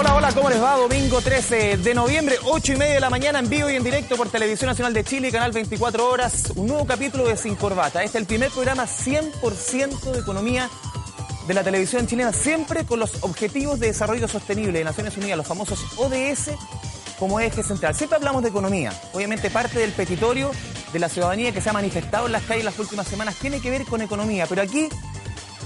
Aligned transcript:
Hola, 0.00 0.14
hola, 0.14 0.32
¿cómo 0.32 0.48
les 0.48 0.62
va? 0.62 0.76
Domingo 0.76 1.20
13 1.20 1.76
de 1.76 1.94
noviembre, 1.94 2.36
8 2.42 2.72
y 2.72 2.76
media 2.76 2.94
de 2.94 3.00
la 3.00 3.10
mañana, 3.10 3.38
en 3.38 3.50
vivo 3.50 3.68
y 3.68 3.76
en 3.76 3.84
directo 3.84 4.16
por 4.16 4.30
Televisión 4.30 4.68
Nacional 4.68 4.94
de 4.94 5.04
Chile, 5.04 5.30
Canal 5.30 5.52
24 5.52 6.08
Horas, 6.08 6.54
un 6.56 6.68
nuevo 6.68 6.86
capítulo 6.86 7.28
de 7.28 7.36
Sin 7.36 7.54
Corbata. 7.54 8.02
Este 8.02 8.16
es 8.16 8.22
el 8.22 8.26
primer 8.26 8.50
programa 8.50 8.86
100% 8.86 10.00
de 10.12 10.18
economía 10.18 10.70
de 11.46 11.52
la 11.52 11.62
televisión 11.62 12.06
chilena, 12.06 12.32
siempre 12.32 12.86
con 12.86 12.98
los 12.98 13.22
Objetivos 13.22 13.78
de 13.78 13.88
Desarrollo 13.88 14.26
Sostenible 14.26 14.78
de 14.78 14.86
Naciones 14.86 15.18
Unidas, 15.18 15.36
los 15.36 15.46
famosos 15.46 15.84
ODS, 15.98 16.52
como 17.18 17.38
eje 17.38 17.62
central. 17.62 17.94
Siempre 17.94 18.16
hablamos 18.16 18.42
de 18.42 18.48
economía. 18.48 18.98
Obviamente 19.12 19.50
parte 19.50 19.80
del 19.80 19.92
petitorio 19.92 20.50
de 20.94 20.98
la 20.98 21.10
ciudadanía 21.10 21.52
que 21.52 21.60
se 21.60 21.68
ha 21.68 21.74
manifestado 21.74 22.24
en 22.24 22.32
las 22.32 22.44
calles 22.44 22.64
las 22.64 22.78
últimas 22.78 23.06
semanas 23.06 23.36
tiene 23.36 23.60
que 23.60 23.68
ver 23.68 23.84
con 23.84 24.00
economía, 24.00 24.46
pero 24.46 24.62
aquí 24.62 24.88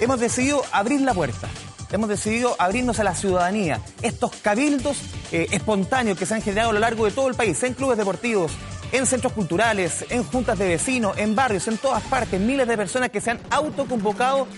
hemos 0.01 0.19
decidido 0.19 0.65
abrir 0.73 1.03
la 1.03 1.15
puerta 1.15 1.49
hemos 1.95 2.09
decidido 2.09 2.57
abrirnos 2.59 2.99
a 2.99 3.05
la 3.05 3.15
ciudadanía. 3.15 3.81
Estos 4.03 4.33
cabildos 4.43 4.99
eh, 5.31 5.47
espontáneos 5.53 6.19
que 6.19 6.27
se 6.27 6.35
han 6.35 6.43
generado 6.43 6.71
a 6.71 6.73
lo 6.73 6.81
largo 6.81 7.05
de 7.05 7.13
todo 7.13 7.29
el 7.29 7.35
país, 7.35 7.63
en 7.63 7.75
clubes 7.75 7.97
deportivos, 7.97 8.51
en 8.91 9.07
centros 9.07 9.33
culturales, 9.33 10.05
en 10.11 10.25
juntas 10.25 10.59
de 10.59 10.69
vecinos, 10.69 11.17
en 11.17 11.37
barrios, 11.37 11.69
en 11.69 11.79
todas 11.79 12.03
partes, 12.03 12.41
miles 12.41 12.67
de 12.67 12.77
personas 12.77 13.11
que 13.11 13.21
se 13.21 13.31
han 13.31 13.41
autoconvocado 13.49 14.49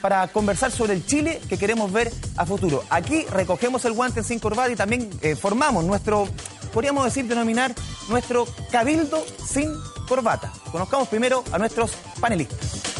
para 0.00 0.28
conversar 0.28 0.70
sobre 0.70 0.92
el 0.92 1.04
Chile 1.04 1.40
que 1.48 1.58
queremos 1.58 1.92
ver 1.92 2.12
a 2.36 2.46
futuro. 2.46 2.84
Aquí 2.90 3.24
recogemos 3.30 3.84
el 3.86 3.92
guante 3.92 4.22
sin 4.22 4.38
corbata 4.38 4.70
y 4.70 4.76
también 4.76 5.10
eh, 5.20 5.34
formamos 5.34 5.84
nuestro, 5.84 6.28
podríamos 6.72 7.04
decir, 7.04 7.26
denominar 7.26 7.74
nuestro 8.08 8.46
cabildo 8.70 9.24
sin 9.44 9.72
corbata. 10.06 10.52
Conozcamos 10.70 11.08
primero 11.08 11.42
a 11.50 11.58
nuestros 11.58 11.90
panelistas. 12.20 12.93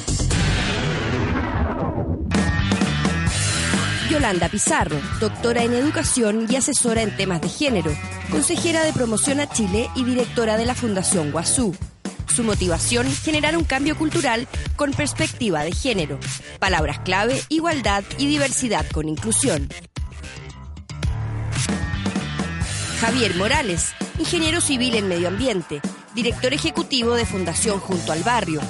Yolanda 4.14 4.48
Pizarro, 4.48 4.96
doctora 5.18 5.64
en 5.64 5.74
educación 5.74 6.46
y 6.48 6.54
asesora 6.54 7.02
en 7.02 7.16
temas 7.16 7.40
de 7.40 7.48
género, 7.48 7.92
consejera 8.30 8.84
de 8.84 8.92
promoción 8.92 9.40
a 9.40 9.48
Chile 9.48 9.90
y 9.96 10.04
directora 10.04 10.56
de 10.56 10.64
la 10.64 10.76
Fundación 10.76 11.32
Guazú. 11.32 11.74
Su 12.32 12.44
motivación, 12.44 13.10
generar 13.10 13.56
un 13.56 13.64
cambio 13.64 13.98
cultural 13.98 14.46
con 14.76 14.92
perspectiva 14.92 15.64
de 15.64 15.72
género. 15.72 16.20
Palabras 16.60 17.00
clave, 17.00 17.42
igualdad 17.48 18.04
y 18.16 18.28
diversidad 18.28 18.86
con 18.92 19.08
inclusión. 19.08 19.68
Javier 23.00 23.34
Morales, 23.34 23.94
ingeniero 24.18 24.60
civil 24.60 24.94
en 24.94 25.08
medio 25.08 25.28
ambiente, 25.28 25.80
director 26.14 26.52
ejecutivo 26.52 27.14
de 27.14 27.26
Fundación 27.26 27.80
Junto 27.80 28.12
al 28.12 28.22
Barrio. 28.22 28.60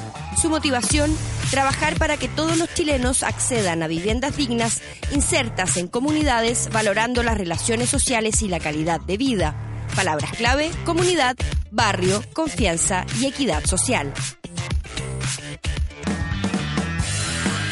Su 0.40 0.48
motivación, 0.48 1.16
trabajar 1.50 1.96
para 1.98 2.16
que 2.16 2.28
todos 2.28 2.56
los 2.56 2.72
chilenos 2.74 3.22
accedan 3.22 3.82
a 3.82 3.86
viviendas 3.86 4.36
dignas, 4.36 4.82
insertas 5.12 5.76
en 5.76 5.88
comunidades, 5.88 6.68
valorando 6.72 7.22
las 7.22 7.38
relaciones 7.38 7.88
sociales 7.88 8.42
y 8.42 8.48
la 8.48 8.60
calidad 8.60 9.00
de 9.00 9.16
vida. 9.16 9.54
Palabras 9.94 10.32
clave, 10.32 10.70
comunidad, 10.84 11.36
barrio, 11.70 12.22
confianza 12.32 13.06
y 13.20 13.26
equidad 13.26 13.64
social. 13.64 14.12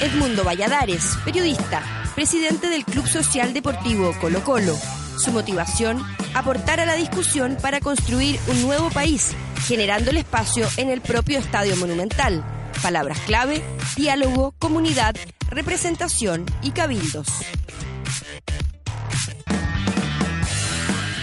Edmundo 0.01 0.45
Valladares, 0.45 1.17
periodista, 1.25 1.83
presidente 2.15 2.69
del 2.69 2.85
Club 2.85 3.07
Social 3.07 3.53
Deportivo 3.53 4.15
Colo 4.21 4.43
Colo. 4.43 5.02
Su 5.23 5.33
motivación, 5.33 6.03
aportar 6.35 6.81
a 6.81 6.87
la 6.87 6.95
discusión 6.95 7.57
para 7.61 7.81
construir 7.81 8.41
un 8.49 8.63
nuevo 8.63 8.91
país, 8.91 9.35
generando 9.67 10.11
el 10.11 10.17
espacio 10.17 10.67
en 10.77 10.91
el 10.91 11.01
propio 11.01 11.39
Estadio 11.39 11.77
Monumental 11.77 12.45
Palabras 12.83 13.21
clave, 13.27 13.63
diálogo, 13.95 14.55
comunidad, 14.59 15.15
representación 15.49 16.45
y 16.63 16.73
cabildos. 16.73 17.29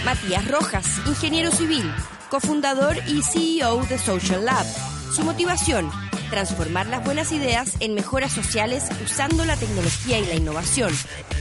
Matías 0.06 0.48
Rojas, 0.48 0.86
ingeniero 1.06 1.50
civil, 1.50 1.84
cofundador 2.30 2.96
y 3.06 3.22
CEO 3.22 3.84
de 3.84 3.98
Social 3.98 4.46
Lab. 4.46 4.64
Su 5.14 5.22
motivación, 5.22 5.90
transformar 6.30 6.86
las 6.86 7.04
buenas 7.04 7.32
ideas 7.32 7.74
en 7.80 7.94
mejoras 7.94 8.32
sociales 8.32 8.88
usando 9.04 9.44
la 9.44 9.56
tecnología 9.56 10.18
y 10.18 10.26
la 10.26 10.34
innovación. 10.34 10.92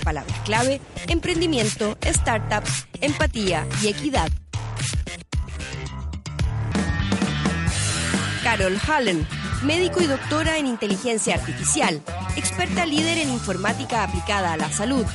Palabras 0.03 0.37
clave, 0.43 0.81
emprendimiento, 1.07 1.97
startups, 2.03 2.87
empatía 2.99 3.65
y 3.81 3.87
equidad. 3.87 4.29
Carol 8.43 8.77
Hallen, 8.87 9.27
médico 9.63 10.01
y 10.01 10.07
doctora 10.07 10.57
en 10.57 10.65
inteligencia 10.65 11.35
artificial, 11.35 12.01
experta 12.35 12.85
líder 12.85 13.19
en 13.19 13.29
informática 13.29 14.03
aplicada 14.03 14.53
a 14.53 14.57
la 14.57 14.71
salud. 14.71 15.05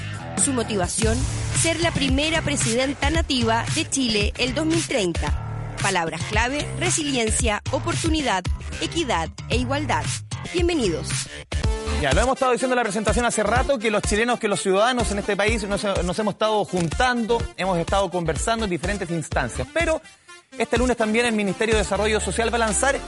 Su 0.42 0.52
motivación, 0.52 1.18
ser 1.60 1.80
la 1.80 1.90
primera 1.90 2.42
presidenta 2.42 3.10
nativa 3.10 3.64
de 3.74 3.88
Chile 3.88 4.32
el 4.38 4.54
2030. 4.54 5.43
Palabras 5.84 6.22
clave, 6.30 6.66
resiliencia, 6.80 7.60
oportunidad, 7.70 8.42
equidad 8.80 9.28
e 9.50 9.56
igualdad. 9.58 10.02
Bienvenidos. 10.54 11.06
Ya, 12.00 12.10
lo 12.14 12.22
hemos 12.22 12.36
estado 12.36 12.52
diciendo 12.52 12.72
en 12.72 12.78
la 12.78 12.84
presentación 12.84 13.26
hace 13.26 13.42
rato, 13.42 13.78
que 13.78 13.90
los 13.90 14.00
chilenos, 14.00 14.38
que 14.38 14.48
los 14.48 14.62
ciudadanos 14.62 15.12
en 15.12 15.18
este 15.18 15.36
país 15.36 15.62
nos, 15.68 15.84
nos 15.84 16.18
hemos 16.18 16.34
estado 16.36 16.64
juntando, 16.64 17.36
hemos 17.58 17.76
estado 17.76 18.10
conversando 18.10 18.64
en 18.64 18.70
diferentes 18.70 19.10
instancias. 19.10 19.68
Pero 19.74 20.00
este 20.56 20.78
lunes 20.78 20.96
también 20.96 21.26
el 21.26 21.34
Ministerio 21.34 21.74
de 21.74 21.82
Desarrollo 21.82 22.18
Social 22.18 22.50
va 22.50 22.56
a 22.56 22.60
lanzar 22.60 22.98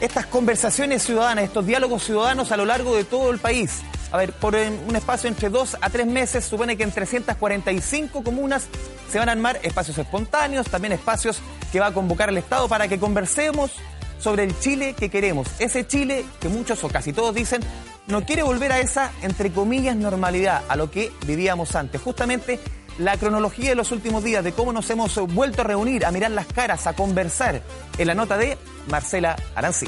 estas 0.00 0.26
conversaciones 0.26 1.02
ciudadanas, 1.02 1.44
estos 1.44 1.66
diálogos 1.66 2.04
ciudadanos 2.04 2.52
a 2.52 2.56
lo 2.56 2.64
largo 2.64 2.96
de 2.96 3.04
todo 3.04 3.30
el 3.30 3.38
país. 3.38 3.80
A 4.12 4.16
ver, 4.16 4.32
por 4.32 4.56
un 4.56 4.96
espacio 4.96 5.28
entre 5.28 5.50
dos 5.50 5.76
a 5.80 5.88
tres 5.88 6.06
meses, 6.06 6.44
supone 6.44 6.76
que 6.76 6.82
en 6.82 6.90
345 6.90 8.24
comunas 8.24 8.66
se 9.10 9.18
van 9.18 9.28
a 9.28 9.32
armar 9.32 9.60
espacios 9.62 9.98
espontáneos, 9.98 10.66
también 10.66 10.92
espacios 10.92 11.40
que 11.70 11.78
va 11.78 11.86
a 11.86 11.92
convocar 11.92 12.28
el 12.28 12.38
Estado 12.38 12.68
para 12.68 12.88
que 12.88 12.98
conversemos 12.98 13.72
sobre 14.18 14.44
el 14.44 14.58
Chile 14.58 14.94
que 14.94 15.10
queremos. 15.10 15.48
Ese 15.58 15.86
Chile 15.86 16.24
que 16.40 16.48
muchos 16.48 16.82
o 16.82 16.88
casi 16.88 17.12
todos 17.12 17.34
dicen 17.34 17.60
no 18.06 18.24
quiere 18.24 18.42
volver 18.42 18.72
a 18.72 18.80
esa, 18.80 19.12
entre 19.22 19.52
comillas, 19.52 19.94
normalidad, 19.96 20.62
a 20.68 20.74
lo 20.74 20.90
que 20.90 21.12
vivíamos 21.26 21.76
antes. 21.76 22.00
Justamente 22.00 22.58
la 22.98 23.16
cronología 23.16 23.70
de 23.70 23.74
los 23.76 23.92
últimos 23.92 24.22
días, 24.22 24.44
de 24.44 24.52
cómo 24.52 24.72
nos 24.72 24.88
hemos 24.90 25.14
vuelto 25.32 25.62
a 25.62 25.64
reunir, 25.64 26.04
a 26.04 26.10
mirar 26.10 26.30
las 26.30 26.46
caras, 26.46 26.86
a 26.86 26.92
conversar, 26.92 27.62
en 27.98 28.06
la 28.06 28.14
nota 28.14 28.36
de 28.36 28.58
Marcela 28.88 29.36
Arancí. 29.54 29.86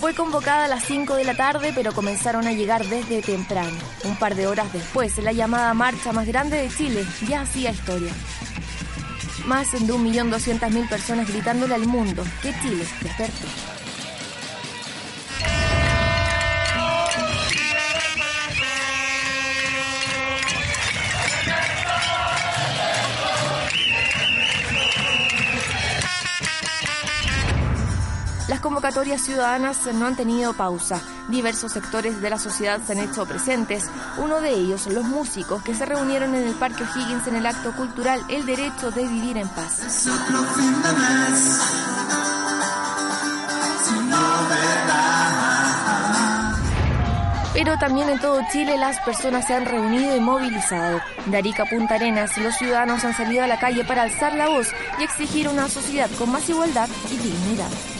Fue 0.00 0.14
convocada 0.14 0.64
a 0.64 0.68
las 0.68 0.84
5 0.84 1.16
de 1.16 1.24
la 1.24 1.34
tarde, 1.34 1.72
pero 1.74 1.92
comenzaron 1.92 2.46
a 2.46 2.52
llegar 2.52 2.86
desde 2.86 3.20
temprano. 3.20 3.76
Un 4.04 4.16
par 4.16 4.36
de 4.36 4.46
horas 4.46 4.72
después, 4.72 5.18
la 5.18 5.32
llamada 5.32 5.74
marcha 5.74 6.12
más 6.12 6.26
grande 6.26 6.56
de 6.56 6.68
Chile 6.68 7.04
ya 7.28 7.42
hacía 7.42 7.72
historia. 7.72 8.12
Más 9.44 9.72
de 9.72 9.80
1.200.000 9.80 10.88
personas 10.88 11.28
gritándole 11.28 11.74
al 11.74 11.86
mundo 11.86 12.22
que 12.42 12.54
Chile 12.60 12.86
despertó. 13.02 13.77
Convocatorias 28.88 29.20
ciudadanas 29.20 29.86
no 29.92 30.06
han 30.06 30.16
tenido 30.16 30.54
pausa. 30.54 30.98
Diversos 31.28 31.72
sectores 31.72 32.22
de 32.22 32.30
la 32.30 32.38
sociedad 32.38 32.80
se 32.86 32.92
han 32.92 33.00
hecho 33.00 33.26
presentes. 33.26 33.84
Uno 34.16 34.40
de 34.40 34.48
ellos, 34.48 34.86
los 34.86 35.04
músicos 35.04 35.62
que 35.62 35.74
se 35.74 35.84
reunieron 35.84 36.34
en 36.34 36.48
el 36.48 36.54
Parque 36.54 36.84
O'Higgins 36.84 37.26
en 37.26 37.36
el 37.36 37.44
acto 37.44 37.76
cultural 37.76 38.22
El 38.30 38.46
Derecho 38.46 38.90
de 38.90 39.06
Vivir 39.06 39.36
en 39.36 39.48
Paz. 39.48 40.08
Pero 47.52 47.76
también 47.76 48.08
en 48.08 48.20
todo 48.20 48.40
Chile 48.50 48.78
las 48.78 48.98
personas 49.00 49.46
se 49.46 49.52
han 49.52 49.66
reunido 49.66 50.16
y 50.16 50.20
movilizado. 50.20 51.02
De 51.26 51.36
Arica 51.36 51.66
Punta 51.66 51.96
Arenas, 51.96 52.38
los 52.38 52.56
ciudadanos 52.56 53.04
han 53.04 53.14
salido 53.14 53.44
a 53.44 53.48
la 53.48 53.58
calle 53.58 53.84
para 53.84 54.04
alzar 54.04 54.32
la 54.32 54.48
voz 54.48 54.68
y 54.98 55.02
exigir 55.04 55.46
una 55.46 55.68
sociedad 55.68 56.08
con 56.18 56.32
más 56.32 56.48
igualdad 56.48 56.88
y 57.12 57.18
dignidad. 57.18 57.97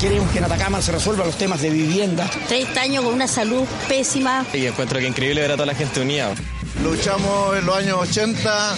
Queremos 0.00 0.30
que 0.30 0.38
en 0.38 0.44
Atacama 0.44 0.80
se 0.80 0.92
resuelvan 0.92 1.26
los 1.26 1.36
temas 1.36 1.60
de 1.60 1.68
vivienda. 1.68 2.26
30 2.48 2.80
años 2.80 3.04
con 3.04 3.12
una 3.12 3.28
salud 3.28 3.64
pésima. 3.86 4.46
Y 4.54 4.64
encuentro 4.64 4.98
que 4.98 5.06
increíble 5.06 5.42
ver 5.42 5.50
a 5.50 5.54
toda 5.56 5.66
la 5.66 5.74
gente 5.74 6.00
unida. 6.00 6.34
Luchamos 6.82 7.58
en 7.58 7.66
los 7.66 7.76
años 7.76 7.98
80, 8.08 8.76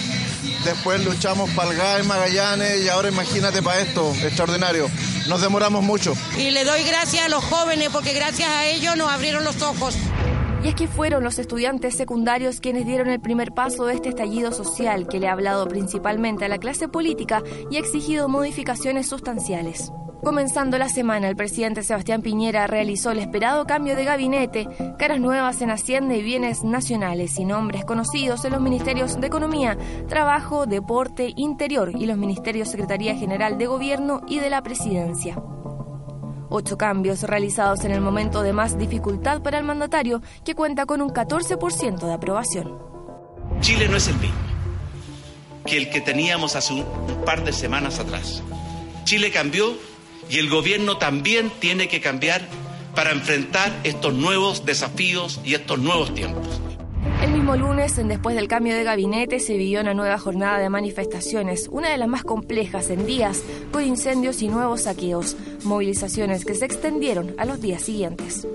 después 0.65 1.05
luchamos 1.05 1.49
para 1.51 1.71
el 1.71 1.77
GAE, 1.77 2.03
Magallanes 2.03 2.83
y 2.83 2.89
ahora 2.89 3.07
imagínate 3.07 3.61
para 3.61 3.79
esto, 3.79 4.13
extraordinario. 4.21 4.89
Nos 5.29 5.41
demoramos 5.41 5.81
mucho. 5.81 6.13
Y 6.37 6.51
le 6.51 6.65
doy 6.65 6.83
gracias 6.83 7.25
a 7.25 7.29
los 7.29 7.41
jóvenes 7.45 7.87
porque 7.93 8.11
gracias 8.11 8.49
a 8.49 8.65
ellos 8.65 8.97
nos 8.97 9.09
abrieron 9.09 9.45
los 9.45 9.61
ojos. 9.61 9.95
Y 10.61 10.67
es 10.67 10.75
que 10.75 10.89
fueron 10.89 11.23
los 11.23 11.39
estudiantes 11.39 11.95
secundarios 11.95 12.59
quienes 12.59 12.85
dieron 12.85 13.07
el 13.09 13.21
primer 13.21 13.53
paso 13.53 13.85
de 13.85 13.93
este 13.93 14.09
estallido 14.09 14.51
social 14.51 15.07
que 15.07 15.21
le 15.21 15.29
ha 15.29 15.31
hablado 15.31 15.69
principalmente 15.69 16.43
a 16.43 16.49
la 16.49 16.57
clase 16.57 16.89
política 16.89 17.43
y 17.71 17.77
ha 17.77 17.79
exigido 17.79 18.27
modificaciones 18.27 19.07
sustanciales. 19.07 19.93
Comenzando 20.23 20.77
la 20.77 20.87
semana, 20.87 21.27
el 21.27 21.35
presidente 21.35 21.83
Sebastián 21.83 22.21
Piñera 22.21 22.65
realizó 22.67 23.11
el 23.11 23.19
esperado 23.19 23.65
cambio 23.65 23.95
de 23.95 24.05
gabinete, 24.05 24.67
caras 24.97 25.19
nuevas 25.19 25.61
en 25.61 25.69
Hacienda 25.69 26.15
y 26.15 26.23
Bienes 26.23 26.63
Nacionales 26.63 27.37
y 27.39 27.45
nombres 27.45 27.83
conocidos 27.85 28.45
en 28.45 28.53
los 28.53 28.61
ministerios 28.61 29.19
de 29.19 29.27
Economía, 29.27 29.77
Trabajo, 30.07 30.65
Deporte, 30.65 31.33
Interior 31.35 31.91
y 31.93 32.05
los 32.05 32.17
ministerios 32.17 32.69
Secretaría 32.69 33.15
General 33.15 33.57
de 33.57 33.67
Gobierno 33.67 34.21
y 34.27 34.39
de 34.39 34.49
la 34.49 34.63
Presidencia. 34.63 35.41
Ocho 36.49 36.77
cambios 36.77 37.23
realizados 37.23 37.83
en 37.83 37.91
el 37.91 38.01
momento 38.01 38.43
de 38.43 38.53
más 38.53 38.77
dificultad 38.77 39.41
para 39.41 39.57
el 39.57 39.65
mandatario, 39.65 40.21
que 40.45 40.55
cuenta 40.55 40.85
con 40.85 41.01
un 41.01 41.09
14% 41.09 41.99
de 41.99 42.13
aprobación. 42.13 42.77
Chile 43.59 43.87
no 43.89 43.97
es 43.97 44.07
el 44.07 44.15
mismo 44.15 44.53
que 45.65 45.77
el 45.77 45.89
que 45.89 46.01
teníamos 46.01 46.55
hace 46.55 46.73
un, 46.73 46.85
par 47.25 47.43
de 47.43 47.53
semanas 47.53 47.99
atrás. 47.99 48.43
Chile 49.05 49.31
cambió 49.31 49.73
y 50.33 50.39
el 50.39 50.49
gobierno 50.49 50.97
también 50.97 51.51
tiene 51.59 51.87
que 51.87 52.01
cambiar 52.01 52.41
para 52.95 53.11
enfrentar 53.11 53.71
estos 53.83 54.15
nuevos 54.15 54.65
desafíos 54.65 55.39
y 55.45 55.53
estos 55.53 55.77
nuevos 55.77 56.11
tiempos. 56.15 56.47
El 57.21 57.33
mismo 57.33 57.55
lunes, 57.55 57.95
después 58.03 58.35
del 58.35 58.47
cambio 58.47 58.73
de 58.73 58.83
gabinete, 58.83 59.39
se 59.39 59.55
vivió 59.55 59.81
una 59.81 59.93
nueva 59.93 60.17
jornada 60.17 60.57
de 60.57 60.69
manifestaciones, 60.69 61.67
una 61.69 61.91
de 61.91 61.97
las 61.97 62.07
más 62.07 62.23
complejas 62.23 62.89
en 62.89 63.05
días, 63.05 63.43
con 63.71 63.83
incendios 63.83 64.41
y 64.41 64.47
nuevos 64.47 64.81
saqueos, 64.81 65.35
movilizaciones 65.65 66.45
que 66.45 66.55
se 66.55 66.65
extendieron 66.65 67.35
a 67.37 67.45
los 67.45 67.61
días 67.61 67.83
siguientes. 67.83 68.47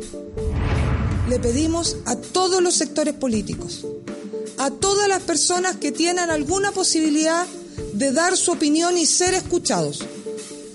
Le 1.28 1.38
pedimos 1.38 1.98
a 2.06 2.16
todos 2.16 2.60
los 2.60 2.74
sectores 2.74 3.14
políticos, 3.14 3.86
a 4.58 4.72
todas 4.72 5.06
las 5.06 5.22
personas 5.22 5.76
que 5.76 5.92
tienen 5.92 6.28
alguna 6.28 6.72
posibilidad 6.72 7.46
de 7.92 8.10
dar 8.10 8.36
su 8.36 8.50
opinión 8.50 8.98
y 8.98 9.06
ser 9.06 9.34
escuchados, 9.34 10.04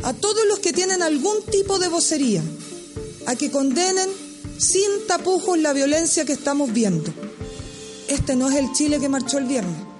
a 0.03 0.13
todos 0.13 0.45
los 0.47 0.59
que 0.59 0.73
tienen 0.73 1.01
algún 1.01 1.41
tipo 1.43 1.79
de 1.79 1.87
vocería 1.87 2.41
a 3.25 3.35
que 3.35 3.51
condenen 3.51 4.09
sin 4.57 5.07
tapujos 5.07 5.57
la 5.57 5.73
violencia 5.73 6.25
que 6.25 6.33
estamos 6.33 6.71
viendo. 6.73 7.11
Este 8.07 8.35
no 8.35 8.49
es 8.49 8.57
el 8.57 8.71
Chile 8.73 8.99
que 8.99 9.09
marchó 9.09 9.37
el 9.37 9.45
viernes. 9.45 9.92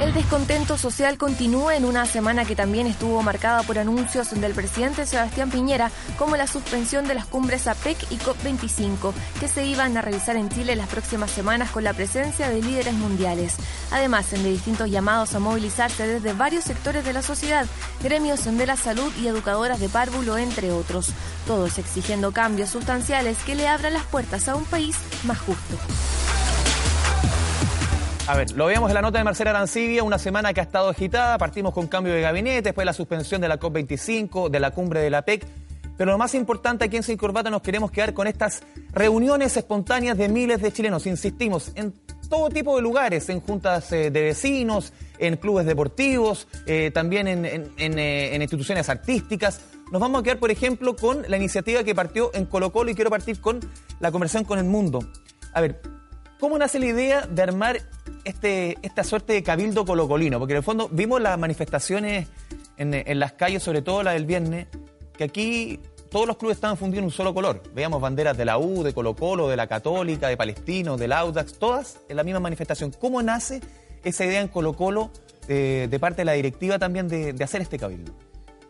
El 0.00 0.14
descontento 0.14 0.78
social 0.78 1.18
continúa 1.18 1.76
en 1.76 1.84
una 1.84 2.06
semana 2.06 2.46
que 2.46 2.56
también 2.56 2.86
estuvo 2.86 3.22
marcada 3.22 3.62
por 3.64 3.78
anuncios 3.78 4.30
del 4.30 4.54
presidente 4.54 5.04
Sebastián 5.04 5.50
Piñera, 5.50 5.90
como 6.18 6.36
la 6.36 6.46
suspensión 6.46 7.06
de 7.06 7.14
las 7.14 7.26
cumbres 7.26 7.66
APEC 7.66 8.10
y 8.10 8.16
COP25, 8.16 9.12
que 9.38 9.46
se 9.46 9.66
iban 9.66 9.94
a 9.98 10.00
realizar 10.00 10.36
en 10.36 10.48
Chile 10.48 10.74
las 10.74 10.88
próximas 10.88 11.30
semanas 11.30 11.70
con 11.70 11.84
la 11.84 11.92
presencia 11.92 12.48
de 12.48 12.62
líderes 12.62 12.94
mundiales. 12.94 13.56
Además, 13.90 14.32
en 14.32 14.42
de 14.42 14.50
distintos 14.50 14.90
llamados 14.90 15.34
a 15.34 15.38
movilizarse 15.38 16.06
desde 16.06 16.32
varios 16.32 16.64
sectores 16.64 17.04
de 17.04 17.12
la 17.12 17.20
sociedad, 17.20 17.66
gremios 18.02 18.44
de 18.44 18.66
la 18.66 18.76
salud 18.76 19.12
y 19.20 19.28
educadoras 19.28 19.80
de 19.80 19.90
párvulo, 19.90 20.38
entre 20.38 20.72
otros, 20.72 21.10
todos 21.46 21.76
exigiendo 21.76 22.32
cambios 22.32 22.70
sustanciales 22.70 23.36
que 23.44 23.54
le 23.54 23.68
abran 23.68 23.92
las 23.92 24.04
puertas 24.04 24.48
a 24.48 24.56
un 24.56 24.64
país 24.64 24.96
más 25.24 25.38
justo. 25.40 25.76
A 28.30 28.36
ver, 28.36 28.52
lo 28.52 28.66
veíamos 28.66 28.90
en 28.90 28.94
la 28.94 29.02
nota 29.02 29.18
de 29.18 29.24
Marcela 29.24 29.50
Arancibia, 29.50 30.04
una 30.04 30.16
semana 30.16 30.54
que 30.54 30.60
ha 30.60 30.62
estado 30.62 30.88
agitada, 30.88 31.36
partimos 31.36 31.74
con 31.74 31.88
cambio 31.88 32.12
de 32.12 32.20
gabinete, 32.20 32.62
después 32.62 32.84
la 32.84 32.92
suspensión 32.92 33.40
de 33.40 33.48
la 33.48 33.58
COP25, 33.58 34.50
de 34.50 34.60
la 34.60 34.70
cumbre 34.70 35.00
de 35.00 35.10
la 35.10 35.22
PEC, 35.22 35.44
pero 35.98 36.12
lo 36.12 36.18
más 36.18 36.36
importante 36.36 36.84
aquí 36.84 36.96
en 36.96 37.02
Sin 37.02 37.16
Corbata 37.16 37.50
nos 37.50 37.60
queremos 37.60 37.90
quedar 37.90 38.14
con 38.14 38.28
estas 38.28 38.62
reuniones 38.92 39.56
espontáneas 39.56 40.16
de 40.16 40.28
miles 40.28 40.62
de 40.62 40.70
chilenos, 40.70 41.08
insistimos, 41.08 41.72
en 41.74 41.92
todo 42.28 42.50
tipo 42.50 42.76
de 42.76 42.82
lugares, 42.82 43.28
en 43.30 43.40
juntas 43.40 43.90
eh, 43.90 44.12
de 44.12 44.22
vecinos, 44.22 44.92
en 45.18 45.36
clubes 45.36 45.66
deportivos, 45.66 46.46
eh, 46.66 46.92
también 46.94 47.26
en, 47.26 47.44
eh, 47.44 47.68
en, 47.78 48.42
instituciones 48.42 48.88
artísticas. 48.88 49.60
Nos 49.90 50.00
vamos 50.00 50.20
a 50.20 50.22
quedar, 50.22 50.38
por 50.38 50.52
ejemplo, 50.52 50.94
con 50.94 51.24
la 51.26 51.36
iniciativa 51.36 51.82
que 51.82 51.96
partió 51.96 52.30
en 52.32 52.46
Colo 52.46 52.70
Colo 52.70 52.92
y 52.92 52.94
quiero 52.94 53.10
partir 53.10 53.40
con 53.40 53.58
la 53.98 54.12
conversación 54.12 54.44
con 54.44 54.60
el 54.60 54.66
mundo. 54.66 55.00
A 55.52 55.60
ver, 55.60 55.82
¿cómo 56.38 56.56
nace 56.56 56.78
la 56.78 56.86
idea 56.86 57.26
de 57.26 57.42
armar 57.42 57.80
este, 58.24 58.76
esta 58.82 59.04
suerte 59.04 59.32
de 59.32 59.42
cabildo 59.42 59.84
colocolino, 59.84 60.38
porque 60.38 60.54
en 60.54 60.58
el 60.58 60.62
fondo 60.62 60.88
vimos 60.90 61.20
las 61.20 61.38
manifestaciones 61.38 62.28
en, 62.76 63.18
las 63.18 63.32
calles, 63.32 63.62
sobre 63.62 63.82
todo 63.82 64.02
la 64.02 64.12
del 64.12 64.24
viernes, 64.24 64.66
que 65.16 65.24
aquí 65.24 65.80
todos 66.10 66.26
los 66.26 66.36
clubes 66.36 66.56
estaban 66.56 66.76
fundidos 66.76 67.00
en 67.00 67.04
un 67.04 67.10
solo 67.10 67.34
color. 67.34 67.62
Veíamos 67.74 68.00
banderas 68.00 68.36
de 68.36 68.44
la 68.44 68.58
U, 68.58 68.82
de 68.82 68.94
Colo 68.94 69.14
Colo, 69.14 69.48
de 69.48 69.56
la 69.56 69.66
Católica, 69.66 70.28
de 70.28 70.36
Palestino, 70.36 70.96
del 70.96 71.12
Audax, 71.12 71.58
todas 71.58 72.00
en 72.08 72.16
la 72.16 72.24
misma 72.24 72.40
manifestación. 72.40 72.92
¿Cómo 72.98 73.22
nace 73.22 73.60
esa 74.02 74.24
idea 74.24 74.40
en 74.40 74.48
Colo 74.48 74.74
Colo 74.74 75.10
eh, 75.46 75.88
de, 75.90 75.98
parte 75.98 76.22
de 76.22 76.24
la 76.24 76.32
directiva 76.32 76.78
también 76.78 77.06
de, 77.06 77.32
de 77.32 77.44
hacer 77.44 77.60
este 77.60 77.78
cabildo? 77.78 78.12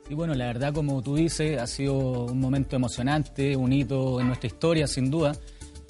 Sí, 0.08 0.14
bueno, 0.14 0.34
la 0.34 0.46
verdad, 0.46 0.74
como 0.74 1.00
tú 1.02 1.14
dices, 1.14 1.58
ha 1.60 1.68
sido 1.68 2.24
un 2.24 2.40
momento 2.40 2.74
emocionante, 2.74 3.56
un 3.56 3.72
hito 3.72 4.20
en 4.20 4.26
nuestra 4.26 4.48
historia, 4.48 4.88
sin 4.88 5.08
duda. 5.08 5.32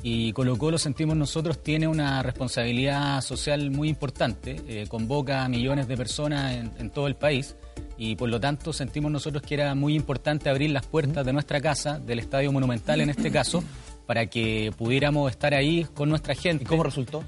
Y 0.02 0.32
Colo 0.32 0.56
Colo, 0.56 0.78
sentimos 0.78 1.16
nosotros, 1.16 1.62
tiene 1.62 1.86
una 1.86 2.22
responsabilidad 2.22 3.20
social 3.20 3.70
muy 3.70 3.88
importante, 3.88 4.56
eh, 4.66 4.86
convoca 4.88 5.44
a 5.44 5.48
millones 5.48 5.88
de 5.88 5.96
personas 5.96 6.54
en, 6.78 6.90
todo 6.90 7.06
el 7.06 7.16
país 7.16 7.54
y 7.98 8.16
por 8.16 8.30
lo 8.30 8.40
tanto 8.40 8.72
sentimos 8.72 9.12
nosotros 9.12 9.42
que 9.42 9.54
era 9.54 9.74
muy 9.74 9.94
importante 9.94 10.48
abrir 10.48 10.70
las 10.70 10.86
puertas 10.86 11.26
de 11.26 11.32
nuestra 11.34 11.60
casa, 11.60 11.98
del 11.98 12.18
Estadio 12.18 12.50
Monumental 12.50 13.02
en 13.02 13.10
este 13.10 13.30
caso, 13.30 13.62
para 14.06 14.26
que 14.26 14.72
pudiéramos 14.76 15.30
estar 15.30 15.52
ahí 15.52 15.86
con 15.94 16.08
nuestra 16.08 16.34
gente. 16.34 16.64
¿Y 16.64 16.66
cómo 16.66 16.82
resultó? 16.82 17.22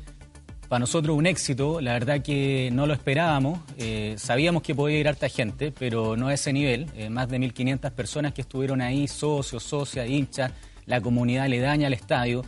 Para 0.69 0.81
nosotros 0.81 1.15
un 1.15 1.27
éxito, 1.27 1.83
la 1.83 1.93
verdad 1.93 2.23
que 2.23 2.71
no 2.73 2.87
lo 2.87 2.95
esperábamos, 2.95 3.61
eh, 3.77 4.15
sabíamos 4.17 4.63
que 4.63 4.75
podía 4.75 4.99
ir 4.99 5.09
harta 5.09 5.29
gente, 5.29 5.71
pero 5.79 6.17
no 6.17 6.29
a 6.29 6.35
ese 6.35 6.55
nivel, 6.55 6.87
eh, 6.97 7.11
más 7.11 7.29
de 7.29 7.39
1.500 7.39 7.91
personas 7.91 8.33
que 8.33 8.41
estuvieron 8.41 8.81
ahí, 8.81 9.07
socios, 9.07 9.63
socias, 9.63 10.09
hinchas, 10.09 10.51
la 10.87 11.01
comunidad 11.01 11.49
le 11.49 11.61
daña 11.61 11.87
al 11.87 11.93
estadio, 11.93 12.43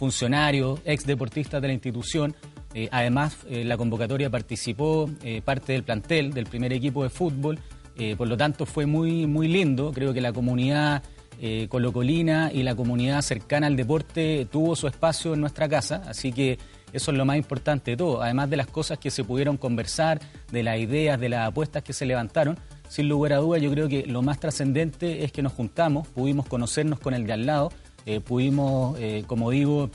funcionarios, 0.00 0.80
ex 0.86 1.04
deportistas 1.04 1.60
de 1.60 1.68
la 1.68 1.74
institución. 1.74 2.34
Eh, 2.72 2.88
además, 2.90 3.36
eh, 3.50 3.64
la 3.64 3.76
convocatoria 3.76 4.30
participó 4.30 5.10
eh, 5.22 5.42
parte 5.42 5.74
del 5.74 5.82
plantel, 5.82 6.32
del 6.32 6.46
primer 6.46 6.72
equipo 6.72 7.02
de 7.02 7.10
fútbol. 7.10 7.58
por 8.16 8.28
lo 8.28 8.36
tanto, 8.38 8.64
fue 8.64 8.86
muy, 8.86 9.26
muy 9.26 9.46
lindo. 9.46 9.92
Creo 9.92 10.14
que 10.14 10.22
la 10.22 10.32
comunidad 10.32 11.02
colocolina 11.68 12.50
y 12.52 12.62
la 12.62 12.74
comunidad 12.74 13.20
cercana 13.20 13.66
al 13.66 13.76
deporte 13.76 14.46
tuvo 14.50 14.74
su 14.74 14.86
espacio 14.86 15.34
en 15.34 15.40
nuestra 15.42 15.68
casa. 15.68 16.02
Así 16.08 16.32
que 16.32 16.58
eso 16.94 17.10
es 17.10 17.18
lo 17.18 17.26
más 17.26 17.36
importante 17.36 17.90
de 17.90 17.98
todo. 17.98 18.22
Además 18.22 18.48
de 18.48 18.56
las 18.56 18.68
cosas 18.68 18.98
que 18.98 19.10
se 19.10 19.22
pudieron 19.22 19.58
conversar, 19.58 20.18
de 20.50 20.62
las 20.62 20.78
ideas, 20.78 21.20
de 21.20 21.28
las 21.28 21.48
apuestas 21.48 21.82
que 21.82 21.92
se 21.92 22.06
levantaron. 22.06 22.58
Sin 22.88 23.06
lugar 23.06 23.34
a 23.34 23.36
dudas, 23.36 23.60
yo 23.60 23.70
creo 23.70 23.86
que 23.86 24.06
lo 24.06 24.22
más 24.22 24.40
trascendente 24.40 25.24
es 25.24 25.30
que 25.30 25.42
nos 25.42 25.52
juntamos, 25.52 26.08
pudimos 26.08 26.46
conocernos 26.46 27.00
con 27.00 27.12
el 27.12 27.26
de 27.26 27.34
al 27.34 27.44
lado, 27.44 27.70
eh, 28.06 28.20
pudimos, 28.20 28.98
eh, 28.98 29.24
como 29.26 29.50
digo, 29.50 29.90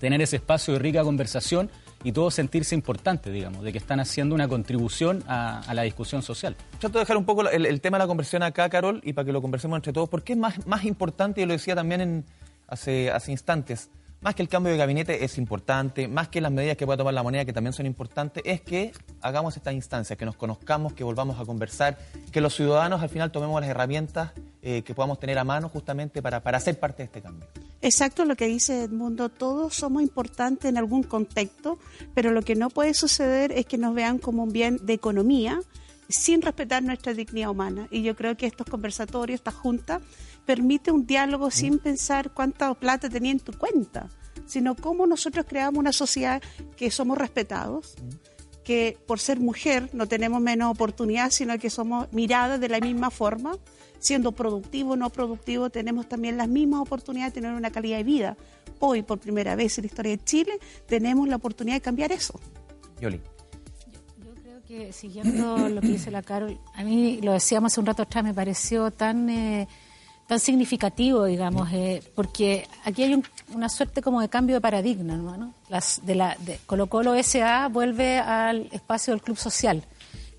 tener 0.00 0.20
ese 0.22 0.36
espacio 0.36 0.74
de 0.74 0.80
rica 0.80 1.02
conversación 1.02 1.70
y 2.02 2.12
todos 2.12 2.34
sentirse 2.34 2.74
importantes, 2.74 3.32
digamos, 3.32 3.64
de 3.64 3.72
que 3.72 3.78
están 3.78 3.98
haciendo 3.98 4.34
una 4.34 4.46
contribución 4.46 5.24
a, 5.26 5.72
la 5.72 5.82
discusión 5.82 6.22
social. 6.22 6.54
Trato 6.78 6.98
de 6.98 7.00
dejar 7.00 7.16
un 7.16 7.24
poco 7.24 7.48
el, 7.48 7.80
tema 7.80 7.96
de 7.96 8.04
la 8.04 8.06
conversión 8.06 8.42
acá, 8.42 8.68
Carol, 8.68 9.00
y 9.02 9.14
para 9.14 9.24
que 9.24 9.32
lo 9.32 9.40
conversemos 9.40 9.76
entre 9.76 9.92
todos, 9.92 10.08
porque 10.08 10.34
es 10.34 10.38
más, 10.38 10.66
más 10.66 10.84
importante, 10.84 11.40
y 11.40 11.46
lo 11.46 11.54
decía 11.54 11.74
también 11.74 12.02
en, 12.02 12.24
hace, 12.68 13.10
hace 13.10 13.32
instantes, 13.32 13.88
más 14.24 14.34
que 14.34 14.40
el 14.40 14.48
cambio 14.48 14.72
de 14.72 14.78
gabinete 14.78 15.22
es 15.22 15.36
importante, 15.36 16.08
más 16.08 16.28
que 16.28 16.40
las 16.40 16.50
medidas 16.50 16.78
que 16.78 16.86
pueda 16.86 16.96
tomar 16.96 17.12
la 17.12 17.22
moneda, 17.22 17.44
que 17.44 17.52
también 17.52 17.74
son 17.74 17.84
importantes, 17.84 18.42
es 18.46 18.62
que 18.62 18.90
hagamos 19.20 19.54
esta 19.58 19.70
instancia, 19.70 20.16
que 20.16 20.24
nos 20.24 20.34
conozcamos, 20.34 20.94
que 20.94 21.04
volvamos 21.04 21.38
a 21.38 21.44
conversar, 21.44 21.98
que 22.32 22.40
los 22.40 22.54
ciudadanos 22.54 23.02
al 23.02 23.10
final 23.10 23.30
tomemos 23.30 23.60
las 23.60 23.68
herramientas 23.68 24.32
eh, 24.62 24.80
que 24.80 24.94
podamos 24.94 25.20
tener 25.20 25.38
a 25.38 25.44
mano 25.44 25.68
justamente 25.68 26.22
para, 26.22 26.42
para 26.42 26.58
ser 26.58 26.80
parte 26.80 27.02
de 27.02 27.04
este 27.04 27.20
cambio. 27.20 27.46
Exacto 27.82 28.24
lo 28.24 28.34
que 28.34 28.46
dice 28.46 28.84
Edmundo, 28.84 29.28
todos 29.28 29.74
somos 29.74 30.02
importantes 30.02 30.70
en 30.70 30.78
algún 30.78 31.02
contexto, 31.02 31.78
pero 32.14 32.32
lo 32.32 32.40
que 32.40 32.54
no 32.54 32.70
puede 32.70 32.94
suceder 32.94 33.52
es 33.52 33.66
que 33.66 33.76
nos 33.76 33.94
vean 33.94 34.16
como 34.16 34.44
un 34.44 34.52
bien 34.54 34.78
de 34.86 34.94
economía 34.94 35.60
sin 36.08 36.40
respetar 36.42 36.82
nuestra 36.82 37.12
dignidad 37.12 37.50
humana. 37.50 37.88
Y 37.90 38.02
yo 38.02 38.16
creo 38.16 38.36
que 38.36 38.46
estos 38.46 38.66
conversatorios, 38.66 39.40
esta 39.40 39.52
junta, 39.52 40.00
permite 40.44 40.90
un 40.90 41.06
diálogo 41.06 41.50
sin 41.50 41.78
pensar 41.78 42.32
cuánta 42.32 42.72
plata 42.74 43.08
tenía 43.08 43.32
en 43.32 43.40
tu 43.40 43.52
cuenta, 43.52 44.08
sino 44.46 44.74
cómo 44.74 45.06
nosotros 45.06 45.46
creamos 45.48 45.78
una 45.78 45.92
sociedad 45.92 46.42
que 46.76 46.90
somos 46.90 47.18
respetados, 47.18 47.94
que 48.62 48.98
por 49.06 49.20
ser 49.20 49.40
mujer 49.40 49.90
no 49.92 50.06
tenemos 50.06 50.40
menos 50.40 50.70
oportunidad, 50.70 51.30
sino 51.30 51.58
que 51.58 51.70
somos 51.70 52.12
miradas 52.12 52.60
de 52.60 52.68
la 52.68 52.80
misma 52.80 53.10
forma, 53.10 53.56
siendo 53.98 54.32
productivo 54.32 54.92
o 54.92 54.96
no 54.96 55.10
productivo, 55.10 55.70
tenemos 55.70 56.08
también 56.08 56.36
las 56.36 56.48
mismas 56.48 56.80
oportunidades 56.80 57.34
de 57.34 57.40
tener 57.40 57.56
una 57.56 57.70
calidad 57.70 57.98
de 57.98 58.04
vida. 58.04 58.36
Hoy, 58.80 59.02
por 59.02 59.18
primera 59.18 59.54
vez 59.54 59.78
en 59.78 59.82
la 59.82 59.86
historia 59.86 60.12
de 60.12 60.24
Chile, 60.24 60.58
tenemos 60.86 61.28
la 61.28 61.36
oportunidad 61.36 61.76
de 61.76 61.80
cambiar 61.80 62.12
eso. 62.12 62.38
Yoli. 63.00 63.20
Yo, 64.22 64.34
creo 64.42 64.62
que 64.62 64.92
siguiendo 64.92 65.68
lo 65.68 65.80
que 65.80 65.88
dice 65.88 66.10
la 66.10 66.22
Carol, 66.22 66.58
a 66.74 66.84
mí 66.84 67.20
lo 67.22 67.32
decíamos 67.32 67.72
hace 67.72 67.80
un 67.80 67.86
rato 67.86 68.02
atrás, 68.02 68.24
me 68.24 68.34
pareció 68.34 68.90
tan... 68.90 69.30
Eh, 69.30 69.68
tan 70.26 70.40
significativo, 70.40 71.24
digamos, 71.24 71.70
eh, 71.72 72.02
porque 72.14 72.66
aquí 72.84 73.02
hay 73.02 73.22
una 73.52 73.68
suerte 73.68 74.00
como 74.00 74.20
de 74.20 74.28
cambio 74.28 74.56
de 74.56 74.60
paradigma, 74.60 75.16
¿no? 75.16 75.52
Las, 75.68 76.00
de 76.04 76.14
la, 76.14 76.36
de 76.40 76.58
Colo 76.66 76.86
Colo 76.86 77.14
SA 77.22 77.68
vuelve 77.68 78.18
al 78.18 78.68
espacio 78.72 79.12
del 79.12 79.22
club 79.22 79.36
social, 79.36 79.84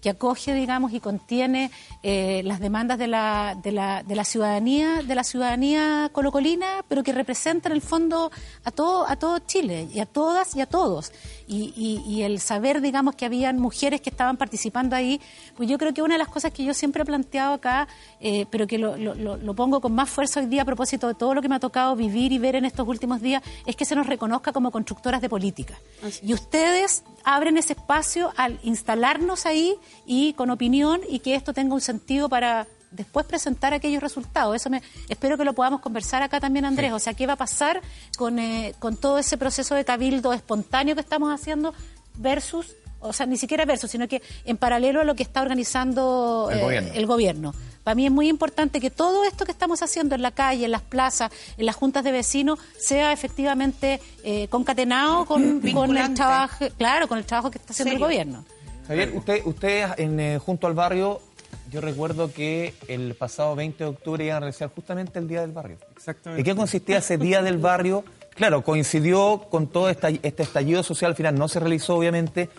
que 0.06 0.12
acoge, 0.12 0.54
digamos, 0.54 0.94
y 0.94 1.00
contiene 1.00 1.72
eh, 2.04 2.44
las 2.46 2.60
demandas 2.60 3.00
de 3.00 3.08
la, 3.08 3.58
de, 3.64 3.72
la, 3.72 4.04
de 4.04 4.16
la 4.16 4.24
ciudadanía, 4.24 5.02
de 5.02 5.16
la 5.16 5.24
ciudadanía 5.24 6.12
colocolina, 6.12 6.86
pero 6.88 7.02
que 7.02 7.12
representa 7.12 7.70
en 7.70 7.74
el 7.74 7.82
fondo 7.82 8.30
a 8.64 8.70
todo, 8.70 9.10
a 9.10 9.16
todo 9.16 9.40
Chile, 9.40 9.88
y 9.92 10.00
a 10.00 10.06
todas 10.06 10.56
y 10.56 10.62
a 10.62 10.68
todos. 10.68 11.12
Y, 11.48 12.04
y, 12.08 12.22
el 12.22 12.40
saber, 12.40 12.82
digamos, 12.82 13.16
que 13.16 13.26
habían 13.26 13.58
mujeres 13.58 14.00
que 14.00 14.12
estaban 14.12 14.38
participando 14.38 14.96
ahí, 14.96 15.20
pues 15.58 15.68
yo 15.68 15.80
creo 15.80 15.92
que 15.92 16.04
una 16.04 16.14
de 16.14 16.20
las 16.20 16.28
cosas 16.28 16.52
que 16.52 16.64
yo 16.64 16.76
siempre 16.76 17.02
he 17.02 17.06
planteado 17.06 17.56
acá, 17.56 17.88
eh, 18.20 18.46
pero 18.52 18.68
que 18.68 18.78
lo, 18.78 18.98
lo, 18.98 19.16
lo 19.16 19.56
pongo 19.56 19.82
con 19.82 19.96
más 19.96 20.08
fuerza 20.08 20.40
hoy 20.40 20.46
día 20.46 20.62
a 20.62 20.66
propósito 20.66 21.08
de 21.08 21.16
todo 21.16 21.34
lo 21.34 21.42
que 21.42 21.50
me 21.50 21.56
ha 21.56 21.60
tocado 21.60 21.96
vivir 21.96 22.32
y 22.32 22.38
ver 22.38 22.56
en 22.56 22.66
estos 22.66 22.88
últimos 22.88 23.24
días, 23.24 23.42
es 23.66 23.76
que 23.76 23.86
se 23.86 23.96
nos 23.96 24.06
reconozca 24.06 24.54
como 24.54 24.70
constructoras 24.70 25.20
de 25.20 25.30
política. 25.30 25.74
Y 26.22 26.34
ustedes 26.36 27.04
abren 27.26 27.58
ese 27.58 27.74
espacio 27.74 28.32
al 28.38 28.60
instalarnos 28.64 29.46
ahí 29.46 29.76
y 30.06 30.34
con 30.34 30.52
opinión 30.52 31.02
y 31.10 31.20
que 31.20 31.36
esto 31.36 31.54
tenga 31.54 31.74
un 31.74 31.82
sentido 31.82 32.30
para 32.30 32.68
después 32.92 33.26
presentar 33.26 33.74
aquellos 33.74 34.02
resultados. 34.02 34.56
Eso 34.56 34.70
me 34.70 34.82
espero 35.10 35.38
que 35.38 35.44
lo 35.44 35.54
podamos 35.54 35.82
conversar 35.82 36.24
acá 36.24 36.40
también, 36.40 36.66
Andrés. 36.66 36.94
O 36.94 37.00
sea, 37.00 37.14
¿qué 37.14 37.28
va 37.28 37.34
a 37.34 37.38
pasar 37.38 37.82
con, 38.18 38.40
eh, 38.40 38.74
con 38.80 38.96
todo 38.96 39.20
ese 39.20 39.38
proceso 39.38 39.76
de 39.76 39.84
cabildo 39.84 40.32
espontáneo 40.32 40.96
que 40.96 41.02
estamos 41.02 41.34
haciendo 41.34 41.74
versus 42.16 42.76
o 43.02 43.14
sea, 43.14 43.28
ni 43.28 43.38
siquiera 43.38 43.66
versus, 43.66 43.92
sino 43.92 44.08
que 44.08 44.24
en 44.46 44.58
paralelo 44.58 45.02
a 45.02 45.04
lo 45.04 45.16
que 45.16 45.22
está 45.22 45.42
organizando 45.42 46.50
el 46.52 47.06
gobierno. 47.06 47.54
Para 47.86 47.94
mí 47.94 48.08
es 48.08 48.12
muy 48.12 48.30
importante 48.30 48.82
que 48.82 48.90
todo 48.90 49.26
esto 49.26 49.46
que 49.46 49.52
estamos 49.52 49.84
haciendo 49.84 50.16
en 50.16 50.24
la 50.24 50.32
calle, 50.32 50.66
en 50.66 50.72
las 50.72 50.82
plazas, 50.82 51.32
en 51.56 51.68
las 51.68 51.76
juntas 51.76 52.04
de 52.04 52.12
vecinos, 52.12 52.58
sea 52.80 53.14
efectivamente 53.14 54.02
eh, 54.24 54.48
concatenado 54.48 55.26
con, 55.26 55.62
el 55.64 56.14
trabajo, 56.16 56.66
claro, 56.80 57.08
con 57.08 57.20
el 57.20 57.26
trabajo 57.26 57.52
que 57.52 57.60
está 57.60 57.74
haciendo 57.74 57.94
el 57.94 58.00
gobierno. 58.00 58.44
Javier, 58.88 59.12
usted, 59.14 59.46
usted 59.46 59.88
en, 59.98 60.20
eh, 60.20 60.40
junto 60.40 60.66
al 60.66 60.74
barrio, 60.74 61.22
yo 61.70 61.80
recuerdo 61.80 62.34
que 62.34 62.74
el 62.88 63.14
pasado 63.14 63.56
20 63.56 63.84
de 63.84 63.90
octubre 63.92 64.26
iban 64.26 64.38
a 64.38 64.40
realizar 64.40 64.72
justamente 64.74 65.20
el 65.20 65.28
Día 65.28 65.42
del 65.42 65.52
Barrio. 65.52 65.78
Exactamente. 65.96 66.42
¿Y 66.42 66.44
qué 66.44 66.56
consistía 66.56 66.98
ese 66.98 67.20
Día 67.20 67.44
del 67.44 67.60
Barrio? 67.60 68.04
Claro, 68.34 68.64
coincidió 68.64 69.46
con 69.52 69.68
todo 69.68 69.92
este, 69.92 70.20
este 70.24 70.42
estallido 70.42 70.82
social, 70.82 71.12
al 71.12 71.16
final 71.16 71.36
no 71.36 71.48
se 71.48 71.60
realizó 71.60 71.98
obviamente, 71.98 72.50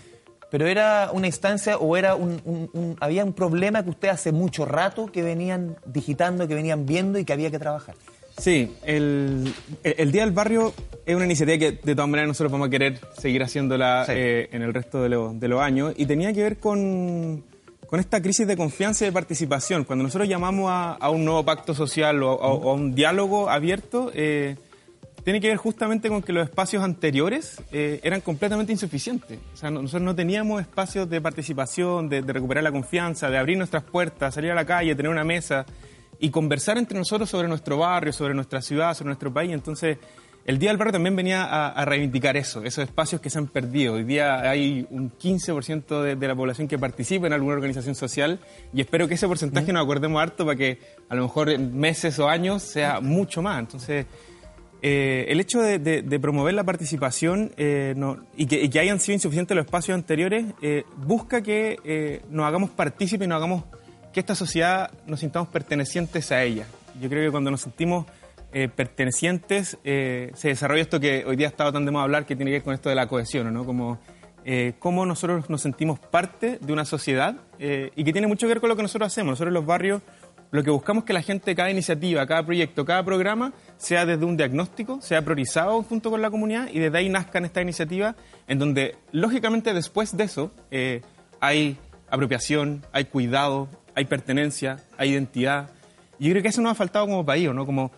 pero 0.50 0.66
era 0.66 1.10
una 1.12 1.26
instancia 1.26 1.76
o 1.78 1.96
era 1.96 2.14
un, 2.14 2.96
había 3.00 3.24
un 3.24 3.32
problema 3.32 3.82
que 3.82 3.90
ustedes 3.90 4.14
hace 4.14 4.32
mucho 4.32 4.64
rato 4.64 5.06
que 5.06 5.22
venían 5.22 5.76
digitando, 5.84 6.46
que 6.46 6.54
venían 6.54 6.86
viendo 6.86 7.18
y 7.18 7.24
que 7.24 7.32
había 7.32 7.50
que 7.50 7.58
trabajar. 7.58 7.94
Sí, 8.38 8.76
el, 8.84 9.54
Día 9.82 10.24
del 10.24 10.32
Barrio 10.32 10.74
es 11.06 11.16
una 11.16 11.24
iniciativa 11.24 11.56
que 11.58 11.72
de 11.72 11.94
todas 11.94 12.08
maneras 12.08 12.28
nosotros 12.28 12.52
vamos 12.52 12.68
a 12.68 12.70
querer 12.70 13.00
seguir 13.18 13.42
haciéndola 13.42 14.04
eh, 14.08 14.48
en 14.52 14.62
el 14.62 14.74
resto 14.74 15.02
de, 15.02 15.08
los 15.48 15.60
años 15.60 15.94
y 15.96 16.04
tenía 16.04 16.32
que 16.34 16.42
ver 16.42 16.58
con, 16.58 17.44
esta 17.92 18.20
crisis 18.20 18.46
de 18.46 18.56
confianza 18.56 19.04
y 19.04 19.08
de 19.08 19.12
participación. 19.12 19.84
Cuando 19.84 20.02
nosotros 20.02 20.28
llamamos 20.28 20.70
a, 20.70 21.10
un 21.10 21.24
nuevo 21.24 21.44
pacto 21.44 21.74
social 21.74 22.22
o, 22.22 22.42
a 22.42 22.74
un 22.74 22.94
diálogo 22.94 23.48
abierto, 23.48 24.10
eh, 24.14 24.56
tiene 25.26 25.40
que 25.40 25.48
ver 25.48 25.56
justamente 25.56 26.08
con 26.08 26.22
que 26.22 26.32
los 26.32 26.44
espacios 26.44 26.84
anteriores 26.84 27.60
eh, 27.72 27.98
eran 28.04 28.20
completamente 28.20 28.70
insuficientes. 28.70 29.40
O 29.54 29.56
sea, 29.56 29.72
nosotros 29.72 30.02
no 30.02 30.14
teníamos 30.14 30.60
espacios 30.60 31.10
de 31.10 31.20
participación, 31.20 32.08
de, 32.08 32.20
recuperar 32.20 32.62
la 32.62 32.70
confianza, 32.70 33.28
de 33.28 33.36
abrir 33.36 33.58
nuestras 33.58 33.82
puertas, 33.82 34.34
salir 34.34 34.52
a 34.52 34.54
la 34.54 34.64
calle, 34.64 34.94
tener 34.94 35.10
una 35.10 35.24
mesa 35.24 35.66
y 36.20 36.30
conversar 36.30 36.78
entre 36.78 36.96
nosotros 36.96 37.28
sobre 37.28 37.48
nuestro 37.48 37.76
barrio, 37.76 38.12
sobre 38.12 38.34
nuestra 38.34 38.62
ciudad, 38.62 38.94
sobre 38.94 39.08
nuestro 39.08 39.34
país. 39.34 39.50
Entonces, 39.50 39.98
el 40.44 40.60
Día 40.60 40.70
del 40.70 40.76
Barrio 40.76 40.92
también 40.92 41.16
venía 41.16 41.42
a, 41.42 41.84
reivindicar 41.84 42.36
eso, 42.36 42.62
esos 42.62 42.84
espacios 42.84 43.20
que 43.20 43.28
se 43.28 43.38
han 43.38 43.48
perdido. 43.48 43.94
Hoy 43.94 44.04
día 44.04 44.48
hay 44.48 44.86
un 44.90 45.10
15% 45.10 46.02
de, 46.02 46.14
de, 46.14 46.28
la 46.28 46.36
población 46.36 46.68
que 46.68 46.78
participa 46.78 47.26
en 47.26 47.32
alguna 47.32 47.54
organización 47.54 47.96
social 47.96 48.38
y 48.72 48.80
espero 48.80 49.08
que 49.08 49.14
ese 49.14 49.26
porcentaje 49.26 49.72
nos 49.72 49.82
acordemos 49.82 50.22
harto 50.22 50.46
para 50.46 50.56
que 50.56 50.78
a 51.08 51.16
lo 51.16 51.22
mejor 51.22 51.50
en 51.50 51.76
meses 51.76 52.16
o 52.20 52.28
años 52.28 52.62
sea 52.62 53.00
mucho 53.00 53.42
más. 53.42 53.58
Entonces, 53.58 54.06
eh, 54.82 55.26
el 55.28 55.40
hecho 55.40 55.60
de, 55.60 56.18
promover 56.20 56.54
la 56.54 56.64
participación 56.64 57.52
eh, 57.56 57.94
y, 58.36 58.46
que, 58.46 58.78
hayan 58.78 59.00
sido 59.00 59.14
insuficientes 59.14 59.56
los 59.56 59.64
espacios 59.64 59.94
anteriores 59.94 60.46
eh, 60.60 60.84
busca 60.96 61.42
que 61.42 62.22
nos 62.30 62.46
hagamos 62.46 62.70
partícipes 62.70 63.26
y 63.26 63.28
nos 63.28 63.36
hagamos 63.36 63.64
que 64.12 64.20
esta 64.20 64.34
sociedad 64.34 64.90
nos 65.06 65.20
sintamos 65.20 65.48
pertenecientes 65.48 66.30
a 66.32 66.42
ella. 66.42 66.66
Yo 67.00 67.08
creo 67.08 67.24
que 67.24 67.30
cuando 67.30 67.50
nos 67.50 67.62
sentimos 67.62 68.06
pertenecientes 68.74 69.76
se 69.82 70.48
desarrolla 70.48 70.80
esto 70.80 70.98
que 70.98 71.24
hoy 71.26 71.36
día 71.36 71.48
ha 71.48 71.50
estado 71.50 71.72
tan 71.72 71.84
de 71.84 71.90
moda 71.90 72.04
hablar 72.04 72.24
que 72.24 72.36
tiene 72.36 72.50
que 72.50 72.56
ver 72.56 72.62
con 72.62 72.72
esto 72.72 72.88
de 72.88 72.94
la 72.94 73.06
cohesión, 73.06 73.52
¿no? 73.52 73.66
Como 73.66 73.98
cómo 74.78 75.04
nosotros 75.04 75.50
nos 75.50 75.60
sentimos 75.60 75.98
parte 75.98 76.58
de 76.60 76.72
una 76.72 76.86
sociedad 76.86 77.36
y 77.58 78.04
que 78.04 78.12
tiene 78.12 78.26
mucho 78.26 78.46
que 78.46 78.54
ver 78.54 78.60
con 78.60 78.70
lo 78.70 78.76
que 78.76 78.82
nosotros 78.82 79.08
hacemos. 79.12 79.32
Nosotros 79.32 79.52
los 79.52 79.66
barrios 79.66 80.00
lo 80.50 80.62
que 80.62 80.70
buscamos 80.70 81.02
es 81.02 81.06
que 81.06 81.12
la 81.12 81.22
gente, 81.22 81.54
cada 81.54 81.70
iniciativa, 81.70 82.26
cada 82.26 82.44
proyecto, 82.44 82.84
cada 82.84 83.04
programa, 83.04 83.52
sea 83.78 84.06
desde 84.06 84.24
un 84.24 84.36
diagnóstico, 84.36 85.00
sea 85.00 85.22
priorizado 85.22 85.82
junto 85.82 86.10
con 86.10 86.22
la 86.22 86.30
comunidad 86.30 86.68
y 86.72 86.78
desde 86.78 86.98
ahí 86.98 87.08
nazcan 87.08 87.44
esta 87.44 87.60
iniciativa 87.60 88.14
en 88.46 88.58
donde, 88.58 88.96
lógicamente, 89.12 89.74
después 89.74 90.16
de 90.16 90.24
eso, 90.24 90.52
eh, 90.70 91.02
hay 91.40 91.76
apropiación, 92.08 92.84
hay 92.92 93.06
cuidado, 93.06 93.68
hay 93.94 94.04
pertenencia, 94.04 94.78
hay 94.96 95.10
identidad. 95.10 95.70
Yo 96.18 96.30
creo 96.30 96.42
que 96.42 96.48
eso 96.48 96.62
nos 96.62 96.72
ha 96.72 96.74
faltado 96.74 97.06
como 97.06 97.26
país, 97.26 97.50
¿no? 97.52 97.66
Como 97.66 97.90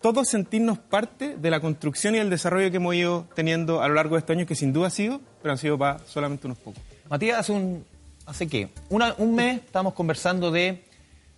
todos 0.00 0.28
sentirnos 0.28 0.78
parte 0.78 1.36
de 1.36 1.50
la 1.50 1.60
construcción 1.60 2.14
y 2.14 2.18
el 2.18 2.28
desarrollo 2.28 2.70
que 2.70 2.76
hemos 2.76 2.94
ido 2.94 3.26
teniendo 3.34 3.80
a 3.80 3.88
lo 3.88 3.94
largo 3.94 4.16
de 4.16 4.18
estos 4.18 4.36
años, 4.36 4.46
que 4.46 4.54
sin 4.54 4.72
duda 4.72 4.88
ha 4.88 4.90
sido, 4.90 5.20
pero 5.40 5.52
han 5.52 5.58
sido 5.58 5.78
para 5.78 6.00
solamente 6.00 6.46
unos 6.46 6.58
pocos. 6.58 6.82
Matías, 7.08 7.38
hace 7.38 7.52
un, 7.52 7.84
hace 8.26 8.46
qué, 8.46 8.68
un 8.90 9.34
mes 9.34 9.62
estábamos 9.64 9.94
conversando 9.94 10.50
de 10.50 10.84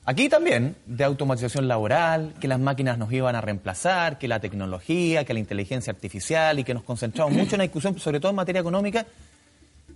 Aquí 0.08 0.28
también, 0.28 0.76
de 0.86 1.02
automatización 1.02 1.66
laboral, 1.66 2.34
que 2.40 2.46
las 2.46 2.60
máquinas 2.60 2.96
nos 2.96 3.12
iban 3.12 3.34
a 3.34 3.40
reemplazar, 3.40 4.18
que 4.18 4.28
la 4.28 4.38
tecnología, 4.38 5.24
que 5.24 5.34
la 5.34 5.40
inteligencia 5.40 5.92
artificial 5.92 6.60
y 6.60 6.64
que 6.64 6.74
nos 6.74 6.84
concentramos 6.84 7.34
mucho 7.34 7.56
en 7.56 7.58
la 7.58 7.64
discusión, 7.64 7.98
sobre 7.98 8.20
todo 8.20 8.30
en 8.30 8.36
materia 8.36 8.60
económica, 8.60 9.04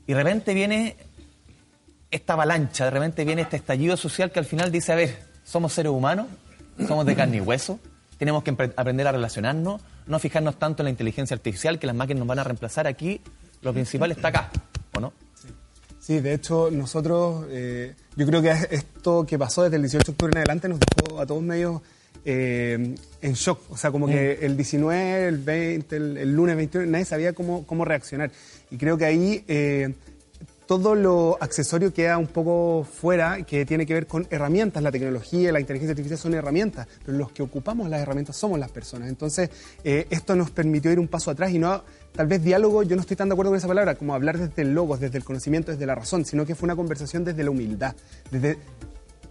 y 0.08 0.12
de 0.12 0.18
repente 0.18 0.52
viene 0.52 0.96
esta 2.10 2.32
avalancha, 2.32 2.86
de 2.86 2.90
repente 2.90 3.24
viene 3.24 3.42
este 3.42 3.56
estallido 3.56 3.96
social 3.96 4.32
que 4.32 4.40
al 4.40 4.46
final 4.46 4.72
dice, 4.72 4.90
a 4.90 4.96
ver, 4.96 5.16
somos 5.44 5.72
seres 5.72 5.92
humanos, 5.92 6.26
somos 6.88 7.06
de 7.06 7.14
carne 7.14 7.36
y 7.36 7.40
hueso, 7.40 7.78
tenemos 8.18 8.42
que 8.42 8.50
aprender 8.50 9.06
a 9.06 9.12
relacionarnos, 9.12 9.80
no 10.06 10.18
fijarnos 10.18 10.58
tanto 10.58 10.82
en 10.82 10.86
la 10.86 10.90
inteligencia 10.90 11.36
artificial, 11.36 11.78
que 11.78 11.86
las 11.86 11.94
máquinas 11.94 12.18
nos 12.18 12.26
van 12.26 12.40
a 12.40 12.44
reemplazar 12.44 12.88
aquí, 12.88 13.20
lo 13.62 13.72
principal 13.72 14.10
está 14.10 14.26
acá. 14.28 14.50
Sí, 16.10 16.18
de 16.18 16.34
hecho, 16.34 16.72
nosotros, 16.72 17.46
eh, 17.50 17.94
yo 18.16 18.26
creo 18.26 18.42
que 18.42 18.50
esto 18.72 19.24
que 19.24 19.38
pasó 19.38 19.62
desde 19.62 19.76
el 19.76 19.82
18 19.82 20.06
de 20.06 20.10
octubre 20.10 20.32
en 20.32 20.38
adelante 20.38 20.68
nos 20.68 20.80
dejó 20.80 21.20
a 21.20 21.24
todos 21.24 21.40
medios 21.40 21.82
eh, 22.24 22.96
en 23.22 23.32
shock. 23.34 23.60
O 23.70 23.76
sea, 23.76 23.92
como 23.92 24.08
que 24.08 24.36
mm. 24.40 24.44
el 24.44 24.56
19, 24.56 25.28
el 25.28 25.38
20, 25.38 25.96
el, 25.96 26.32
lunes 26.32 26.56
21, 26.56 26.90
nadie 26.90 27.04
sabía 27.04 27.32
cómo, 27.32 27.64
cómo 27.64 27.84
reaccionar. 27.84 28.32
Y 28.72 28.76
creo 28.76 28.98
que 28.98 29.04
ahí 29.04 29.44
eh, 29.46 29.94
todo 30.66 30.96
lo 30.96 31.38
accesorio 31.40 31.94
queda 31.94 32.18
un 32.18 32.26
poco 32.26 32.82
fuera, 32.92 33.44
que 33.44 33.64
tiene 33.64 33.86
que 33.86 33.94
ver 33.94 34.08
con 34.08 34.26
herramientas. 34.30 34.82
La 34.82 34.90
tecnología, 34.90 35.52
la 35.52 35.60
inteligencia 35.60 35.92
artificial 35.92 36.18
son 36.18 36.34
herramientas, 36.34 36.88
pero 37.06 37.18
los 37.18 37.30
que 37.30 37.44
ocupamos 37.44 37.88
las 37.88 38.00
herramientas 38.00 38.34
somos 38.34 38.58
las 38.58 38.72
personas. 38.72 39.08
Entonces, 39.08 39.48
esto 39.84 40.34
nos 40.34 40.50
permitió 40.50 40.90
ir 40.90 40.98
un 40.98 41.06
paso 41.06 41.30
atrás 41.30 41.52
y 41.52 41.60
no 41.60 41.84
tal 42.12 42.26
vez 42.26 42.42
diálogo, 42.42 42.82
yo 42.82 42.96
no 42.96 43.02
estoy 43.02 43.16
tan 43.16 43.28
de 43.28 43.34
acuerdo 43.34 43.50
con 43.50 43.58
esa 43.58 43.68
palabra, 43.68 43.94
como 43.94 44.14
hablar 44.14 44.38
desde 44.38 44.62
el 44.62 44.74
logos, 44.74 45.00
desde 45.00 45.18
el 45.18 45.24
conocimiento, 45.24 45.72
desde 45.72 45.86
la 45.86 45.94
razón, 45.94 46.24
sino 46.24 46.44
que 46.44 46.54
fue 46.54 46.66
una 46.66 46.76
conversación 46.76 47.24
desde 47.24 47.44
la 47.44 47.50
humildad, 47.50 47.94
desde 48.30 48.58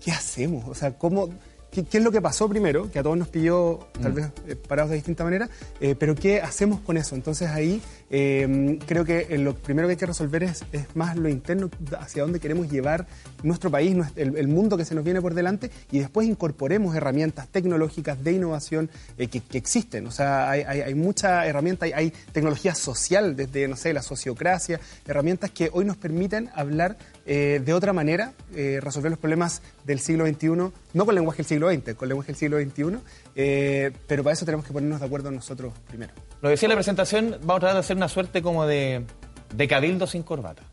¿qué 0.04 0.12
hacemos? 0.12 0.68
O 0.68 0.74
sea, 0.74 0.98
¿cómo, 0.98 1.30
¿Qué, 1.72 1.86
es 1.92 2.04
lo 2.04 2.12
que 2.12 2.22
pasó 2.22 2.50
primero? 2.50 2.90
Que 2.90 3.00
a 3.00 3.04
todos 3.04 3.18
nos 3.18 3.28
pilló 3.28 3.88
tal 4.02 4.12
mm. 4.12 4.16
vez 4.16 4.26
eh, 4.48 4.56
parados 4.56 4.90
de 4.90 4.96
distinta 4.96 5.24
manera, 5.24 5.50
eh, 5.80 5.96
pero 5.98 6.16
¿qué 6.16 6.42
hacemos 6.42 6.80
con 6.82 6.98
eso? 6.98 7.16
Entonces 7.16 7.50
ahí 7.50 7.82
em, 8.10 8.80
creo 8.80 9.06
que 9.06 9.28
eh, 9.30 9.38
lo 9.38 9.54
primero 9.54 9.88
que 9.88 9.92
hay 9.92 9.98
que 9.98 10.08
resolver 10.08 10.44
es, 10.44 10.64
más 10.96 11.16
lo 11.16 11.30
interno, 11.30 11.70
hacia 12.00 12.24
dónde 12.24 12.40
queremos 12.40 12.72
llevar 12.72 13.06
nuestro 13.44 13.70
país, 13.70 13.96
el, 14.16 14.48
mundo 14.48 14.78
que 14.78 14.86
se 14.86 14.96
nos 14.96 15.04
viene 15.04 15.22
por 15.22 15.36
delante, 15.36 15.70
y 15.92 16.00
después 16.00 16.28
incorporemos 16.28 16.96
herramientas 16.96 17.48
tecnológicas 17.50 18.24
de 18.24 18.32
innovación 18.34 18.90
que, 19.18 19.42
existen. 19.54 20.08
O 20.08 20.12
sea, 20.12 20.50
hay, 20.50 20.62
hay, 20.64 20.96
mucha 20.96 21.46
herramienta, 21.46 21.86
hay, 21.86 21.92
hay, 21.94 22.14
tecnología 22.32 22.74
social, 22.74 23.36
desde, 23.36 23.68
no 23.68 23.76
sé, 23.76 23.94
la 23.94 24.02
sociocracia, 24.02 24.80
herramientas 25.06 25.52
que 25.52 25.70
hoy 25.72 25.86
nos 25.86 25.98
permiten 25.98 26.50
hablar 26.56 26.98
de 27.30 27.74
otra 27.74 27.94
manera, 27.94 28.34
resolver 28.82 29.12
los 29.12 29.20
problemas 29.20 29.62
del 29.86 30.00
siglo 30.00 30.26
XXI, 30.26 30.72
no 30.94 31.06
con 31.06 31.14
lenguaje 31.14 31.38
del 31.38 31.46
siglo 31.46 31.70
XX, 31.72 31.94
con 31.96 32.08
lenguaje 32.08 32.28
del 32.28 32.36
siglo 32.36 32.58
XXI, 32.60 33.00
eh, 33.36 33.92
pero 34.08 34.24
para 34.24 34.34
eso 34.34 34.46
tenemos 34.46 34.66
que 34.66 34.74
ponernos 34.74 35.00
de 35.00 35.06
acuerdo 35.06 35.32
nosotros 35.32 35.74
primero. 35.88 36.14
Lo 36.42 36.50
decía 36.50 36.68
en 36.68 36.72
la 36.72 36.76
presentación, 36.76 37.38
vamos 37.42 37.58
a 37.58 37.60
tratar 37.60 37.74
de 37.76 37.80
hacer 37.80 37.98
una 37.98 38.10
suerte 38.10 38.42
como 38.42 38.66
de, 38.66 39.06
de 39.54 39.68
cabildo 39.68 40.08
sin 40.08 40.24
corbata. 40.24 40.64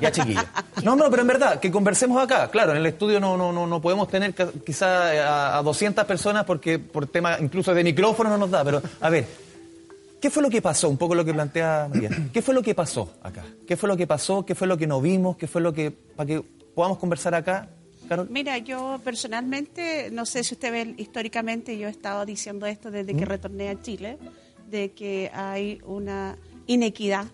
Ya, 0.00 0.10
chiquillos. 0.10 0.44
No, 0.82 0.96
no, 0.96 1.08
pero 1.10 1.22
en 1.22 1.28
verdad, 1.28 1.60
que 1.60 1.70
conversemos 1.70 2.20
acá. 2.20 2.50
Claro, 2.50 2.72
en 2.72 2.78
el 2.78 2.86
estudio 2.86 3.20
no, 3.20 3.36
no, 3.36 3.52
no, 3.52 3.68
no 3.68 3.80
podemos 3.80 4.08
tener 4.08 4.34
quizá 4.66 5.58
a, 5.58 5.62
200 5.62 6.04
personas 6.06 6.44
porque 6.44 6.80
por 6.80 7.06
tema 7.06 7.36
incluso 7.38 7.72
de 7.72 7.84
micrófono 7.84 8.30
no 8.30 8.38
nos 8.38 8.50
da, 8.50 8.64
pero 8.64 8.82
a 9.00 9.10
ver, 9.10 9.28
¿Qué 10.22 10.30
fue 10.30 10.40
lo 10.40 10.50
que 10.50 10.62
pasó? 10.62 10.88
Un 10.88 10.96
poco 10.96 11.16
lo 11.16 11.24
que 11.24 11.34
plantea 11.34 11.88
María. 11.92 12.08
¿Qué 12.32 12.42
fue 12.42 12.54
lo 12.54 12.62
que 12.62 12.76
pasó 12.76 13.12
acá? 13.24 13.44
¿Qué 13.66 13.76
fue 13.76 13.88
lo 13.88 13.96
que 13.96 14.06
pasó? 14.06 14.46
¿Qué 14.46 14.54
fue 14.54 14.68
lo 14.68 14.78
que 14.78 14.86
no 14.86 15.00
vimos? 15.00 15.36
¿Qué 15.36 15.48
fue 15.48 15.60
lo 15.60 15.72
que... 15.72 15.90
para 15.90 16.28
que 16.28 16.44
podamos 16.76 16.98
conversar 16.98 17.34
acá. 17.34 17.68
Carol. 18.08 18.28
Mira, 18.30 18.56
yo 18.58 19.00
personalmente, 19.02 20.10
no 20.12 20.24
sé 20.24 20.44
si 20.44 20.54
usted 20.54 20.70
ve 20.70 20.94
históricamente, 20.96 21.76
yo 21.76 21.88
he 21.88 21.90
estado 21.90 22.24
diciendo 22.24 22.66
esto 22.66 22.92
desde 22.92 23.16
que 23.16 23.26
¿Mm? 23.26 23.28
retorné 23.28 23.68
a 23.68 23.82
Chile, 23.82 24.16
de 24.70 24.92
que 24.92 25.28
hay 25.34 25.80
una 25.84 26.38
inequidad, 26.68 27.26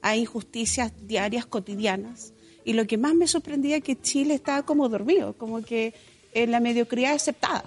hay 0.00 0.20
injusticias 0.20 0.92
diarias, 1.02 1.44
cotidianas. 1.44 2.32
Y 2.64 2.72
lo 2.72 2.86
que 2.86 2.96
más 2.96 3.14
me 3.16 3.26
sorprendía 3.26 3.76
es 3.76 3.82
que 3.82 4.00
Chile 4.00 4.32
estaba 4.32 4.62
como 4.62 4.88
dormido, 4.88 5.34
como 5.34 5.60
que 5.60 5.92
en 6.32 6.52
la 6.52 6.60
mediocridad 6.60 7.12
aceptada. 7.12 7.64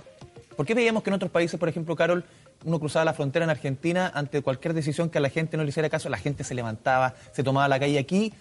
¿Por 0.56 0.66
qué 0.66 0.74
veíamos 0.74 1.04
que 1.04 1.12
en 1.12 1.14
otros 1.14 1.32
países, 1.32 1.60
por 1.60 1.70
ejemplo, 1.70 1.96
Carol, 1.96 2.26
uno 2.66 2.80
cruzaba 2.80 3.06
la 3.06 3.14
frontera 3.14 3.46
en 3.46 3.50
Argentina, 3.50 4.12
ante 4.14 4.42
cualquier 4.42 4.74
decisión 4.74 5.10
que 5.10 5.18
a 5.18 5.22
la 5.22 5.30
gente 5.30 5.58
no 5.58 5.64
le 5.64 5.70
hiciera 5.70 5.90
caso, 5.90 6.10
la 6.10 6.18
gente 6.18 6.44
se 6.44 6.54
levantaba, 6.54 7.16
se 7.34 7.44
tomaba 7.44 7.68
la 7.68 7.80
calle 7.80 7.98
aquí? 8.00 8.34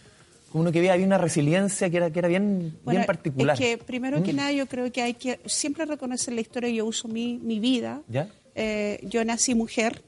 Como 0.52 0.62
uno 0.62 0.72
que 0.72 0.80
veía, 0.80 0.94
había 0.94 1.06
una 1.06 1.18
resiliencia 1.18 1.88
que 1.90 1.96
era, 1.96 2.10
que 2.10 2.18
era 2.18 2.28
bien, 2.28 2.76
Bueno, 2.84 2.98
bien 3.00 3.06
particular. 3.06 3.54
Es 3.54 3.60
que 3.60 3.78
primero 3.78 4.22
que 4.22 4.32
Mm. 4.32 4.36
nada 4.36 4.52
yo 4.52 4.66
creo 4.66 4.90
que 4.90 5.00
hay 5.02 5.14
que 5.14 5.38
siempre 5.46 5.84
reconocer 5.84 6.34
la 6.34 6.40
historia. 6.40 6.68
Yo 6.70 6.86
uso 6.86 7.06
mi, 7.06 7.38
mi 7.38 7.60
vida. 7.60 8.02
¿Ya? 8.08 8.28
Eh, 8.56 8.98
yo 9.04 9.24
nací 9.24 9.54
mujer, 9.54 10.02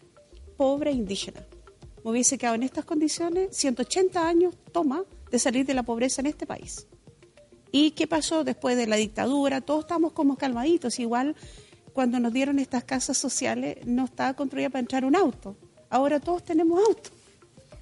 pobre 0.57 0.91
e 0.91 0.95
indígena. 0.95 1.41
Me 2.05 2.11
hubiese 2.11 2.37
quedado 2.39 2.57
en 2.57 2.65
estas 2.65 2.85
condiciones 2.85 3.57
180 3.57 4.27
años, 4.29 4.55
toma, 4.73 5.05
de 5.31 5.39
salir 5.39 5.65
de 5.65 5.75
la 5.75 5.85
pobreza 5.85 6.21
en 6.21 6.27
este 6.27 6.45
país. 6.45 6.89
¿Y 7.71 7.93
qué 7.93 8.09
pasó 8.09 8.43
después 8.43 8.77
de 8.77 8.89
la 8.89 8.97
dictadura? 8.97 9.61
Todos 9.61 9.85
estamos 9.85 10.13
como 10.13 10.37
calmaditos. 10.37 10.99
Igual 10.99 11.37
cuando 11.93 12.19
nos 12.21 12.33
dieron 12.33 12.59
estas 12.59 12.85
casas 12.85 13.19
sociales 13.19 13.79
no 13.87 14.05
estaba 14.05 14.35
construida 14.35 14.71
para 14.71 14.81
entrar 14.81 15.05
un 15.05 15.17
auto. 15.17 15.57
Ahora 15.91 16.21
todos 16.21 16.45
tenemos 16.45 16.81
auto. 16.87 17.11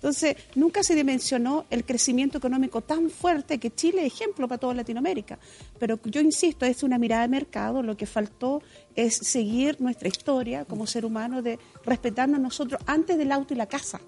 Entonces, 0.01 0.35
nunca 0.55 0.83
se 0.83 0.95
dimensionó 0.95 1.67
el 1.69 1.85
crecimiento 1.85 2.39
económico 2.39 2.81
tan 2.81 3.11
fuerte 3.11 3.59
que 3.59 3.71
Chile 3.71 4.07
es 4.07 4.15
ejemplo 4.15 4.49
para 4.49 4.59
toda 4.59 4.73
Latinoamérica. 4.73 5.39
Pero 5.79 6.01
yo 6.05 6.23
insisto, 6.23 6.65
es 6.65 6.83
una 6.83 6.97
mirada 6.97 7.21
de 7.23 7.29
mercado. 7.29 7.83
Lo 7.83 7.99
que 7.99 8.07
faltó 8.07 8.63
es 8.97 9.15
seguir 9.15 9.79
nuestra 9.79 10.09
historia 10.09 10.65
como 10.65 10.87
ser 10.87 11.05
humano 11.05 11.43
de 11.43 11.59
respetarnos 11.85 12.41
nosotros 12.41 12.81
antes 12.87 13.19
del 13.19 13.31
auto 13.31 13.53
y 13.53 13.59
la 13.59 13.67
casa. 13.67 14.01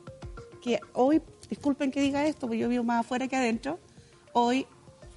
Que 0.63 0.81
hoy, 0.95 1.21
disculpen 1.51 1.91
que 1.91 2.01
diga 2.01 2.27
esto, 2.27 2.47
porque 2.47 2.61
yo 2.61 2.71
vivo 2.71 2.85
más 2.85 3.01
afuera 3.01 3.29
que 3.29 3.37
adentro, 3.37 3.79
hoy 4.33 4.65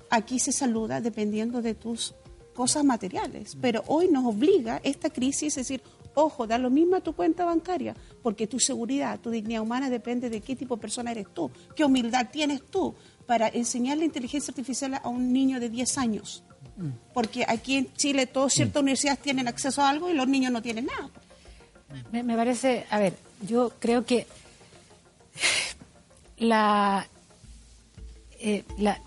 aquí 0.09 0.39
se 0.39 0.51
saluda 0.51 0.99
dependiendo 0.99 1.61
de 1.61 1.73
tus 1.73 2.13
cosas 2.55 2.83
materiales. 2.83 3.55
Pero 3.61 3.83
hoy 3.87 4.07
nos 4.07 4.25
obliga 4.25 4.79
esta 4.83 5.09
crisis, 5.11 5.49
es 5.57 5.67
decir, 5.67 5.81
ojo, 6.15 6.47
da 6.47 6.57
lo 6.57 6.69
mismo 6.69 6.95
a 6.95 7.01
tu 7.01 7.13
cuenta 7.13 7.45
bancaria, 7.45 7.95
porque 8.23 8.47
tu 8.47 8.59
seguridad, 8.59 9.19
tu 9.19 9.29
dignidad 9.29 9.61
humana 9.61 9.89
depende 9.89 10.29
de 10.29 10.41
qué 10.41 10.55
tipo 10.55 10.75
de 10.77 10.81
persona 10.81 11.11
eres 11.11 11.27
tú, 11.33 11.51
qué 11.75 11.83
humildad 11.85 12.29
tienes 12.31 12.61
tú 12.63 12.95
para 13.27 13.47
enseñar 13.49 13.97
la 13.97 14.05
inteligencia 14.05 14.51
artificial 14.51 14.93
a 15.03 15.07
un 15.09 15.31
niño 15.33 15.59
de 15.59 15.69
10 15.69 15.97
años. 15.97 16.43
Porque 17.13 17.45
aquí 17.47 17.77
en 17.77 17.93
Chile 17.93 18.25
todas 18.27 18.53
ciertas 18.53 18.81
universidades 18.81 19.19
tienen 19.21 19.47
acceso 19.47 19.81
a 19.81 19.89
algo 19.89 20.09
y 20.09 20.13
los 20.13 20.27
niños 20.27 20.51
no 20.51 20.61
tienen 20.61 20.85
nada. 20.87 21.09
Me, 22.11 22.21
me 22.23 22.35
parece, 22.35 22.85
a 22.89 22.99
ver, 22.99 23.13
yo 23.47 23.71
creo 23.79 24.05
que 24.05 24.25
la, 26.37 27.07
eh, 28.39 28.63
la- 28.77 28.99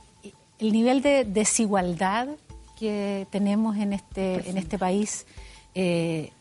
el 0.58 0.72
nivel 0.72 1.02
de 1.02 1.24
desigualdad 1.24 2.28
que 2.78 3.26
tenemos 3.30 3.76
en 3.76 3.92
este, 3.92 4.48
en 4.48 4.56
este 4.56 4.78
país 4.78 5.26
eh, 5.74 6.32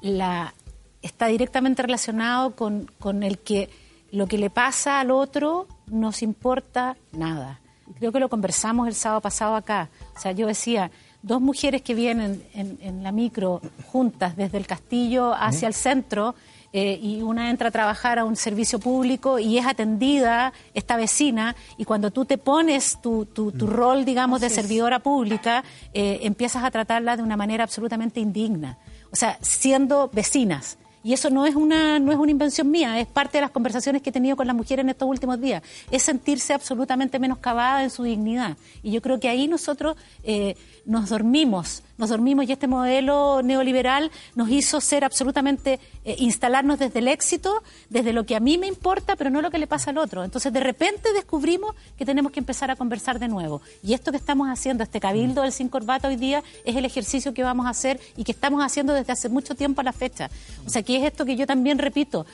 la, 0.00 0.54
está 1.02 1.26
directamente 1.26 1.82
relacionado 1.82 2.56
con, 2.56 2.90
con 2.98 3.22
el 3.22 3.38
que 3.38 3.70
lo 4.10 4.26
que 4.26 4.38
le 4.38 4.50
pasa 4.50 5.00
al 5.00 5.10
otro 5.10 5.66
nos 5.86 6.22
importa 6.22 6.96
nada. 7.12 7.60
Creo 7.98 8.12
que 8.12 8.20
lo 8.20 8.28
conversamos 8.28 8.88
el 8.88 8.94
sábado 8.94 9.20
pasado 9.20 9.54
acá. 9.54 9.90
O 10.16 10.20
sea, 10.20 10.32
yo 10.32 10.46
decía, 10.46 10.90
dos 11.22 11.40
mujeres 11.40 11.82
que 11.82 11.94
vienen 11.94 12.42
en, 12.54 12.78
en 12.80 13.02
la 13.02 13.12
micro 13.12 13.60
juntas 13.86 14.36
desde 14.36 14.58
el 14.58 14.66
castillo 14.66 15.34
hacia 15.34 15.68
el 15.68 15.74
centro 15.74 16.34
eh, 16.72 16.98
y 17.02 17.22
una 17.22 17.50
entra 17.50 17.68
a 17.68 17.70
trabajar 17.70 18.18
a 18.18 18.24
un 18.24 18.36
servicio 18.36 18.78
público 18.78 19.38
y 19.38 19.58
es 19.58 19.66
atendida 19.66 20.52
esta 20.72 20.96
vecina 20.96 21.54
y 21.76 21.84
cuando 21.84 22.10
tú 22.10 22.24
te 22.24 22.38
pones 22.38 22.98
tu, 23.02 23.26
tu, 23.26 23.52
tu 23.52 23.66
rol, 23.66 24.04
digamos, 24.04 24.40
de 24.40 24.46
es. 24.46 24.54
servidora 24.54 24.98
pública, 24.98 25.64
eh, 25.92 26.20
empiezas 26.22 26.64
a 26.64 26.70
tratarla 26.70 27.16
de 27.16 27.22
una 27.22 27.36
manera 27.36 27.64
absolutamente 27.64 28.20
indigna. 28.20 28.78
O 29.12 29.16
sea, 29.16 29.38
siendo 29.42 30.08
vecinas. 30.12 30.78
Y 31.04 31.12
eso 31.12 31.30
no 31.30 31.46
es 31.46 31.56
una 31.56 31.98
no 31.98 32.12
es 32.12 32.18
una 32.18 32.30
invención 32.30 32.70
mía, 32.70 33.00
es 33.00 33.08
parte 33.08 33.38
de 33.38 33.42
las 33.42 33.50
conversaciones 33.50 34.02
que 34.02 34.10
he 34.10 34.12
tenido 34.12 34.36
con 34.36 34.46
las 34.46 34.54
mujeres 34.54 34.84
en 34.84 34.90
estos 34.90 35.08
últimos 35.08 35.40
días. 35.40 35.62
Es 35.90 36.04
sentirse 36.04 36.54
absolutamente 36.54 37.18
menoscabada 37.18 37.82
en 37.82 37.90
su 37.90 38.04
dignidad. 38.04 38.56
Y 38.82 38.92
yo 38.92 39.02
creo 39.02 39.18
que 39.18 39.28
ahí 39.28 39.48
nosotros 39.48 39.96
eh, 40.22 40.56
nos 40.84 41.10
dormimos, 41.10 41.82
nos 41.98 42.10
dormimos 42.10 42.48
y 42.48 42.52
este 42.52 42.66
modelo 42.66 43.42
neoliberal 43.42 44.10
nos 44.34 44.50
hizo 44.50 44.80
ser 44.80 45.04
absolutamente, 45.04 45.78
eh, 46.04 46.16
instalarnos 46.18 46.78
desde 46.78 46.98
el 46.98 47.08
éxito, 47.08 47.62
desde 47.90 48.12
lo 48.12 48.24
que 48.24 48.36
a 48.36 48.40
mí 48.40 48.58
me 48.58 48.66
importa, 48.66 49.16
pero 49.16 49.30
no 49.30 49.42
lo 49.42 49.50
que 49.50 49.58
le 49.58 49.66
pasa 49.66 49.90
al 49.90 49.98
otro. 49.98 50.24
Entonces 50.24 50.52
de 50.52 50.60
repente 50.60 51.12
descubrimos 51.12 51.74
que 51.96 52.04
tenemos 52.04 52.32
que 52.32 52.40
empezar 52.40 52.70
a 52.70 52.76
conversar 52.76 53.18
de 53.18 53.28
nuevo. 53.28 53.62
Y 53.82 53.94
esto 53.94 54.10
que 54.10 54.16
estamos 54.16 54.48
haciendo, 54.48 54.82
este 54.82 55.00
cabildo 55.00 55.42
del 55.42 55.52
sin 55.52 55.68
corbata 55.68 56.08
hoy 56.08 56.16
día, 56.16 56.42
es 56.64 56.76
el 56.76 56.84
ejercicio 56.84 57.34
que 57.34 57.42
vamos 57.42 57.66
a 57.66 57.70
hacer 57.70 58.00
y 58.16 58.24
que 58.24 58.32
estamos 58.32 58.64
haciendo 58.64 58.94
desde 58.94 59.12
hace 59.12 59.28
mucho 59.28 59.54
tiempo 59.54 59.80
a 59.80 59.84
la 59.84 59.92
fecha. 59.92 60.30
O 60.66 60.70
sea, 60.70 60.82
que 60.82 60.96
es 60.96 61.04
esto 61.04 61.24
que 61.24 61.36
yo 61.36 61.46
también 61.46 61.78
repito, 61.78 62.26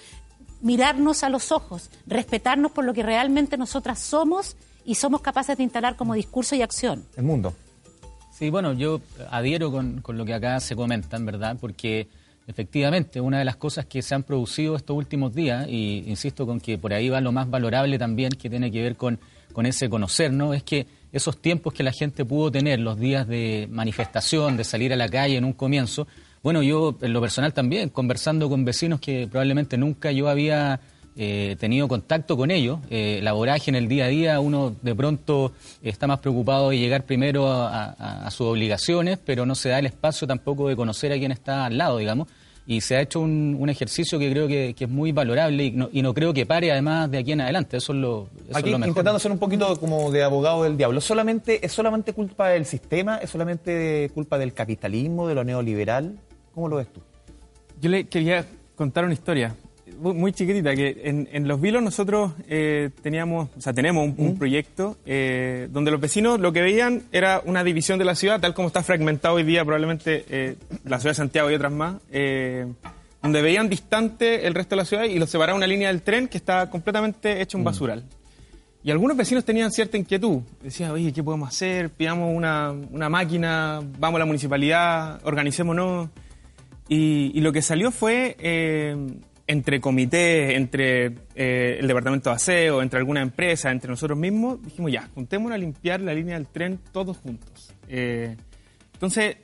mirarnos 0.61 1.23
a 1.23 1.29
los 1.29 1.53
ojos, 1.53 1.91
respetarnos 2.07 2.73
por 2.73 2.85
lo 2.85 2.95
que 2.95 3.03
realmente 3.03 3.57
nosotras 3.57 3.99
somos 3.99 4.57
y 4.85 4.95
somos 4.95 5.21
capaces 5.21 5.57
de 5.57 5.63
instalar 5.63 5.97
como 5.97 6.15
discurso 6.15 6.55
y 6.55 6.63
acción. 6.63 7.05
El 7.17 7.25
mundo. 7.25 7.55
Sí, 8.39 8.51
bueno, 8.51 8.73
yo 8.73 9.01
adhiero 9.33 9.73
con, 9.73 10.01
con 10.01 10.17
lo 10.17 10.25
que 10.25 10.33
acá 10.33 10.61
se 10.61 10.77
comenta, 10.77 11.17
en 11.17 11.27
verdad, 11.27 11.57
porque 11.61 12.07
efectivamente 12.47 13.21
una 13.21 13.41
de 13.41 13.45
las 13.45 13.57
cosas 13.57 13.87
que 13.87 14.01
se 14.01 14.15
han 14.15 14.23
producido 14.23 14.77
estos 14.77 14.97
últimos 14.97 15.35
días, 15.35 15.67
y 15.69 16.05
insisto 16.07 16.47
con 16.47 16.61
que 16.61 16.79
por 16.79 16.95
ahí 16.95 17.09
va 17.09 17.21
lo 17.21 17.33
más 17.33 17.51
valorable 17.51 17.99
también, 17.99 18.31
que 18.31 18.49
tiene 18.49 18.71
que 18.71 18.81
ver 18.81 18.95
con, 18.95 19.19
con 19.53 19.67
ese 19.67 19.91
conocer, 19.91 20.33
¿no? 20.33 20.55
Es 20.55 20.63
que 20.63 20.87
esos 21.11 21.43
tiempos 21.43 21.75
que 21.75 21.83
la 21.83 21.91
gente 21.91 22.25
pudo 22.25 22.53
tener, 22.53 22.79
los 22.79 22.97
días 22.97 23.27
de 23.27 23.67
manifestación, 23.73 24.57
de 24.57 24.63
salir 24.63 24.93
a 24.93 24.97
la 24.97 25.09
calle 25.09 25.37
en 25.37 25.45
un 25.45 25.53
comienzo, 25.53 26.07
bueno, 26.41 26.63
yo 26.63 26.97
en 27.03 27.13
lo 27.13 27.21
personal 27.21 27.53
también, 27.53 27.89
conversando 27.89 28.49
con 28.49 28.65
vecinos 28.65 29.01
que 29.01 29.27
probablemente 29.27 29.77
nunca 29.77 30.13
yo 30.13 30.29
había 30.29 30.79
eh, 31.21 31.57
tenido 31.59 31.89
contacto 31.89 32.37
con 32.37 32.51
ellos, 32.53 32.79
eh, 32.91 33.19
la 33.23 33.33
vorágine, 33.33 33.77
el 33.79 33.89
día 33.89 34.05
a 34.05 34.09
día, 34.09 34.41
uno 34.41 34.77
de 34.81 34.95
pronto 34.95 35.53
está 35.83 36.07
más 36.07 36.21
preocupado 36.21 36.71
de 36.71 36.79
llegar 36.79 37.03
primero 37.05 37.51
a, 37.51 37.87
a- 37.99 38.27
a 38.27 38.31
sus 38.31 38.47
obligaciones, 38.47 39.19
pero 39.25 39.45
no 39.45 39.55
se 39.57 39.69
da 39.71 39.81
el 39.81 39.87
espacio 39.87 40.27
tampoco 40.29 40.69
de 40.69 40.77
conocer 40.77 41.13
a 41.13 41.19
quien 41.19 41.33
está 41.33 41.67
al 41.67 41.77
lado, 41.77 41.99
digamos. 41.99 42.29
Y 42.69 42.83
se 42.83 42.97
ha 42.97 43.01
hecho 43.01 43.21
un, 43.21 43.57
un 43.59 43.71
ejercicio 43.71 44.19
que 44.19 44.31
creo 44.31 44.47
que, 44.47 44.75
que 44.77 44.85
es 44.85 44.91
muy 44.91 45.11
valorable 45.11 45.65
y 45.65 45.71
no, 45.71 45.89
y 45.91 46.03
no 46.03 46.13
creo 46.13 46.35
que 46.35 46.45
pare 46.45 46.71
además 46.71 47.11
de 47.11 47.17
aquí 47.19 47.33
en 47.33 47.41
adelante. 47.41 47.79
Eso 47.79 47.95
es 47.95 47.99
lo, 47.99 48.29
eso 48.41 48.51
es 48.51 48.57
Aquí 48.57 48.71
lo 48.71 48.79
mejor. 48.79 48.89
intentando 48.91 49.19
ser 49.19 49.33
un 49.33 49.39
poquito 49.39 49.81
como 49.81 50.11
de 50.11 50.23
abogado 50.23 50.65
del 50.65 50.77
diablo. 50.77 51.01
¿Solamente, 51.01 51.65
¿Es 51.65 51.73
solamente 51.73 52.13
culpa 52.13 52.49
del 52.51 52.67
sistema? 52.67 53.17
¿Es 53.17 53.31
solamente 53.31 54.11
culpa 54.15 54.37
del 54.39 54.53
capitalismo, 54.53 55.27
de 55.27 55.35
lo 55.35 55.45
neoliberal? 55.45 56.19
¿Cómo 56.55 56.69
lo 56.69 56.77
ves 56.77 56.93
tú? 56.93 57.01
Yo 57.81 57.89
le 57.89 58.07
quería 58.07 58.45
contar 58.77 59.05
una 59.07 59.15
historia 59.15 59.55
muy, 59.99 60.33
chiquitita, 60.33 60.75
que 60.75 61.03
en, 61.05 61.29
en 61.33 61.49
Los 61.49 61.61
Vilos 61.61 61.83
nosotros 61.83 62.33
eh, 62.49 62.91
teníamos, 63.03 63.49
o 63.57 63.61
sea, 63.61 63.73
tenemos 63.73 64.05
un, 64.05 64.15
un 64.17 64.39
proyecto 64.39 64.97
eh, 65.07 65.69
donde 65.71 65.91
los 65.91 66.01
vecinos 66.01 66.41
lo 66.41 66.53
que 66.53 66.63
veían 66.63 67.03
era 67.13 67.43
una 67.45 67.65
división 67.65 67.99
de 67.99 68.05
la 68.05 68.15
ciudad, 68.15 68.41
tal 68.41 68.55
como 68.55 68.69
está 68.69 68.83
fragmentado 68.83 69.37
hoy 69.37 69.45
día 69.45 69.65
probablemente 69.65 70.25
eh, 70.29 70.57
la 70.85 70.99
ciudad 70.99 71.13
de 71.13 71.17
Santiago 71.17 71.51
y 71.51 71.55
otras 71.55 71.73
más, 71.73 71.97
donde 73.23 73.43
veían 73.43 73.69
distante 73.69 74.47
el 74.47 74.55
resto 74.55 74.77
de 74.77 74.83
la 74.83 74.85
ciudad 74.85 75.05
y 75.05 75.19
los 75.19 75.31
separaba 75.31 75.57
una 75.57 75.67
línea 75.67 75.89
del 75.89 76.03
tren 76.03 76.29
que 76.29 76.39
estaba 76.39 76.71
completamente 76.71 77.41
hecha 77.41 77.59
un 77.59 77.65
basural. 77.65 78.05
Y 78.83 78.91
algunos 78.91 79.17
vecinos 79.17 79.45
tenían 79.45 79.73
cierta 79.73 79.99
inquietud. 79.99 80.41
Decían, 80.63 80.93
oye, 80.93 81.13
¿qué 81.13 81.23
podemos 81.23 81.49
hacer? 81.49 81.91
Pidamos 81.91 82.35
una, 82.35 82.71
una 82.71 83.09
máquina, 83.09 83.83
vamos 83.99 84.17
a 84.17 84.21
la 84.21 84.25
municipalidad, 84.25 85.21
organicémonos. 85.25 86.09
Y, 86.89 87.33
y 87.35 87.41
lo 87.41 87.53
que 87.53 87.61
salió 87.61 87.91
fue, 87.91 88.37
eh, 88.39 88.97
entre 89.49 89.81
comités, 89.81 90.55
entre 90.57 91.07
eh, 91.35 91.79
el 91.81 91.89
departamento 91.89 92.31
de 92.31 92.37
aseo, 92.37 92.83
entre 92.83 92.99
alguna 93.01 93.23
empresa, 93.23 93.71
entre 93.73 93.91
nosotros 93.91 94.17
mismos, 94.17 94.63
dijimos, 94.63 94.93
ya, 94.93 95.09
juntémonos 95.15 95.55
a 95.57 95.59
limpiar 95.59 96.01
la 96.01 96.15
línea 96.15 96.35
del 96.37 96.47
tren 96.47 96.79
todos 96.93 97.17
juntos. 97.17 97.75
Eh, 97.89 98.37
entonces, 98.93 99.39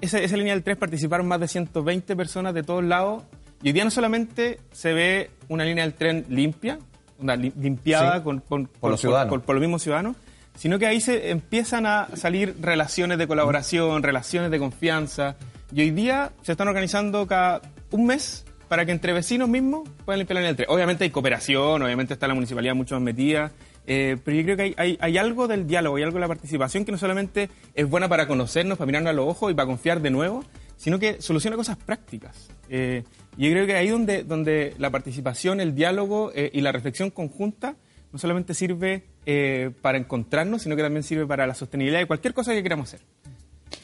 esa, 0.00 0.18
esa 0.20 0.36
línea 0.36 0.54
del 0.54 0.62
tren 0.62 0.76
participaron 0.78 1.26
más 1.28 1.40
de 1.40 1.48
120 1.48 2.16
personas 2.16 2.54
de 2.54 2.62
todos 2.62 2.82
lados. 2.84 3.24
Y 3.62 3.68
hoy 3.68 3.72
día 3.72 3.84
no 3.84 3.90
solamente 3.90 4.58
se 4.72 4.92
ve 4.92 5.30
una 5.48 5.64
línea 5.64 5.84
del 5.84 5.94
tren 5.94 6.24
limpia, 6.28 6.78
una 7.18 7.36
li- 7.36 7.52
limpiada 7.58 8.18
Sí, 8.18 8.22
con, 8.24 8.40
con- 8.40 8.66
por 8.66 8.90
los 8.92 9.00
ciudadanos. 9.00 9.28
por- 9.30 9.42
por 9.42 9.54
los 9.56 9.60
mismos 9.60 9.82
ciudadanos, 9.82 10.16
sino 10.56 10.78
que 10.78 10.86
ahí 10.86 11.00
se 11.00 11.30
empiezan 11.30 11.86
a 11.86 12.08
salir 12.14 12.56
relaciones 12.60 13.18
de 13.18 13.26
colaboración, 13.26 14.02
relaciones 14.02 14.50
de 14.50 14.58
confianza. 14.58 15.36
Y 15.74 15.80
hoy 15.82 15.90
día 15.90 16.32
se 16.42 16.52
están 16.52 16.68
organizando 16.68 17.26
cada 17.26 17.60
un 17.90 18.06
mes 18.06 18.44
para 18.72 18.86
que 18.86 18.92
entre 18.92 19.12
vecinos 19.12 19.50
mismos 19.50 19.86
puedan 20.06 20.20
limpiar 20.20 20.40
la 20.40 20.50
línea. 20.50 20.66
Obviamente 20.70 21.04
hay 21.04 21.10
cooperación, 21.10 21.82
obviamente 21.82 22.14
está 22.14 22.26
la 22.26 22.32
municipalidad 22.32 22.74
mucho 22.74 22.94
más 22.94 23.02
metida 23.02 23.52
Eh, 23.86 24.16
pero 24.24 24.34
yo 24.34 24.44
creo 24.44 24.56
que 24.56 24.62
hay, 24.62 24.74
hay, 24.78 24.98
hay, 24.98 25.18
algo 25.18 25.46
del 25.46 25.66
diálogo, 25.66 25.96
hay 25.96 26.04
algo 26.04 26.14
de 26.14 26.22
la 26.22 26.28
participación 26.28 26.86
que 26.86 26.90
no 26.90 26.96
solamente 26.96 27.50
es 27.74 27.86
buena 27.86 28.08
para 28.08 28.26
conocernos, 28.26 28.78
para 28.78 28.86
mirarnos 28.86 29.10
a 29.10 29.12
los 29.12 29.28
ojos 29.28 29.52
y 29.52 29.54
para 29.54 29.66
confiar 29.66 30.00
de 30.00 30.08
nuevo, 30.08 30.42
sino 30.78 30.98
que 30.98 31.20
soluciona 31.20 31.54
cosas 31.54 31.76
prácticas. 31.76 32.48
Eh, 32.70 33.04
yo 33.36 33.50
creo 33.50 33.66
que 33.66 33.74
ahí 33.74 33.88
donde, 33.88 34.24
donde 34.24 34.74
la 34.78 34.88
participación, 34.88 35.60
el 35.60 35.74
diálogo 35.74 36.32
eh, 36.34 36.50
y 36.54 36.62
la 36.62 36.72
reflexión 36.72 37.10
conjunta 37.10 37.76
no 38.10 38.18
solamente 38.18 38.54
sirve 38.54 39.04
eh, 39.26 39.70
para 39.82 39.98
encontrarnos, 39.98 40.62
sino 40.62 40.76
que 40.76 40.82
también 40.82 41.02
sirve 41.02 41.26
para 41.26 41.46
la 41.46 41.54
sostenibilidad 41.54 42.00
de 42.00 42.06
cualquier 42.06 42.32
cosa 42.32 42.52
que 42.54 42.62
queramos 42.62 42.88
hacer 42.88 43.06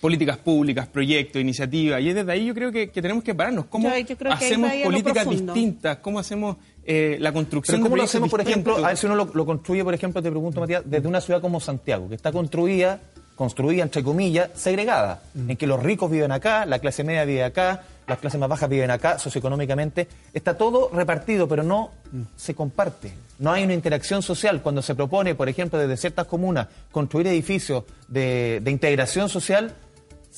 políticas 0.01 0.39
públicas, 0.39 0.87
proyectos, 0.87 1.41
iniciativas. 1.41 2.01
Y 2.01 2.13
desde 2.13 2.33
ahí 2.33 2.47
yo 2.47 2.55
creo 2.55 2.73
que, 2.73 2.91
que 2.91 3.03
tenemos 3.03 3.25
que 3.25 3.35
pararnos. 3.35 3.67
¿Cómo 3.67 3.91
hacemos 4.31 4.73
políticas 4.85 5.29
distintas? 5.29 5.99
¿Cómo 5.99 6.19
hacemos 6.19 6.57
eh, 6.85 7.19
la 7.21 7.33
construcción 7.33 7.83
¿Cómo 7.83 7.97
lo 7.97 8.05
hacemos, 8.05 8.31
por 8.31 8.41
ejemplo, 8.41 8.77
a 8.77 8.89
ver 8.89 8.97
si 8.97 9.07
uno 9.07 9.15
lo, 9.15 9.31
lo, 9.35 9.45
construye, 9.45 9.85
por 9.85 9.95
ejemplo, 9.95 10.23
te 10.23 10.31
pregunto, 10.31 10.61
Matías, 10.61 10.83
desde 10.87 11.07
una 11.07 11.21
ciudad 11.21 11.41
como 11.41 11.61
Santiago, 11.61 12.09
que 12.09 12.15
está 12.15 12.33
construida, 12.33 13.01
construida 13.35 13.83
entre 13.83 14.03
comillas, 14.03 14.51
segregada, 14.55 15.23
en 15.35 15.57
que 15.57 15.67
los 15.67 15.83
ricos 15.83 16.11
viven 16.11 16.33
acá, 16.33 16.65
la 16.65 16.79
clase 16.79 17.05
media 17.05 17.25
vive 17.25 17.45
acá, 17.45 17.83
las 18.09 18.19
clases 18.19 18.41
más 18.41 18.49
bajas 18.49 18.69
viven 18.69 18.91
acá, 18.91 19.19
socioeconómicamente, 19.19 20.09
está 20.33 20.57
todo 20.57 20.91
repartido, 20.93 21.47
pero 21.47 21.63
no 21.63 21.91
se 22.37 22.55
comparte. 22.55 23.13
No 23.39 23.53
hay 23.53 23.65
una 23.65 23.75
interacción 23.75 24.23
social. 24.23 24.63
Cuando 24.63 24.81
se 24.81 24.95
propone, 24.95 25.35
por 25.35 25.49
ejemplo, 25.49 25.79
desde 25.79 25.97
ciertas 25.97 26.27
comunas, 26.27 26.69
construir 26.91 27.27
edificios 27.27 27.85
de, 28.09 28.61
de 28.63 28.71
integración 28.71 29.29
social, 29.29 29.75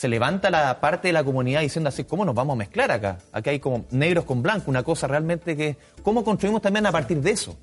se 0.01 0.09
levanta 0.09 0.49
la 0.49 0.81
parte 0.81 1.09
de 1.09 1.13
la 1.13 1.23
comunidad 1.23 1.61
diciendo 1.61 1.91
así, 1.91 2.05
¿cómo 2.05 2.25
nos 2.25 2.35
vamos 2.35 2.55
a 2.55 2.57
mezclar 2.57 2.91
acá? 2.91 3.19
Aquí 3.33 3.51
hay 3.51 3.61
como 3.61 3.85
negros 3.91 4.25
con 4.25 4.43
blanco, 4.43 4.71
una 4.71 4.83
cosa 4.83 5.07
realmente 5.07 5.55
que... 5.55 5.77
¿Cómo 6.03 6.25
construimos 6.25 6.63
también 6.63 6.87
a 6.87 6.91
partir 6.91 7.21
de 7.21 7.33
eso? 7.33 7.55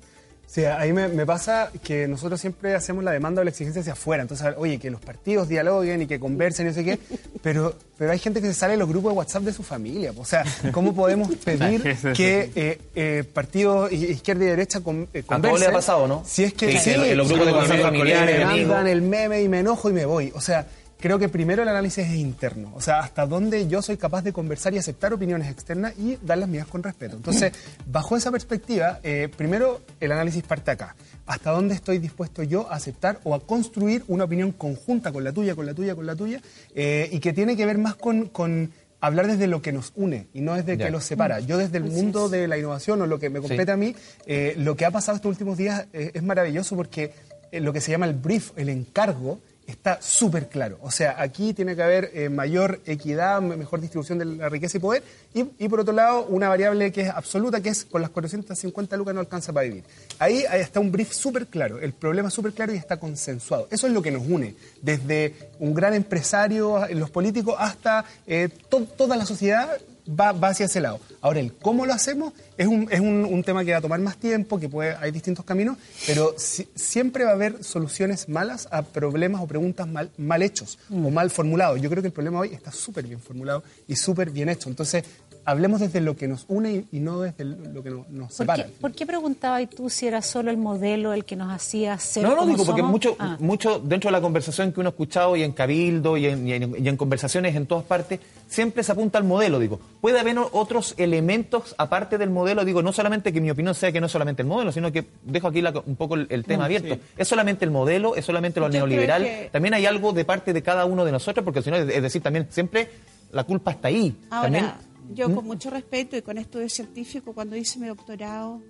Sí, 0.46 0.64
ahí 0.64 0.92
me, 0.92 1.08
me, 1.08 1.26
pasa 1.26 1.70
que 1.82 2.06
nosotros 2.06 2.40
siempre 2.40 2.76
hacemos 2.76 3.02
la 3.02 3.10
demanda 3.10 3.42
o 3.42 3.44
la 3.44 3.50
exigencia 3.50 3.80
hacia 3.80 3.92
afuera. 3.94 4.22
Entonces, 4.22 4.54
oye, 4.56 4.78
que 4.78 4.88
los 4.88 5.00
partidos 5.00 5.48
dialoguen 5.48 6.02
y 6.02 6.06
que 6.06 6.20
conversen 6.20 6.66
y 6.66 6.68
no 6.68 6.74
sé 6.74 6.84
qué, 6.84 6.98
pero, 7.42 7.74
pero 7.98 8.12
hay 8.12 8.20
gente 8.20 8.40
que 8.40 8.46
se 8.46 8.54
sale 8.54 8.74
de 8.74 8.78
los 8.78 8.88
grupos 8.88 9.12
de 9.12 9.18
WhatsApp 9.18 9.42
de 9.42 9.52
su 9.52 9.64
familia. 9.64 10.14
O 10.16 10.24
sea, 10.24 10.44
¿cómo 10.72 10.94
podemos 10.94 11.34
pedir 11.44 11.82
que 12.14 12.52
eh, 12.54 12.78
eh, 12.94 13.24
partidos 13.30 13.92
izquierda 13.92 14.44
y 14.44 14.46
derecha 14.46 14.80
con, 14.80 15.08
eh, 15.12 15.24
conversen? 15.24 15.32
A 15.32 15.42
todo 15.42 15.58
le 15.58 15.66
ha 15.66 15.72
pasado, 15.72 16.06
¿no? 16.06 16.22
Si 16.24 16.44
es 16.44 16.54
que 16.54 16.70
sí, 16.70 16.78
sí, 16.78 16.90
en 16.92 17.18
los 17.18 17.28
grupos 17.28 17.46
de 17.46 17.52
WhatsApp 17.52 17.80
familiares, 17.80 18.38
me 18.38 18.44
mandan 18.44 18.86
el 18.86 19.02
meme 19.02 19.42
y 19.42 19.48
me 19.48 19.58
enojo 19.58 19.90
y 19.90 19.92
me 19.92 20.06
voy. 20.06 20.32
O 20.34 20.40
sea, 20.40 20.66
creo 20.98 21.18
que 21.18 21.28
primero 21.28 21.62
el 21.62 21.68
análisis 21.68 22.06
es 22.06 22.14
interno, 22.14 22.72
o 22.74 22.80
sea, 22.80 23.00
hasta 23.00 23.26
dónde 23.26 23.68
yo 23.68 23.82
soy 23.82 23.96
capaz 23.96 24.22
de 24.22 24.32
conversar 24.32 24.74
y 24.74 24.78
aceptar 24.78 25.12
opiniones 25.12 25.50
externas 25.50 25.94
y 25.98 26.18
dar 26.22 26.38
las 26.38 26.48
mías 26.48 26.66
con 26.66 26.82
respeto. 26.82 27.16
Entonces, 27.16 27.52
bajo 27.86 28.16
esa 28.16 28.30
perspectiva, 28.30 29.00
eh, 29.02 29.28
primero 29.36 29.80
el 30.00 30.12
análisis 30.12 30.42
parte 30.42 30.70
acá. 30.70 30.96
Hasta 31.26 31.50
dónde 31.50 31.74
estoy 31.74 31.98
dispuesto 31.98 32.42
yo 32.42 32.70
a 32.70 32.76
aceptar 32.76 33.20
o 33.24 33.34
a 33.34 33.40
construir 33.40 34.04
una 34.08 34.24
opinión 34.24 34.52
conjunta 34.52 35.12
con 35.12 35.24
la 35.24 35.32
tuya, 35.32 35.54
con 35.54 35.66
la 35.66 35.74
tuya, 35.74 35.94
con 35.94 36.06
la 36.06 36.16
tuya, 36.16 36.40
eh, 36.74 37.08
y 37.12 37.20
que 37.20 37.32
tiene 37.32 37.56
que 37.56 37.66
ver 37.66 37.78
más 37.78 37.94
con, 37.94 38.26
con 38.26 38.70
hablar 39.00 39.26
desde 39.26 39.46
lo 39.46 39.62
que 39.62 39.72
nos 39.72 39.92
une 39.94 40.26
y 40.34 40.40
no 40.40 40.54
desde 40.54 40.76
que 40.76 40.90
nos 40.90 41.04
separa. 41.04 41.40
Yo 41.40 41.58
desde 41.58 41.78
el 41.78 41.84
mundo 41.84 42.28
de 42.28 42.48
la 42.48 42.58
innovación 42.58 43.00
o 43.02 43.06
lo 43.06 43.18
que 43.18 43.30
me 43.30 43.40
compete 43.40 43.64
sí. 43.64 43.70
a 43.70 43.76
mí, 43.76 43.94
eh, 44.26 44.54
lo 44.58 44.76
que 44.76 44.84
ha 44.84 44.90
pasado 44.90 45.16
estos 45.16 45.30
últimos 45.30 45.56
días 45.56 45.86
eh, 45.92 46.10
es 46.14 46.22
maravilloso 46.22 46.76
porque 46.76 47.12
eh, 47.52 47.60
lo 47.60 47.72
que 47.72 47.80
se 47.80 47.90
llama 47.90 48.06
el 48.06 48.14
brief, 48.14 48.50
el 48.56 48.68
encargo, 48.68 49.40
está 49.68 50.00
súper 50.00 50.48
claro. 50.48 50.78
O 50.80 50.90
sea, 50.90 51.16
aquí 51.20 51.52
tiene 51.52 51.76
que 51.76 51.82
haber 51.82 52.10
eh, 52.14 52.30
mayor 52.30 52.80
equidad, 52.86 53.40
mejor 53.42 53.80
distribución 53.82 54.18
de 54.18 54.24
la 54.24 54.48
riqueza 54.48 54.78
y 54.78 54.80
poder, 54.80 55.02
y, 55.34 55.68
por 55.68 55.80
otro 55.80 55.92
lado, 55.92 56.24
una 56.24 56.48
variable 56.48 56.90
que 56.90 57.02
es 57.02 57.10
absoluta, 57.10 57.60
que 57.60 57.68
es 57.68 57.84
con 57.84 58.00
las 58.00 58.10
450 58.10 58.96
lucas 58.96 59.14
no 59.14 59.20
alcanza 59.20 59.52
para 59.52 59.68
vivir. 59.68 59.84
Ahí, 60.18 60.44
está 60.54 60.80
un 60.80 60.90
brief 60.90 61.12
súper 61.12 61.46
claro, 61.46 61.78
el 61.78 61.92
problema 61.92 62.30
súper 62.30 62.52
claro 62.52 62.72
y 62.72 62.78
está 62.78 62.96
consensuado. 62.96 63.68
Eso 63.70 63.86
es 63.86 63.92
lo 63.92 64.00
que 64.00 64.10
nos 64.10 64.26
une, 64.26 64.54
desde 64.80 65.34
un 65.60 65.74
gran 65.74 65.92
empresario, 65.92 66.86
los 66.94 67.10
políticos, 67.10 67.54
hasta 67.58 68.06
eh, 68.26 68.48
to 68.70 68.84
toda 68.96 69.16
la 69.16 69.26
sociedad 69.26 69.78
va, 70.08 70.32
va, 70.32 70.48
hacia 70.48 70.66
ese 70.66 70.80
lado. 70.80 71.00
Ahora, 71.20 71.40
el 71.40 71.52
cómo 71.54 71.86
lo 71.86 71.92
hacemos 71.92 72.32
es 72.56 72.66
un, 72.66 72.88
es 72.90 73.00
un, 73.00 73.24
un 73.24 73.42
tema 73.42 73.64
que 73.64 73.72
va 73.72 73.78
a 73.78 73.80
tomar 73.80 74.00
más 74.00 74.16
tiempo, 74.16 74.58
que 74.58 74.68
puede, 74.68 74.96
hay 74.96 75.10
distintos 75.10 75.44
caminos, 75.44 75.76
pero 76.06 76.34
si, 76.36 76.68
siempre 76.74 77.24
va 77.24 77.30
a 77.30 77.34
haber 77.34 77.62
soluciones 77.62 78.28
malas 78.28 78.68
a 78.70 78.82
problemas 78.82 79.40
o 79.40 79.46
preguntas 79.46 79.86
mal, 79.86 80.10
mal 80.16 80.42
hechos 80.42 80.78
mm. 80.88 81.06
o 81.06 81.10
mal 81.10 81.30
formulados. 81.30 81.80
Yo 81.80 81.90
creo 81.90 82.02
que 82.02 82.08
el 82.08 82.12
problema 82.12 82.40
hoy 82.40 82.54
está 82.54 82.72
súper 82.72 83.06
bien 83.06 83.20
formulado 83.20 83.62
y 83.86 83.96
súper 83.96 84.30
bien 84.30 84.48
hecho. 84.48 84.68
Entonces, 84.68 85.04
hablemos 85.50 85.80
desde 85.80 86.00
lo 86.00 86.16
que 86.16 86.28
nos 86.28 86.44
une 86.48 86.72
y, 86.92 86.96
y 86.98 87.00
no 87.00 87.20
desde 87.20 87.44
lo 87.44 87.82
que 87.82 87.90
nos, 87.90 88.08
nos 88.10 88.34
separa. 88.34 88.64
¿Por 88.64 88.72
qué, 88.72 88.80
¿Por 88.80 88.92
qué 88.92 89.06
preguntabas 89.06 89.68
tú 89.70 89.88
si 89.90 90.06
era 90.06 90.20
solo 90.22 90.50
el 90.50 90.56
modelo 90.56 91.12
el 91.12 91.24
que 91.24 91.36
nos 91.36 91.50
hacía 91.52 91.98
ser 91.98 92.22
No, 92.22 92.30
no, 92.30 92.36
como 92.38 92.52
digo, 92.52 92.64
porque 92.66 92.82
mucho, 92.82 93.16
Ah. 93.18 93.36
mucho 93.40 93.78
dentro 93.78 94.08
de 94.08 94.12
la 94.12 94.20
conversación 94.20 94.72
que 94.72 94.80
uno 94.80 94.88
ha 94.88 94.90
escuchado 94.90 95.36
y 95.36 95.42
en 95.42 95.52
Cabildo 95.52 96.16
y 96.16 96.26
en, 96.26 96.46
y 96.46 96.52
en- 96.52 96.74
y 96.84 96.88
en 96.88 96.96
conversaciones 96.96 97.56
en 97.56 97.66
todas 97.66 97.84
partes, 97.84 98.20
siempre 98.46 98.82
se 98.82 98.92
apunta 98.92 99.18
al 99.18 99.24
modelo, 99.24 99.58
digo. 99.58 99.80
Puede 100.00 100.20
haber 100.20 100.36
otros 100.52 100.94
elementos 100.98 101.74
aparte 101.78 102.18
del 102.18 102.30
modelo, 102.30 102.64
digo, 102.64 102.82
no 102.82 102.92
solamente 102.92 103.32
que 103.32 103.40
mi 103.40 103.50
opinión 103.50 103.74
sea 103.74 103.90
que 103.90 104.00
no 104.00 104.06
es 104.06 104.12
solamente 104.12 104.42
el 104.42 104.48
modelo, 104.48 104.70
sino 104.72 104.92
que 104.92 105.06
dejo 105.24 105.48
aquí 105.48 105.62
la- 105.62 105.82
un 105.86 105.96
poco 105.96 106.14
el, 106.14 106.26
el 106.30 106.44
tema 106.44 106.66
abierto. 106.66 106.94
sí. 106.94 107.00
¿Es 107.16 107.26
solamente 107.28 107.64
el 107.64 107.70
modelo? 107.70 108.14
¿Es 108.14 108.24
solamente 108.24 108.60
lo 108.60 108.66
Yo 108.66 108.72
neoliberal? 108.80 109.24
que- 109.24 109.48
También 109.50 109.74
hay 109.74 109.86
algo 109.86 110.12
de 110.12 110.24
parte 110.24 110.52
de 110.52 110.62
cada 110.62 110.84
uno 110.84 111.04
de 111.04 111.12
nosotros, 111.12 111.42
porque 111.44 111.62
si 111.62 111.70
no, 111.70 111.76
es 111.76 111.88
es 111.88 112.02
decir, 112.02 112.22
también 112.22 112.46
siempre 112.50 112.88
la 113.32 113.44
culpa 113.44 113.72
está 113.72 113.88
ahí. 113.88 114.16
Ahora, 114.30 114.42
También- 114.44 114.72
yo 115.14 115.28
¿Mm? 115.28 115.34
con 115.34 115.44
mucho 115.46 115.70
respeto 115.70 116.16
y 116.16 116.22
con 116.22 116.38
estudios 116.38 116.72
científicos, 116.72 117.34
cuando 117.34 117.56
hice 117.56 117.78
mi 117.78 117.88
doctorado, 117.88 118.60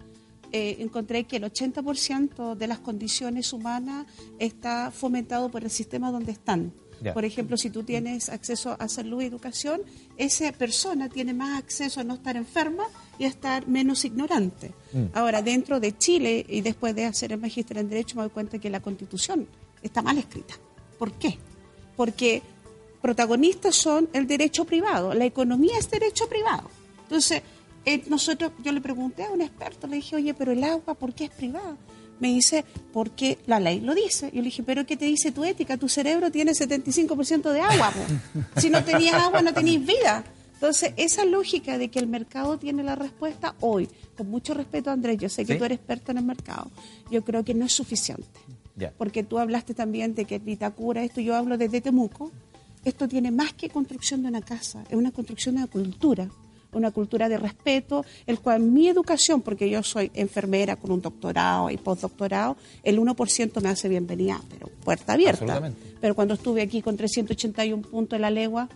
eh, 0.51 0.77
encontré 0.81 1.25
que 1.25 1.37
el 1.37 1.45
80% 1.45 2.55
de 2.55 2.67
las 2.67 2.79
condiciones 2.79 3.53
humanas 3.53 4.07
está 4.39 4.91
fomentado 4.91 5.51
por 5.51 5.63
el 5.65 5.71
sistema 5.71 6.11
donde 6.11 6.33
están. 6.33 6.73
Ya. 7.01 7.15
Por 7.15 7.25
ejemplo, 7.25 7.57
si 7.57 7.71
tú 7.71 7.85
tienes 7.85 8.29
acceso 8.29 8.77
a 8.79 8.89
salud 8.89 9.23
y 9.23 9.27
educación, 9.27 9.83
esa 10.17 10.51
persona 10.53 11.09
tiene 11.09 11.33
más 11.33 11.59
acceso 11.59 12.01
a 12.01 12.05
no 12.05 12.15
estar 12.15 12.37
enferma 12.37 12.85
y 13.19 13.25
a 13.25 13.29
estar 13.29 13.69
menos 13.69 14.05
ignorante. 14.05 14.73
Mm. 14.93 15.05
Ahora, 15.13 15.43
dentro 15.43 15.79
de 15.79 15.97
Chile, 15.97 16.45
y 16.49 16.61
después 16.61 16.95
de 16.95 17.05
hacer 17.05 17.33
el 17.33 17.39
magíster 17.39 17.79
en 17.79 17.89
Derecho, 17.89 18.17
me 18.17 18.23
doy 18.23 18.31
cuenta 18.31 18.59
que 18.59 18.71
la 18.71 18.81
Constitución 18.81 19.47
está 19.83 20.03
mal 20.03 20.19
escrita. 20.19 20.55
¿Por 20.99 21.13
qué? 21.13 21.39
Porque 21.97 22.43
protagonistas 23.01 23.75
son 23.77 24.09
el 24.13 24.27
derecho 24.27 24.65
privado, 24.65 25.15
la 25.15 25.25
economía 25.25 25.79
es 25.79 25.91
derecho 25.91 26.29
privado. 26.29 26.69
Entonces, 27.03 27.43
eh, 27.85 28.03
nosotros, 28.09 28.53
yo 28.63 28.73
le 28.73 28.81
pregunté 28.81 29.25
a 29.25 29.31
un 29.31 29.41
experto, 29.41 29.87
le 29.87 29.97
dije, 29.97 30.17
oye, 30.17 30.35
pero 30.35 30.53
el 30.53 30.63
agua, 30.65 30.95
¿por 30.95 31.15
qué 31.15 31.25
es 31.25 31.31
privada? 31.31 31.77
Me 32.21 32.29
dice, 32.29 32.65
porque 32.93 33.39
la 33.47 33.61
ley 33.61 33.81
lo 33.81 33.95
dice. 33.95 34.27
Yo 34.33 34.39
le 34.43 34.47
dije, 34.47 34.65
pero 34.65 34.85
¿qué 34.85 34.97
te 34.97 35.05
dice 35.05 35.31
tu 35.31 35.45
ética? 35.45 35.77
Tu 35.77 35.89
cerebro 35.89 36.31
tiene 36.33 36.51
75% 36.53 37.53
de 37.53 37.61
agua. 37.61 37.93
Si 38.57 38.69
no 38.71 38.83
tenías 38.85 39.15
agua, 39.15 39.41
no 39.41 39.55
tenías 39.55 39.87
vida. 39.87 40.25
Entonces, 40.55 40.93
esa 40.97 41.25
lógica 41.25 41.79
de 41.79 41.89
que 41.89 42.01
el 42.01 42.09
mercado 42.09 42.59
tiene 42.59 42.83
la 42.83 42.97
respuesta 42.97 43.55
hoy, 43.61 43.89
con 44.17 44.29
mucho 44.29 44.53
respeto, 44.55 44.91
Andrés, 44.91 45.17
yo 45.19 45.29
sé 45.29 45.45
que 45.45 45.53
Sí. 45.53 45.59
tú 45.61 45.65
eres 45.65 45.79
experto 45.79 46.11
en 46.11 46.19
el 46.19 46.25
mercado, 46.25 46.69
yo 47.13 47.23
creo 47.23 47.45
que 47.45 47.55
no 47.55 47.65
es 47.67 47.73
suficiente 47.73 48.27
porque 48.97 49.25
tú 49.25 49.41
hablaste 49.41 49.75
también 49.75 50.15
de 50.15 50.25
que 50.25 50.39
Vitacura, 50.39 51.03
esto 51.03 51.21
yo 51.21 51.35
hablo 51.35 51.59
desde 51.59 51.81
Temuco, 51.81 52.31
esto 52.89 53.09
tiene 53.09 53.31
más 53.31 53.53
que 53.53 53.69
construcción 53.69 54.23
de 54.23 54.29
una 54.29 54.43
casa, 54.43 54.85
es 54.89 54.97
una 54.97 55.11
construcción 55.11 55.57
de 55.57 55.63
una 55.63 55.71
cultura, 55.71 56.29
una 56.73 56.91
cultura 56.91 57.29
de 57.29 57.39
respeto, 57.39 58.05
el 58.27 58.41
cual 58.41 58.61
mi 58.61 58.89
educación, 58.89 59.41
porque 59.43 59.71
yo 59.71 59.83
soy 59.83 60.11
enfermera 60.15 60.77
con 60.77 60.91
un 60.91 61.01
doctorado 61.01 61.71
y 61.71 61.77
postdoctorado, 61.77 62.57
el 62.83 62.99
1% 62.99 63.63
me 63.63 63.69
hace 63.69 63.89
bienvenida, 63.89 64.41
pero 64.51 64.69
puerta 64.85 65.15
abierta. 65.15 65.73
Pero 66.01 66.15
cuando 66.15 66.35
estuve 66.35 66.63
aquí 66.63 66.83
con 66.83 66.97
381 66.97 67.83
puntos 67.83 68.17
en 68.17 68.23
la 68.23 68.31
legua, 68.31 68.69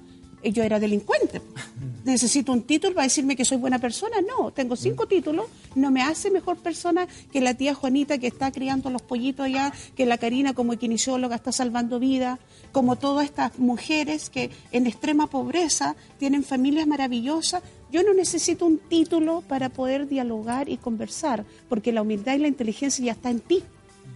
yo 0.50 0.64
era 0.64 0.80
delincuente. 0.80 1.40
Necesito 2.04 2.52
un 2.52 2.62
título 2.62 2.94
para 2.94 3.04
decirme 3.04 3.36
que 3.36 3.44
soy 3.44 3.58
buena 3.58 3.78
persona. 3.78 4.16
No, 4.20 4.50
tengo 4.50 4.74
cinco 4.74 5.06
títulos, 5.06 5.46
no 5.76 5.90
me 5.90 6.02
hace 6.02 6.30
mejor 6.30 6.56
persona 6.56 7.06
que 7.30 7.40
la 7.40 7.54
tía 7.54 7.74
Juanita 7.74 8.18
que 8.18 8.26
está 8.26 8.50
criando 8.50 8.90
los 8.90 9.02
pollitos 9.02 9.46
allá, 9.46 9.72
que 9.94 10.06
la 10.06 10.18
Karina 10.18 10.52
como 10.52 10.76
kinesióloga 10.76 11.36
está 11.36 11.52
salvando 11.52 12.00
vidas, 12.00 12.40
como 12.72 12.96
todas 12.96 13.26
estas 13.26 13.58
mujeres 13.58 14.30
que 14.30 14.50
en 14.72 14.86
extrema 14.86 15.28
pobreza 15.28 15.94
tienen 16.18 16.42
familias 16.42 16.86
maravillosas. 16.88 17.62
Yo 17.92 18.02
no 18.02 18.14
necesito 18.14 18.66
un 18.66 18.78
título 18.78 19.42
para 19.46 19.68
poder 19.68 20.08
dialogar 20.08 20.68
y 20.68 20.78
conversar, 20.78 21.44
porque 21.68 21.92
la 21.92 22.02
humildad 22.02 22.34
y 22.34 22.38
la 22.38 22.48
inteligencia 22.48 23.04
ya 23.04 23.12
está 23.12 23.30
en 23.30 23.40
ti. 23.40 23.62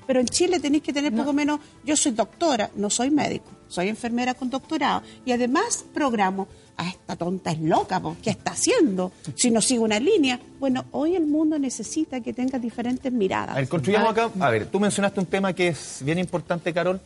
Pero 0.06 0.20
en 0.20 0.26
Chile 0.26 0.60
tenéis 0.60 0.82
que 0.82 0.92
tener 0.92 1.14
poco 1.14 1.32
menos, 1.32 1.60
yo 1.84 1.96
soy 1.96 2.12
doctora, 2.12 2.70
no 2.76 2.90
soy 2.90 3.10
médico, 3.10 3.46
soy 3.68 3.88
enfermera 3.88 4.34
con 4.34 4.50
doctorado 4.50 5.02
y 5.24 5.32
además 5.32 5.84
programo. 5.94 6.48
Ah, 6.78 6.88
esta 6.88 7.16
tonta 7.16 7.52
es 7.52 7.60
loca, 7.60 8.00
po, 8.00 8.16
¿qué 8.22 8.28
está 8.28 8.50
haciendo? 8.50 9.10
Si 9.34 9.50
no 9.50 9.62
sigo 9.62 9.84
una 9.84 9.98
línea. 9.98 10.38
Bueno, 10.60 10.84
hoy 10.92 11.16
el 11.16 11.26
mundo 11.26 11.58
necesita 11.58 12.20
que 12.20 12.34
tengas 12.34 12.60
diferentes 12.60 13.10
miradas. 13.10 13.56
A 13.56 13.60
ver, 13.60 13.68
construyamos 13.68 14.10
acá. 14.10 14.30
A 14.38 14.50
ver, 14.50 14.66
tú 14.66 14.78
mencionaste 14.78 15.18
un 15.20 15.26
tema 15.26 15.54
que 15.54 15.68
es 15.68 16.00
bien 16.04 16.18
importante, 16.18 16.74
Carol, 16.74 17.00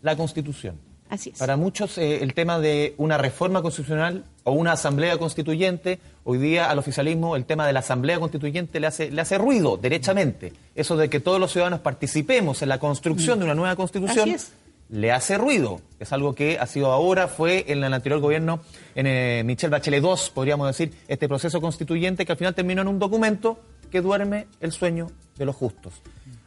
la 0.00 0.16
constitución. 0.16 0.76
Así 1.10 1.30
es. 1.30 1.38
Para 1.38 1.56
muchos 1.56 1.98
eh, 1.98 2.22
el 2.22 2.34
tema 2.34 2.60
de 2.60 2.94
una 2.96 3.18
reforma 3.18 3.62
constitucional 3.62 4.24
o 4.44 4.52
una 4.52 4.72
asamblea 4.72 5.18
constituyente, 5.18 5.98
hoy 6.24 6.38
día 6.38 6.70
al 6.70 6.78
oficialismo 6.78 7.34
el 7.34 7.44
tema 7.44 7.66
de 7.66 7.72
la 7.72 7.80
asamblea 7.80 8.20
constituyente 8.20 8.78
le 8.78 8.86
hace, 8.86 9.10
le 9.10 9.20
hace 9.20 9.36
ruido, 9.36 9.76
derechamente. 9.76 10.52
Eso 10.76 10.96
de 10.96 11.10
que 11.10 11.18
todos 11.18 11.40
los 11.40 11.50
ciudadanos 11.50 11.80
participemos 11.80 12.62
en 12.62 12.68
la 12.68 12.78
construcción 12.78 13.40
de 13.40 13.44
una 13.44 13.56
nueva 13.56 13.74
constitución, 13.74 14.20
Así 14.20 14.30
es. 14.30 14.52
Le 14.90 15.12
hace 15.12 15.38
ruido. 15.38 15.80
Es 15.98 16.12
algo 16.12 16.34
que 16.34 16.58
ha 16.58 16.66
sido 16.66 16.92
ahora, 16.92 17.28
fue 17.28 17.64
en 17.68 17.82
el 17.82 17.94
anterior 17.94 18.20
gobierno, 18.20 18.60
en 18.94 19.06
eh, 19.06 19.42
Michelle 19.44 19.70
Bachelet 19.70 20.02
II, 20.02 20.14
podríamos 20.34 20.66
decir, 20.66 20.92
este 21.08 21.28
proceso 21.28 21.60
constituyente 21.60 22.26
que 22.26 22.32
al 22.32 22.38
final 22.38 22.54
terminó 22.54 22.82
en 22.82 22.88
un 22.88 22.98
documento 22.98 23.58
que 23.90 24.00
duerme 24.00 24.46
el 24.60 24.72
sueño 24.72 25.08
de 25.36 25.44
los 25.44 25.56
justos. 25.56 25.94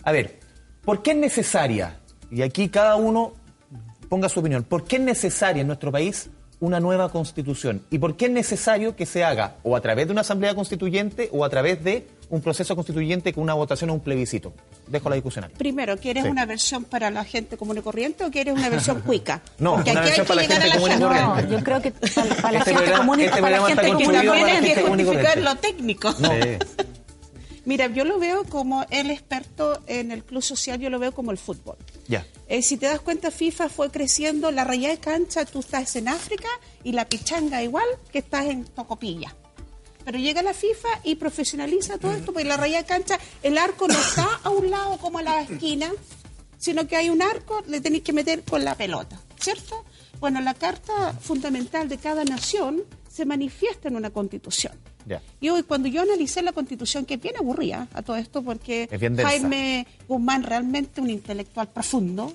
A 0.04 0.12
ver, 0.12 0.40
¿por 0.84 1.02
qué 1.02 1.12
es 1.12 1.18
necesaria? 1.18 2.00
Y 2.32 2.42
aquí 2.42 2.70
cada 2.70 2.96
uno 2.96 3.34
ponga 4.10 4.30
su 4.30 4.40
opinión. 4.40 4.64
¿Por 4.64 4.84
qué 4.86 4.98
es 4.98 5.02
necesaria 5.02 5.62
en 5.62 5.68
nuestro 5.68 5.92
país 5.92 6.30
una 6.60 6.80
nueva 6.80 7.10
constitución? 7.10 7.84
¿Y 7.90 8.00
por 8.00 8.18
qué 8.18 8.26
es 8.26 8.32
necesario 8.32 8.96
que 8.96 9.06
se 9.06 9.24
haga 9.24 9.56
o 9.64 9.76
a 9.76 9.82
través 9.82 10.08
de 10.08 10.12
una 10.12 10.22
asamblea 10.22 10.56
constituyente 10.56 11.30
o 11.32 11.46
a 11.46 11.50
través 11.50 11.84
de 11.84 12.08
un 12.30 12.42
proceso 12.42 12.76
constituyente 12.76 13.34
con 13.34 13.44
una 13.44 13.54
votación 13.54 13.90
o 13.90 13.94
un 13.94 14.00
plebiscito? 14.00 14.54
Dejo 14.88 15.10
la 15.10 15.16
discusión 15.16 15.46
ahí. 15.46 15.52
Primero, 15.58 15.98
¿quieres 15.98 16.24
Sí. 16.24 16.30
una 16.30 16.46
versión 16.46 16.84
para 16.86 17.10
la 17.12 17.24
gente 17.24 17.58
común 17.58 17.78
y 17.78 17.82
corriente 17.82 18.26
o 18.26 18.32
quieres 18.32 18.54
una 18.56 18.70
versión 18.70 19.02
cuica? 19.06 19.42
No, 19.60 19.76
Porque 19.76 19.92
una 19.92 20.02
aquí 20.02 20.10
hay 20.10 20.16
que 20.16 20.24
para 20.24 20.36
la 20.36 20.42
llegar 20.48 20.62
gente 20.62 20.78
común 20.78 20.92
y 20.92 21.00
corriente. 21.02 21.42
No, 21.44 21.50
yo 21.58 21.64
creo 21.64 21.82
que 21.82 21.92
para, 21.92 22.36
para 22.42 22.52
la 22.60 22.66
gente 22.66 22.92
común 22.94 23.20
y 23.20 23.24
este 23.24 23.42
para 23.42 23.60
la 23.60 23.68
gente 23.68 23.82
hay 23.82 23.92
que 23.98 24.04
común 24.82 25.00
y 25.00 25.04
justificar 25.04 25.34
corriente. 25.36 25.42
lo 25.42 25.56
técnico. 25.56 26.12
Sí. 26.14 26.26
Mira, 27.66 27.88
yo 27.88 28.04
lo 28.04 28.20
veo 28.20 28.44
como 28.44 28.86
el 28.90 29.10
experto 29.10 29.80
en 29.88 30.12
el 30.12 30.26
club 30.26 30.42
social, 30.44 30.80
yo 30.80 30.90
lo 30.90 31.00
veo 31.00 31.14
como 31.14 31.32
el 31.32 31.38
fútbol. 31.38 31.78
Ya. 32.10 32.26
Eh, 32.50 32.62
si 32.62 32.76
te 32.76 32.88
das 32.88 33.00
cuenta, 33.00 33.32
FIFA 33.32 33.70
fue 33.70 33.90
creciendo, 33.90 34.52
la 34.52 34.66
raya 34.66 34.90
de 34.90 34.98
cancha, 34.98 35.46
tú 35.46 35.60
estás 35.62 35.96
en 35.96 36.10
África 36.10 36.50
y 36.84 36.92
la 36.92 37.06
pichanga 37.06 37.64
igual 37.64 37.86
que 38.12 38.20
estás 38.20 38.48
en 38.48 38.66
Tocopilla. 38.66 39.34
Pero 40.06 40.18
llega 40.18 40.42
la 40.42 40.54
FIFA 40.54 40.90
y 41.04 41.16
profesionaliza 41.16 41.98
todo 41.98 42.12
esto, 42.12 42.34
porque 42.34 42.48
la 42.48 42.58
raya 42.58 42.80
de 42.80 42.86
cancha, 42.86 43.20
el 43.42 43.58
arco 43.58 43.88
no 43.88 43.94
está 43.94 44.40
a 44.44 44.50
un 44.50 44.70
lado 44.70 44.98
como 44.98 45.20
a 45.20 45.24
la 45.24 45.42
esquina, 45.42 45.92
sino 46.58 46.88
que 46.88 46.96
hay 46.96 47.10
un 47.10 47.22
arco, 47.22 47.62
le 47.68 47.82
tenéis 47.82 48.04
que 48.04 48.14
meter 48.14 48.44
con 48.44 48.64
la 48.64 48.76
pelota, 48.76 49.20
¿cierto? 49.40 49.84
Bueno, 50.20 50.40
la 50.42 50.54
carta 50.54 51.14
fundamental 51.14 51.90
de 51.90 51.98
cada 51.98 52.24
nación 52.24 52.84
se 53.10 53.26
manifiesta 53.26 53.90
en 53.90 53.96
una 53.96 54.10
constitución. 54.10 54.74
Ya. 55.06 55.22
Y 55.42 55.50
hoy, 55.50 55.64
cuando 55.64 55.90
yo 55.90 56.02
analicé 56.02 56.42
la 56.42 56.54
constitución, 56.54 57.06
que 57.06 57.18
bien 57.18 57.36
aburrida 57.38 57.88
a 57.94 58.02
todo 58.02 58.16
esto, 58.16 58.42
porque 58.42 58.88
Es. 58.90 59.26
Jaime 59.26 59.86
Guzmán 60.08 60.44
realmente 60.44 61.02
un 61.02 61.10
intelectual 61.10 61.68
profundo. 61.70 62.34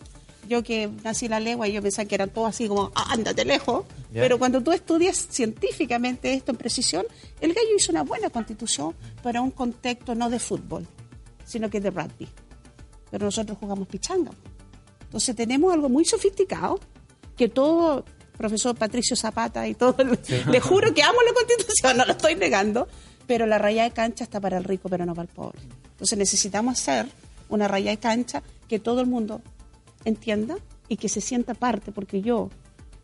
Yo 0.48 0.62
que 0.62 0.90
nací 1.04 1.28
la 1.28 1.40
legua 1.40 1.68
y 1.68 1.72
yo 1.72 1.82
pensaba 1.82 2.08
que 2.08 2.14
eran 2.14 2.30
todos 2.30 2.48
así 2.48 2.66
como, 2.68 2.90
"Ah, 2.94 3.12
ándate 3.12 3.44
lejos. 3.44 3.84
Ya. 4.12 4.22
Pero 4.22 4.38
cuando 4.38 4.62
tú 4.62 4.72
estudias 4.72 5.28
científicamente 5.30 6.32
esto 6.32 6.52
en 6.52 6.56
precisión, 6.56 7.04
el 7.40 7.52
gallo 7.52 7.68
hizo 7.76 7.92
una 7.92 8.02
buena 8.02 8.30
constitución 8.30 8.94
para 9.22 9.42
un 9.42 9.50
contexto 9.50 10.14
no 10.14 10.30
de 10.30 10.38
fútbol, 10.38 10.86
sino 11.44 11.68
que 11.68 11.80
de 11.80 11.90
rugby. 11.90 12.28
Pero 13.10 13.26
nosotros 13.26 13.58
jugamos 13.58 13.86
pichanga. 13.88 14.30
Entonces 15.02 15.36
tenemos 15.36 15.72
algo 15.72 15.88
muy 15.88 16.04
sofisticado 16.04 16.80
que 17.36 17.48
todo 17.48 18.04
profesor 18.36 18.74
Patricio 18.76 19.16
Zapata 19.16 19.66
y 19.66 19.74
todo, 19.74 19.96
le 20.50 20.60
juro 20.60 20.94
que 20.94 21.02
amo 21.02 21.18
la 21.26 21.32
constitución, 21.34 21.96
no 21.96 22.04
lo 22.04 22.12
estoy 22.12 22.36
negando, 22.36 22.88
pero 23.26 23.46
la 23.46 23.58
raya 23.58 23.82
de 23.82 23.90
cancha 23.90 24.24
está 24.24 24.40
para 24.40 24.56
el 24.58 24.64
rico, 24.64 24.88
pero 24.88 25.04
no 25.04 25.14
para 25.14 25.28
el 25.28 25.34
pobre. 25.34 25.58
Entonces 25.92 26.16
necesitamos 26.16 26.78
hacer 26.78 27.06
una 27.48 27.66
raya 27.68 27.90
de 27.90 27.98
cancha 27.98 28.42
que 28.68 28.78
todo 28.78 29.00
el 29.00 29.06
mundo 29.06 29.42
entienda 30.04 30.56
y 30.88 30.96
que 30.96 31.08
se 31.08 31.20
sienta 31.20 31.54
parte, 31.54 31.92
porque 31.92 32.22
yo, 32.22 32.50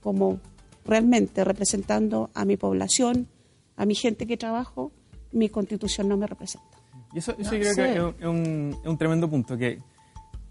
como 0.02 0.40
realmente 0.84 1.44
representando 1.44 2.30
a 2.34 2.44
mi 2.44 2.56
población, 2.56 3.28
a 3.76 3.86
mi 3.86 3.94
gente 3.94 4.26
que 4.26 4.36
trabajo, 4.36 4.92
mi 5.32 5.48
constitución 5.48 6.08
no 6.08 6.16
me 6.16 6.26
representa. 6.26 6.66
Y 7.12 7.18
eso, 7.18 7.32
eso 7.38 7.50
No 7.52 7.56
yo 7.56 7.60
creo 7.60 7.74
sé. 7.74 7.82
que 7.82 7.92
es 7.94 8.00
un, 8.02 8.14
es 8.20 8.26
un- 8.26 8.76
es 8.82 8.86
un 8.88 8.98
tremendo 8.98 9.28
punto, 9.30 9.56
que 9.56 9.78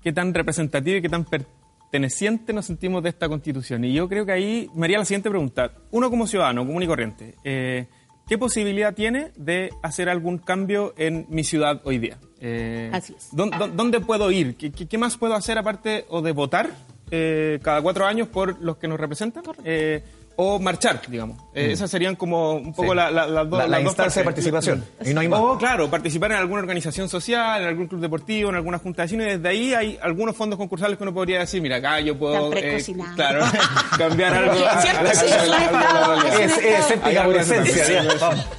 qué 0.01 0.11
tan 0.13 0.33
representativo 0.33 0.97
y 0.97 1.01
qué 1.01 1.09
tan 1.09 1.25
perteneciente 1.25 2.53
nos 2.53 2.65
sentimos 2.65 3.03
de 3.03 3.09
esta 3.09 3.27
constitución. 3.29 3.83
Y 3.85 3.93
yo 3.93 4.07
creo 4.09 4.25
que 4.25 4.31
ahí 4.31 4.69
me 4.75 4.85
haría 4.85 4.97
la 4.99 5.05
siguiente 5.05 5.29
pregunta. 5.29 5.71
Uno 5.91 6.09
como 6.09 6.25
ciudadano, 6.27 6.65
común 6.65 6.83
y 6.83 6.87
corriente, 6.87 7.35
eh, 7.43 7.87
¿qué 8.27 8.37
posibilidad 8.37 8.93
tiene 8.93 9.31
de 9.35 9.71
hacer 9.81 10.09
algún 10.09 10.37
cambio 10.37 10.93
en 10.97 11.25
mi 11.29 11.43
ciudad 11.43 11.81
hoy 11.83 11.97
día? 11.99 12.17
Eh, 12.39 12.89
Así 12.93 13.13
es. 13.17 13.29
¿dó- 13.31 13.49
dó- 13.49 13.67
¿Dónde 13.69 13.99
puedo 14.01 14.29
ir? 14.31 14.55
¿Qué, 14.55 14.71
qué- 14.71 14.87
qué 14.87 14.97
más 14.97 15.17
puedo 15.17 15.33
hacer 15.33 15.57
aparte 15.57 16.05
o 16.09 16.21
de 16.21 16.31
votar 16.33 16.71
eh, 17.11 17.59
cada 17.61 17.81
cuatro 17.81 18.05
años 18.05 18.27
por 18.27 18.59
los 18.61 18.77
que 18.77 18.87
nos 18.87 18.99
representan? 18.99 19.43
Eh, 19.63 20.03
o 20.35 20.59
marchar, 20.59 21.01
digamos. 21.07 21.37
Eh, 21.53 21.67
Mm. 21.67 21.71
Esas 21.71 21.91
serían 21.91 22.15
como 22.15 22.53
un 22.53 22.73
poco 22.73 22.91
Sí. 22.91 22.95
la- 22.97 23.11
la- 23.11 23.27
las 23.27 23.49
dos 23.49 23.59
La- 23.59 23.65
la 23.65 23.69
las 23.69 23.83
dos 23.83 23.91
instancia 23.91 24.21
de 24.21 24.25
participación. 24.25 24.83
Y 25.05 25.13
no 25.13 25.21
hay 25.21 25.27
más. 25.27 25.39
O, 25.39 25.57
claro, 25.57 25.89
participar 25.89 26.31
en 26.31 26.37
alguna 26.37 26.61
organización 26.61 27.07
social, 27.09 27.61
en 27.61 27.67
algún 27.67 27.87
club 27.87 28.01
deportivo, 28.01 28.49
en 28.49 28.55
alguna 28.55 28.79
junta 28.79 29.03
de 29.05 29.15
y 29.15 29.17
desde 29.17 29.47
ahí 29.49 29.73
hay 29.73 29.99
algunos 30.01 30.35
fondos 30.35 30.57
concursales 30.57 30.97
que 30.97 31.03
uno 31.03 31.13
podría 31.13 31.39
decir, 31.39 31.61
mira, 31.61 31.77
acá 31.77 31.99
yo 31.99 32.17
puedo 32.17 32.51
eh, 32.53 32.83
claro, 33.15 33.45
cambiar 33.97 34.33
algo. 34.33 34.55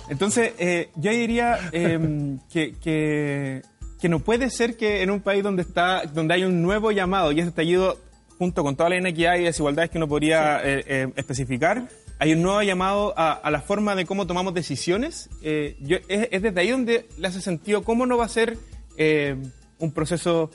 Entonces, 0.09 0.53
eh, 0.59 0.91
yo 0.97 1.11
diría 1.11 1.59
eh, 1.73 2.37
que, 2.53 2.75
que, 2.83 3.63
que 4.01 4.09
no 4.09 4.21
puede 4.21 4.51
ser 4.51 4.77
que 4.77 5.03
en 5.03 5.11
un 5.11 5.21
país 5.21 5.43
donde 5.43 5.63
está 5.63 6.03
donde 6.13 6.35
hay 6.35 6.45
un 6.45 6.63
nuevo 6.63 6.93
llamado 6.93 7.33
y 7.33 7.41
ese 7.41 7.49
estallido, 7.49 7.99
junto 8.39 8.63
con 8.65 8.77
toda 8.77 8.89
la 8.91 8.97
inequidad 8.97 9.37
y 9.37 9.45
desigualdades 9.45 9.91
que 9.91 9.99
uno 9.99 10.09
podría 10.09 10.61
eh, 10.65 10.85
eh, 10.87 11.09
especificar, 11.17 11.89
hay 12.19 12.33
un 12.33 12.43
nuevo 12.43 12.63
llamado 12.63 13.13
a, 13.17 13.33
a 13.33 13.51
la 13.51 13.61
forma 13.61 13.95
de 13.95 14.07
cómo 14.07 14.27
tomamos 14.27 14.55
decisiones. 14.55 15.29
Eh, 15.43 15.77
yo- 15.81 15.99
es, 16.09 16.29
es 16.31 16.43
desde 16.43 16.61
ahí 16.61 16.71
donde 16.71 17.07
le 17.19 17.29
hace 17.29 17.41
sentido 17.41 17.83
cómo 17.83 18.07
no 18.07 18.17
va 18.17 18.25
a 18.25 18.29
ser 18.29 18.57
eh, 18.97 19.37
un 19.79 19.93
proceso 19.93 20.51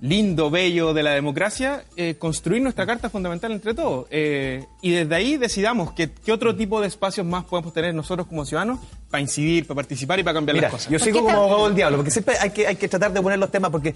lindo, 0.00 0.50
bello 0.50 0.92
de 0.92 1.02
la 1.02 1.12
democracia, 1.12 1.84
eh, 1.96 2.16
construir 2.18 2.60
nuestra 2.60 2.84
carta 2.84 3.08
fundamental 3.08 3.52
entre 3.52 3.72
todos. 3.72 4.06
Eh, 4.10 4.64
y 4.82 4.90
desde 4.90 5.14
ahí 5.14 5.36
decidamos 5.38 5.92
qué, 5.92 6.10
qué 6.12 6.32
otro 6.32 6.54
tipo 6.54 6.80
de 6.82 6.88
espacios 6.88 7.26
más 7.26 7.44
podemos 7.44 7.72
tener 7.72 7.94
nosotros 7.94 8.26
como 8.26 8.44
ciudadanos 8.44 8.80
para 9.10 9.22
incidir, 9.22 9.66
para 9.66 9.76
participar 9.76 10.18
y 10.18 10.22
para 10.22 10.34
cambiar 10.34 10.56
Mira, 10.56 10.66
las 10.66 10.72
cosas. 10.72 10.90
yo 10.92 10.98
sigo 10.98 11.22
como 11.22 11.30
abogado 11.38 11.66
del 11.66 11.74
diablo, 11.76 11.96
porque 11.98 12.10
siempre 12.10 12.34
hay 12.38 12.50
que, 12.50 12.66
hay 12.66 12.76
que 12.76 12.88
tratar 12.88 13.12
de 13.12 13.22
poner 13.22 13.38
los 13.38 13.50
temas, 13.50 13.70
porque 13.70 13.94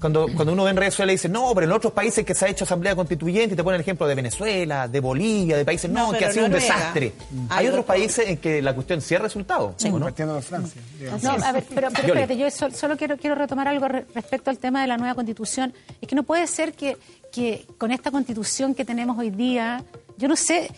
cuando, 0.00 0.26
cuando 0.34 0.52
uno 0.52 0.64
ve 0.64 0.70
en 0.72 0.76
redes 0.76 0.92
sociales 0.94 1.14
dice, 1.14 1.28
no, 1.28 1.52
pero 1.54 1.66
en 1.66 1.72
otros 1.72 1.92
países 1.92 2.24
que 2.24 2.34
se 2.34 2.44
ha 2.44 2.48
hecho 2.48 2.64
asamblea 2.64 2.94
constituyente, 2.94 3.54
y 3.54 3.56
te 3.56 3.64
ponen 3.64 3.76
el 3.76 3.80
ejemplo 3.80 4.06
de 4.06 4.14
Venezuela, 4.14 4.86
de 4.88 5.00
Bolivia, 5.00 5.56
de 5.56 5.64
países, 5.64 5.90
no, 5.90 6.12
No, 6.12 6.18
que 6.18 6.26
ha 6.26 6.32
sido 6.32 6.46
un 6.46 6.52
desastre. 6.52 7.12
Hay 7.48 7.66
otros 7.68 7.84
países 7.86 8.28
en 8.28 8.36
que 8.36 8.60
la 8.60 8.74
cuestión 8.74 9.00
sí 9.00 9.14
ha 9.14 9.18
resultado, 9.18 9.74
¿o 9.84 9.88
no? 9.98 10.00
Partiendo 10.00 10.34
de 10.34 10.42
Francia. 10.42 10.82
No, 11.22 11.30
a 11.30 11.52
ver, 11.52 11.64
pero, 11.74 11.88
pero 11.90 12.08
espérate, 12.08 12.36
yo 12.36 12.50
sol- 12.50 12.74
solo 12.74 12.96
quiero, 12.96 13.16
quiero 13.16 13.34
retomar 13.36 13.68
algo 13.68 13.88
re- 13.88 14.04
respecto 14.14 14.50
al 14.50 14.58
tema 14.58 14.82
de 14.82 14.88
la 14.88 14.98
nueva 14.98 15.14
constitución. 15.14 15.72
Es 16.00 16.06
que 16.08 16.14
no 16.14 16.24
puede 16.24 16.46
ser 16.46 16.74
que, 16.74 16.98
que 17.32 17.66
con 17.78 17.90
esta 17.90 18.10
constitución 18.10 18.74
que 18.74 18.84
tenemos 18.84 19.16
hoy 19.18 19.30
día, 19.30 19.82
yo 20.18 20.28
no 20.28 20.36
sé, 20.36 20.70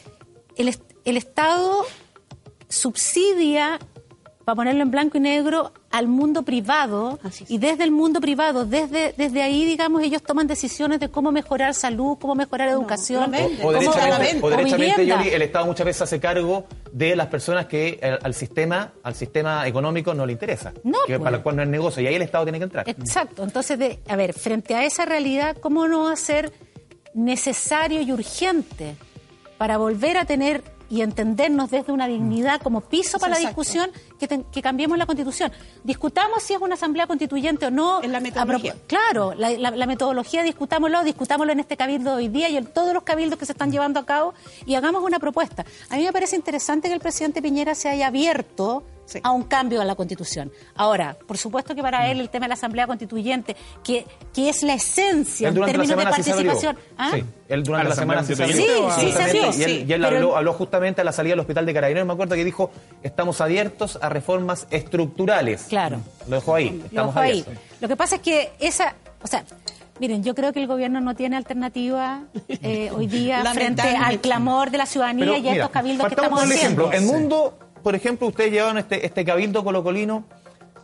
el, 0.56 0.74
el 1.04 1.16
Estado 1.16 1.84
subsidia, 2.68 3.78
para 4.48 4.56
ponerlo 4.56 4.80
en 4.80 4.90
blanco 4.90 5.18
y 5.18 5.20
negro, 5.20 5.74
al 5.90 6.08
mundo 6.08 6.42
privado 6.42 7.18
y 7.48 7.58
desde 7.58 7.84
el 7.84 7.90
mundo 7.90 8.18
privado, 8.18 8.64
desde, 8.64 9.12
desde 9.14 9.42
ahí, 9.42 9.66
digamos, 9.66 10.02
ellos 10.02 10.22
toman 10.22 10.46
decisiones 10.46 11.00
de 11.00 11.10
cómo 11.10 11.30
mejorar 11.32 11.74
salud, 11.74 12.16
cómo 12.18 12.34
mejorar 12.34 12.70
educación. 12.70 13.34
O 13.34 13.60
¿Cómo 13.60 13.72
derechamente, 13.72 14.38
o 14.40 14.48
derechamente. 14.48 15.06
Yoli, 15.06 15.28
el 15.28 15.42
Estado 15.42 15.66
muchas 15.66 15.84
veces 15.84 16.00
hace 16.00 16.18
cargo 16.18 16.64
de 16.90 17.14
las 17.14 17.26
personas 17.26 17.66
que 17.66 18.00
al 18.22 18.32
sistema, 18.32 18.94
al 19.02 19.14
sistema 19.14 19.68
económico 19.68 20.14
no 20.14 20.24
le 20.24 20.32
interesa, 20.32 20.72
No, 20.82 20.96
que 21.06 21.18
pues. 21.18 21.24
para 21.24 21.36
el 21.36 21.42
cual 21.42 21.56
no 21.56 21.62
es 21.62 21.68
negocio, 21.68 22.02
y 22.02 22.06
ahí 22.06 22.14
el 22.14 22.22
Estado 22.22 22.46
tiene 22.46 22.56
que 22.56 22.64
entrar. 22.64 22.88
Exacto. 22.88 23.44
Entonces, 23.44 23.78
de, 23.78 23.98
a 24.08 24.16
ver, 24.16 24.32
frente 24.32 24.74
a 24.74 24.86
esa 24.86 25.04
realidad, 25.04 25.58
¿cómo 25.60 25.86
no 25.88 26.04
va 26.04 26.12
a 26.14 26.16
ser 26.16 26.54
necesario 27.12 28.00
y 28.00 28.12
urgente 28.12 28.96
para 29.58 29.76
volver 29.76 30.16
a 30.16 30.24
tener 30.24 30.62
y 30.90 31.02
entendernos 31.02 31.70
desde 31.70 31.92
una 31.92 32.06
dignidad 32.06 32.60
como 32.62 32.80
piso 32.80 33.18
para 33.18 33.34
la 33.34 33.40
discusión 33.40 33.90
que, 34.18 34.26
te- 34.28 34.44
que 34.50 34.62
cambiemos 34.62 34.96
la 34.98 35.06
constitución? 35.06 35.52
Discutamos 35.84 36.42
si 36.42 36.54
es 36.54 36.60
una 36.60 36.74
asamblea 36.74 37.06
constituyente 37.06 37.66
o 37.66 37.70
no. 37.70 38.02
En 38.02 38.12
la 38.12 38.20
metodología. 38.20 38.74
Claro, 38.86 39.34
la, 39.34 39.50
la- 39.50 39.70
la 39.70 39.86
metodología 39.86 40.42
discutámoslo, 40.42 41.04
discutámoslo 41.04 41.52
en 41.52 41.60
este 41.60 41.76
cabildo 41.76 42.14
hoy 42.14 42.28
día 42.28 42.48
y 42.48 42.56
en 42.56 42.66
todos 42.66 42.92
los 42.94 43.02
cabildos 43.02 43.38
que 43.38 43.46
se 43.46 43.52
están 43.52 43.70
llevando 43.70 44.00
a 44.00 44.06
cabo 44.06 44.34
y 44.66 44.74
hagamos 44.74 45.02
una 45.02 45.18
propuesta. 45.18 45.64
A 45.90 45.96
mí 45.96 46.04
me 46.04 46.12
parece 46.12 46.36
interesante 46.36 46.88
que 46.88 46.94
el 46.94 47.00
presidente 47.00 47.42
Piñera 47.42 47.74
se 47.74 47.88
haya 47.88 48.06
abierto 48.08 48.82
a 49.22 49.30
un 49.30 49.42
cambio 49.44 49.80
a 49.80 49.84
la 49.84 49.94
constitución. 49.94 50.50
Ahora, 50.74 51.16
por 51.26 51.38
supuesto 51.38 51.74
que 51.74 51.82
para 51.82 52.10
él 52.10 52.20
el 52.20 52.28
tema 52.30 52.44
de 52.44 52.48
la 52.48 52.54
asamblea 52.54 52.86
constituyente, 52.86 53.56
que, 53.82 54.06
que 54.34 54.48
es 54.48 54.62
la 54.62 54.74
esencia 54.74 55.48
en 55.48 55.54
términos 55.54 55.88
de 55.88 55.96
sí 55.96 56.02
participación. 56.30 56.78
¿Ah? 56.96 57.10
Sí, 57.14 57.24
él 57.48 57.62
durante 57.62 57.80
¿A 57.86 57.88
la 57.88 57.88
la 57.90 57.94
semana 57.96 58.22
sí 58.24 58.34
se 58.34 58.42
constituyente? 58.44 58.92
Sí, 59.00 59.06
sí, 59.06 59.12
se 59.12 59.36
Y 59.36 59.62
él, 59.62 59.70
sí. 59.70 59.84
y 59.88 59.92
él 59.92 60.02
Pero- 60.02 60.06
habló, 60.16 60.36
habló 60.36 60.52
justamente 60.52 61.00
a 61.00 61.04
la 61.04 61.12
salida 61.12 61.32
del 61.32 61.40
hospital 61.40 61.66
de 61.66 61.74
Carabineros, 61.74 62.06
me 62.06 62.12
acuerdo 62.12 62.34
que 62.36 62.44
dijo, 62.44 62.70
estamos 63.02 63.40
abiertos 63.40 63.98
a 64.02 64.08
reformas 64.08 64.66
estructurales. 64.70 65.62
Claro. 65.68 65.98
Lo 66.28 66.36
dejó 66.36 66.54
ahí, 66.54 66.70
Lo 66.70 66.84
estamos 66.86 67.14
dejo 67.14 67.20
ahí. 67.24 67.30
abiertos. 67.30 67.54
Lo 67.80 67.88
que 67.88 67.96
pasa 67.96 68.16
es 68.16 68.22
que 68.22 68.52
esa, 68.58 68.94
o 69.22 69.26
sea, 69.26 69.44
Miren, 70.00 70.22
yo 70.22 70.32
creo 70.32 70.52
que 70.52 70.60
el 70.60 70.68
gobierno 70.68 71.00
no 71.00 71.16
tiene 71.16 71.36
alternativa 71.36 72.22
eh, 72.48 72.88
hoy 72.94 73.08
día 73.08 73.42
frente 73.52 73.82
al 73.82 74.20
clamor 74.20 74.70
de 74.70 74.78
la 74.78 74.86
ciudadanía 74.86 75.38
y 75.38 75.48
a 75.48 75.52
estos 75.54 75.70
cabildos 75.70 76.06
que 76.06 76.14
estamos 76.14 76.38
por 76.38 76.48
haciendo. 76.52 76.88
ejemplo, 76.88 76.92
el 76.92 77.02
mundo, 77.02 77.58
por 77.82 77.94
ejemplo, 77.94 78.28
ustedes 78.28 78.52
llevaron 78.52 78.78
este, 78.78 79.04
este 79.04 79.24
cabildo 79.24 79.64
colocolino. 79.64 80.24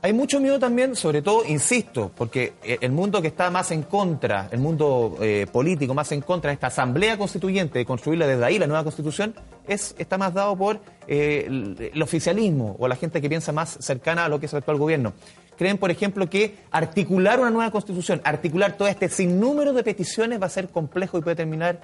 Hay 0.02 0.12
mucho 0.12 0.38
miedo 0.38 0.58
también, 0.58 0.96
sobre 0.96 1.22
todo, 1.22 1.46
insisto, 1.46 2.12
porque 2.14 2.52
el 2.62 2.92
mundo 2.92 3.22
que 3.22 3.28
está 3.28 3.50
más 3.50 3.70
en 3.70 3.84
contra, 3.84 4.48
el 4.52 4.60
mundo 4.60 5.16
eh, 5.22 5.46
político 5.50 5.94
más 5.94 6.12
en 6.12 6.20
contra 6.20 6.50
de 6.50 6.54
esta 6.54 6.66
asamblea 6.66 7.16
constituyente, 7.16 7.78
de 7.78 7.86
construirla 7.86 8.26
desde 8.26 8.44
ahí 8.44 8.58
la 8.58 8.66
nueva 8.66 8.82
constitución, 8.84 9.34
es, 9.66 9.94
está 9.96 10.18
más 10.18 10.34
dado 10.34 10.56
por 10.56 10.78
eh, 11.08 11.44
el, 11.46 11.90
el 11.94 12.02
oficialismo 12.02 12.76
o 12.78 12.86
la 12.86 12.96
gente 12.96 13.22
que 13.22 13.30
piensa 13.30 13.50
más 13.52 13.78
cercana 13.80 14.26
a 14.26 14.28
lo 14.28 14.38
que 14.38 14.44
es 14.44 14.52
el 14.52 14.58
actual 14.58 14.76
gobierno 14.76 15.14
creen, 15.56 15.78
por 15.78 15.90
ejemplo, 15.90 16.28
que 16.28 16.56
articular 16.70 17.40
una 17.40 17.50
nueva 17.50 17.70
constitución, 17.70 18.20
articular 18.24 18.76
todo 18.76 18.88
este 18.88 19.08
sinnúmero 19.08 19.72
de 19.72 19.82
peticiones 19.82 20.40
va 20.40 20.46
a 20.46 20.50
ser 20.50 20.68
complejo 20.68 21.18
y 21.18 21.22
puede 21.22 21.36
terminar, 21.36 21.80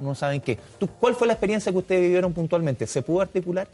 no 0.00 0.14
saben 0.14 0.40
qué. 0.40 0.58
¿Tú, 0.78 0.88
¿Cuál 0.88 1.14
fue 1.14 1.26
la 1.26 1.34
experiencia 1.34 1.72
que 1.72 1.78
ustedes 1.78 2.02
vivieron 2.02 2.32
puntualmente? 2.32 2.86
¿Se 2.86 3.02
pudo 3.02 3.20
articular? 3.20 3.68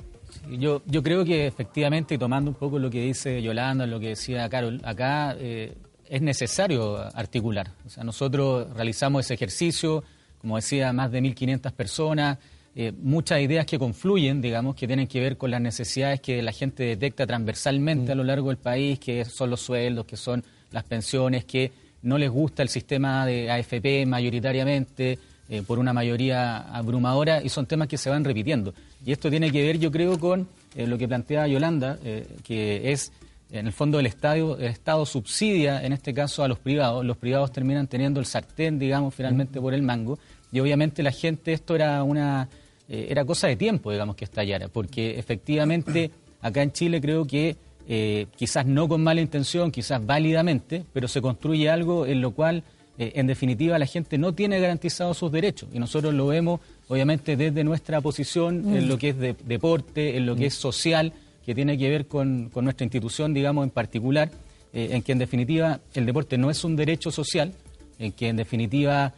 Yo, 0.51 0.83
yo 0.87 1.03
creo 1.03 1.25
que 1.25 1.47
efectivamente, 1.47 2.19
tomando 2.19 2.51
un 2.51 2.57
poco 2.57 2.79
lo 2.79 2.91
que 2.91 3.03
dice 3.03 3.43
Yolanda, 3.43 3.87
lo 3.87 4.01
que 4.01 4.09
decía 4.09 4.49
Carol, 4.49 4.81
acá 4.85 5.37
eh, 5.39 5.77
es 6.09 6.23
necesario 6.23 6.99
articular. 7.15 7.71
O 7.87 7.91
sea, 7.91 8.05
nosotros 8.05 8.69
realizamos 8.75 9.25
ese 9.25 9.35
ejercicio, 9.35 10.05
como 10.41 10.57
decía, 10.57 10.93
más 10.93 11.11
de 11.11 11.21
1.500 11.21 11.73
personas, 11.73 12.39
eh, 12.79 12.93
muchas 12.93 13.41
ideas 13.41 13.65
que 13.65 13.79
confluyen, 13.79 14.43
digamos, 14.43 14.77
que 14.77 14.87
tienen 14.87 15.07
que 15.07 15.19
ver 15.19 15.39
con 15.39 15.51
las 15.51 15.63
necesidades 15.63 16.21
que 16.21 16.43
la 16.43 16.53
gente 16.53 16.83
detecta 16.83 17.27
transversalmente 17.27 18.13
a 18.13 18.15
lo 18.15 18.23
largo 18.23 18.49
del 18.49 18.59
país, 18.59 18.99
que 18.99 19.25
son 19.25 19.49
los 19.49 19.63
sueldos, 19.63 20.05
que 20.05 20.19
son 20.19 20.45
las 20.73 20.85
pensiones, 20.85 21.47
que 21.47 21.73
no 22.03 22.19
les 22.19 22.31
gusta 22.31 22.63
el 22.63 22.69
sistema 22.69 23.25
de 23.25 23.51
AFP 23.51 24.05
mayoritariamente, 24.05 25.19
eh, 25.49 25.63
por 25.67 25.79
una 25.79 25.95
mayoría 25.95 26.59
abrumadora, 26.59 27.43
y 27.43 27.49
son 27.49 27.65
temas 27.65 27.89
que 27.89 27.97
se 27.97 28.11
van 28.11 28.25
repitiendo. 28.25 28.75
Y 29.05 29.13
esto 29.13 29.31
tiene 29.31 29.51
que 29.51 29.63
ver, 29.63 29.79
yo 29.79 29.91
creo, 29.91 30.19
con 30.19 30.49
eh, 30.75 30.87
lo 30.87 30.99
que 30.99 31.07
plantea 31.07 31.47
Yolanda, 31.47 31.99
que 32.43 32.93
es, 32.93 33.13
en 33.51 33.67
el 33.67 33.73
fondo, 33.73 34.01
el 34.01 34.07
Estado, 34.07 34.59
el 34.59 34.65
Estado 34.65 35.07
subsidia, 35.07 35.85
en 35.85 35.93
este 35.93 36.13
caso, 36.13 36.43
a 36.43 36.49
los 36.49 36.59
privados. 36.59 37.05
Los 37.05 37.17
privados 37.17 37.53
terminan 37.53 37.87
teniendo 37.87 38.21
el 38.21 38.27
sartén, 38.27 38.79
digamos, 38.79 39.15
finalmente 39.15 39.61
por 39.61 39.75
el 39.75 39.83
mango. 39.83 40.19
Y 40.51 40.61
obviamente 40.61 41.03
la 41.03 41.13
gente, 41.13 41.53
esto 41.53 41.75
era 41.75 42.03
una 42.03 42.49
eh, 42.89 43.09
era 43.11 43.25
cosa 43.25 43.49
de 43.49 43.57
tiempo, 43.57 43.91
digamos, 43.91 44.15
que 44.15 44.25
estallara, 44.25 44.69
porque 44.69 45.19
efectivamente 45.19 46.11
acá 46.41 46.63
en 46.63 46.71
Chile 46.71 47.01
creo 47.01 47.25
que 47.27 47.57
eh, 47.89 48.27
quizás 48.37 48.65
no 48.65 48.89
con 48.89 49.03
mala 49.03 49.21
intención, 49.21 49.73
quizás 49.73 50.05
válidamente, 50.05 50.85
pero 50.93 51.09
se 51.09 51.21
construye 51.21 51.69
algo 51.69 52.07
en 52.07 52.21
lo 52.21 52.31
cual, 52.31 52.63
eh, 52.99 53.13
en 53.17 53.27
definitiva, 53.27 53.79
la 53.79 53.87
gente 53.87 54.19
no 54.19 54.35
tiene 54.35 54.61
garantizados 54.61 55.19
sus 55.19 55.33
derechos. 55.33 55.69
Y 55.73 55.81
nosotros 55.81 56.15
lo 56.15 56.29
vemos, 56.29 56.61
obviamente, 56.89 57.37
desde 57.37 57.65
nuestra 57.65 58.01
posición 58.01 58.77
en 58.77 58.89
lo 58.89 58.99
que 58.99 59.11
es 59.11 59.19
de, 59.19 59.37
deporte, 59.45 60.17
en 60.17 60.27
lo 60.27 60.37
que 60.37 60.47
es 60.47 60.55
social, 60.55 61.13
que 61.45 61.55
tiene 61.55 61.79
que 61.79 61.89
ver 61.89 62.07
con, 62.07 62.51
con 62.51 62.65
nuestra 62.65 62.85
institución, 62.85 63.35
digamos, 63.35 63.65
en 63.65 63.71
particular, 63.71 64.31
en 64.73 65.03
que 65.03 65.13
en 65.13 65.19
definitiva 65.19 65.81
el 65.95 66.05
deporte 66.05 66.37
no 66.37 66.51
es 66.51 66.63
un 66.65 66.77
derecho 66.77 67.11
social, 67.11 67.53
en 67.99 68.13
que 68.13 68.29
en 68.29 68.37
definitiva 68.37 69.15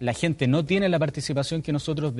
la 0.00 0.12
gente 0.12 0.46
no 0.46 0.64
tiene 0.64 0.88
la 0.88 0.98
participación 0.98 1.62
que 1.62 1.72
nosotros 1.72 2.12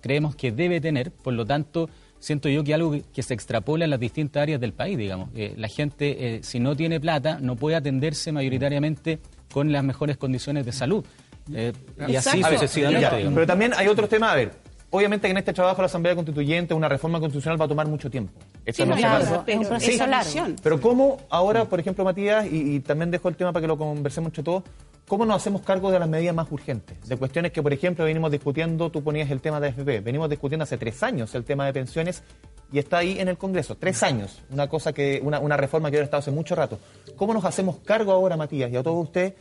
creemos 0.00 0.36
que 0.36 0.52
debe 0.52 0.80
tener, 0.80 1.10
por 1.10 1.34
lo 1.34 1.44
tanto, 1.44 1.90
siento 2.18 2.48
yo 2.48 2.64
que 2.64 2.74
algo 2.74 2.96
que, 3.12 3.22
se 3.22 3.34
extrapola 3.34 3.84
en 3.84 3.90
las 3.90 4.00
distintas 4.00 4.42
áreas 4.42 4.60
del 4.60 4.72
país, 4.72 4.96
digamos. 4.96 5.30
Eh, 5.34 5.54
la 5.56 5.68
gente, 5.68 6.36
eh, 6.36 6.40
si 6.42 6.60
no 6.60 6.76
tiene 6.76 7.00
plata, 7.00 7.38
no 7.40 7.56
puede 7.56 7.76
atenderse 7.76 8.32
mayoritariamente 8.32 9.18
con 9.52 9.72
las 9.72 9.84
mejores 9.84 10.16
condiciones 10.16 10.64
de 10.66 10.72
salud. 10.72 11.04
Eh, 11.52 11.72
y 12.08 12.16
así 12.16 12.42
sucesivamente. 12.42 13.30
Pero 13.34 13.46
también 13.46 13.72
hay 13.76 13.88
otros 13.88 14.08
temas, 14.08 14.32
a 14.32 14.36
ver, 14.36 14.52
obviamente 14.90 15.28
que 15.28 15.32
en 15.32 15.38
este 15.38 15.52
trabajo 15.52 15.82
la 15.82 15.86
Asamblea 15.86 16.14
Constituyente, 16.14 16.74
una 16.74 16.88
reforma 16.88 17.20
constitucional 17.20 17.60
va 17.60 17.66
a 17.66 17.68
tomar 17.68 17.86
mucho 17.86 18.10
tiempo. 18.10 18.32
sí, 18.66 18.84
no 18.84 18.96
claro, 18.96 19.44
es 19.46 19.56
un 19.56 19.66
proceso 19.66 20.06
largo. 20.06 20.56
Pero 20.62 20.80
cómo 20.80 21.18
ahora, 21.30 21.64
por 21.64 21.80
ejemplo, 21.80 22.04
Matías, 22.04 22.46
y, 22.46 22.76
y, 22.76 22.80
también 22.80 23.10
dejo 23.10 23.28
el 23.28 23.36
tema 23.36 23.52
para 23.52 23.62
que 23.62 23.68
lo 23.68 23.78
conversemos 23.78 24.28
entre 24.28 24.42
todos, 24.42 24.64
¿Cómo 25.08 25.24
nos 25.24 25.36
hacemos 25.36 25.62
cargo 25.62 25.92
de 25.92 26.00
las 26.00 26.08
medidas 26.08 26.34
más 26.34 26.50
urgentes? 26.50 27.08
De 27.08 27.16
cuestiones 27.16 27.52
que, 27.52 27.62
por 27.62 27.72
ejemplo, 27.72 28.04
venimos 28.04 28.28
discutiendo, 28.32 28.90
tú 28.90 29.04
ponías 29.04 29.30
el 29.30 29.40
tema 29.40 29.60
de 29.60 29.68
AFP, 29.68 30.00
venimos 30.00 30.28
discutiendo 30.28 30.64
hace 30.64 30.76
tres 30.78 31.00
años 31.04 31.32
el 31.36 31.44
tema 31.44 31.64
de 31.64 31.72
pensiones 31.72 32.24
y 32.72 32.78
está 32.78 32.98
ahí 32.98 33.18
en 33.18 33.28
el 33.28 33.38
Congreso, 33.38 33.76
tres 33.76 34.02
años, 34.02 34.42
una 34.50 34.68
cosa 34.68 34.92
que, 34.92 35.20
una, 35.22 35.38
una 35.38 35.56
reforma 35.56 35.88
que 35.88 35.94
hubiera 35.94 36.04
estado 36.04 36.20
hace 36.20 36.30
mucho 36.30 36.54
rato. 36.54 36.78
¿Cómo 37.16 37.32
nos 37.32 37.44
hacemos 37.44 37.78
cargo 37.84 38.12
ahora, 38.12 38.36
Matías, 38.36 38.70
y 38.70 38.76
a 38.76 38.82
todos 38.82 39.04
ustedes, 39.04 39.34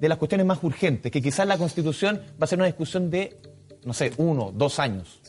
de 0.00 0.08
las 0.08 0.18
cuestiones 0.18 0.46
más 0.46 0.62
urgentes? 0.62 1.12
Que 1.12 1.22
quizás 1.22 1.46
la 1.46 1.58
Constitución 1.58 2.20
va 2.40 2.44
a 2.44 2.46
ser 2.46 2.58
una 2.58 2.66
discusión 2.66 3.10
de, 3.10 3.36
no 3.84 3.92
sé, 3.92 4.12
uno, 4.16 4.50
dos 4.52 4.78
años. 4.78 5.20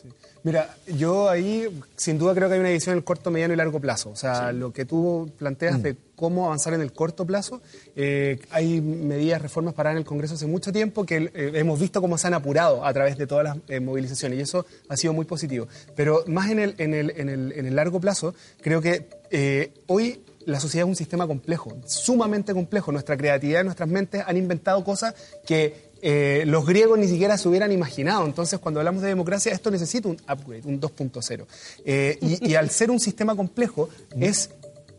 Mira, 0.44 0.76
yo 0.86 1.30
ahí 1.30 1.66
sin 1.96 2.18
duda 2.18 2.34
creo 2.34 2.48
que 2.48 2.54
hay 2.54 2.60
una 2.60 2.68
división 2.68 2.92
en 2.92 2.98
el 2.98 3.04
corto, 3.04 3.30
mediano 3.30 3.54
y 3.54 3.56
largo 3.56 3.80
plazo. 3.80 4.10
O 4.10 4.16
sea, 4.16 4.52
lo 4.52 4.74
que 4.74 4.84
tú 4.84 5.32
planteas 5.38 5.82
de 5.82 5.96
cómo 6.16 6.44
avanzar 6.44 6.74
en 6.74 6.82
el 6.82 6.92
corto 6.92 7.24
plazo, 7.24 7.62
eh, 7.96 8.38
hay 8.50 8.82
medidas, 8.82 9.40
reformas 9.40 9.72
para 9.72 9.90
en 9.90 9.96
el 9.96 10.04
Congreso 10.04 10.34
hace 10.34 10.46
mucho 10.46 10.70
tiempo 10.70 11.06
que 11.06 11.30
eh, 11.34 11.52
hemos 11.54 11.80
visto 11.80 12.02
cómo 12.02 12.18
se 12.18 12.26
han 12.26 12.34
apurado 12.34 12.84
a 12.84 12.92
través 12.92 13.16
de 13.16 13.26
todas 13.26 13.44
las 13.44 13.56
eh, 13.68 13.80
movilizaciones 13.80 14.38
y 14.38 14.42
eso 14.42 14.66
ha 14.90 14.98
sido 14.98 15.14
muy 15.14 15.24
positivo. 15.24 15.66
Pero 15.96 16.24
más 16.26 16.50
en 16.50 16.58
el, 16.58 16.74
en 16.76 16.92
el, 16.92 17.14
en 17.16 17.30
el, 17.30 17.52
en 17.52 17.64
el 17.64 17.74
largo 17.74 17.98
plazo, 17.98 18.34
creo 18.60 18.82
que 18.82 19.08
hoy 19.86 20.20
la 20.46 20.60
sociedad 20.60 20.86
es 20.86 20.90
un 20.90 20.96
sistema 20.96 21.26
complejo, 21.26 21.72
sumamente 21.86 22.52
complejo. 22.52 22.92
Nuestra 22.92 23.16
creatividad, 23.16 23.64
nuestras 23.64 23.88
mentes 23.88 24.22
han 24.26 24.36
inventado 24.36 24.84
cosas 24.84 25.14
que 25.46 25.83
eh, 26.06 26.44
los 26.46 26.66
griegos 26.66 26.98
ni 26.98 27.08
siquiera 27.08 27.38
se 27.38 27.48
hubieran 27.48 27.72
imaginado. 27.72 28.26
Entonces, 28.26 28.58
cuando 28.58 28.78
hablamos 28.78 29.00
de 29.00 29.08
democracia, 29.08 29.52
esto 29.52 29.70
necesita 29.70 30.06
un 30.06 30.16
upgrade, 30.16 30.60
un 30.66 30.78
2.0. 30.78 31.46
Eh, 31.86 32.18
y, 32.20 32.50
y, 32.50 32.54
al 32.56 32.68
ser 32.68 32.90
un 32.90 33.00
sistema 33.00 33.34
complejo, 33.34 33.88
es 34.20 34.50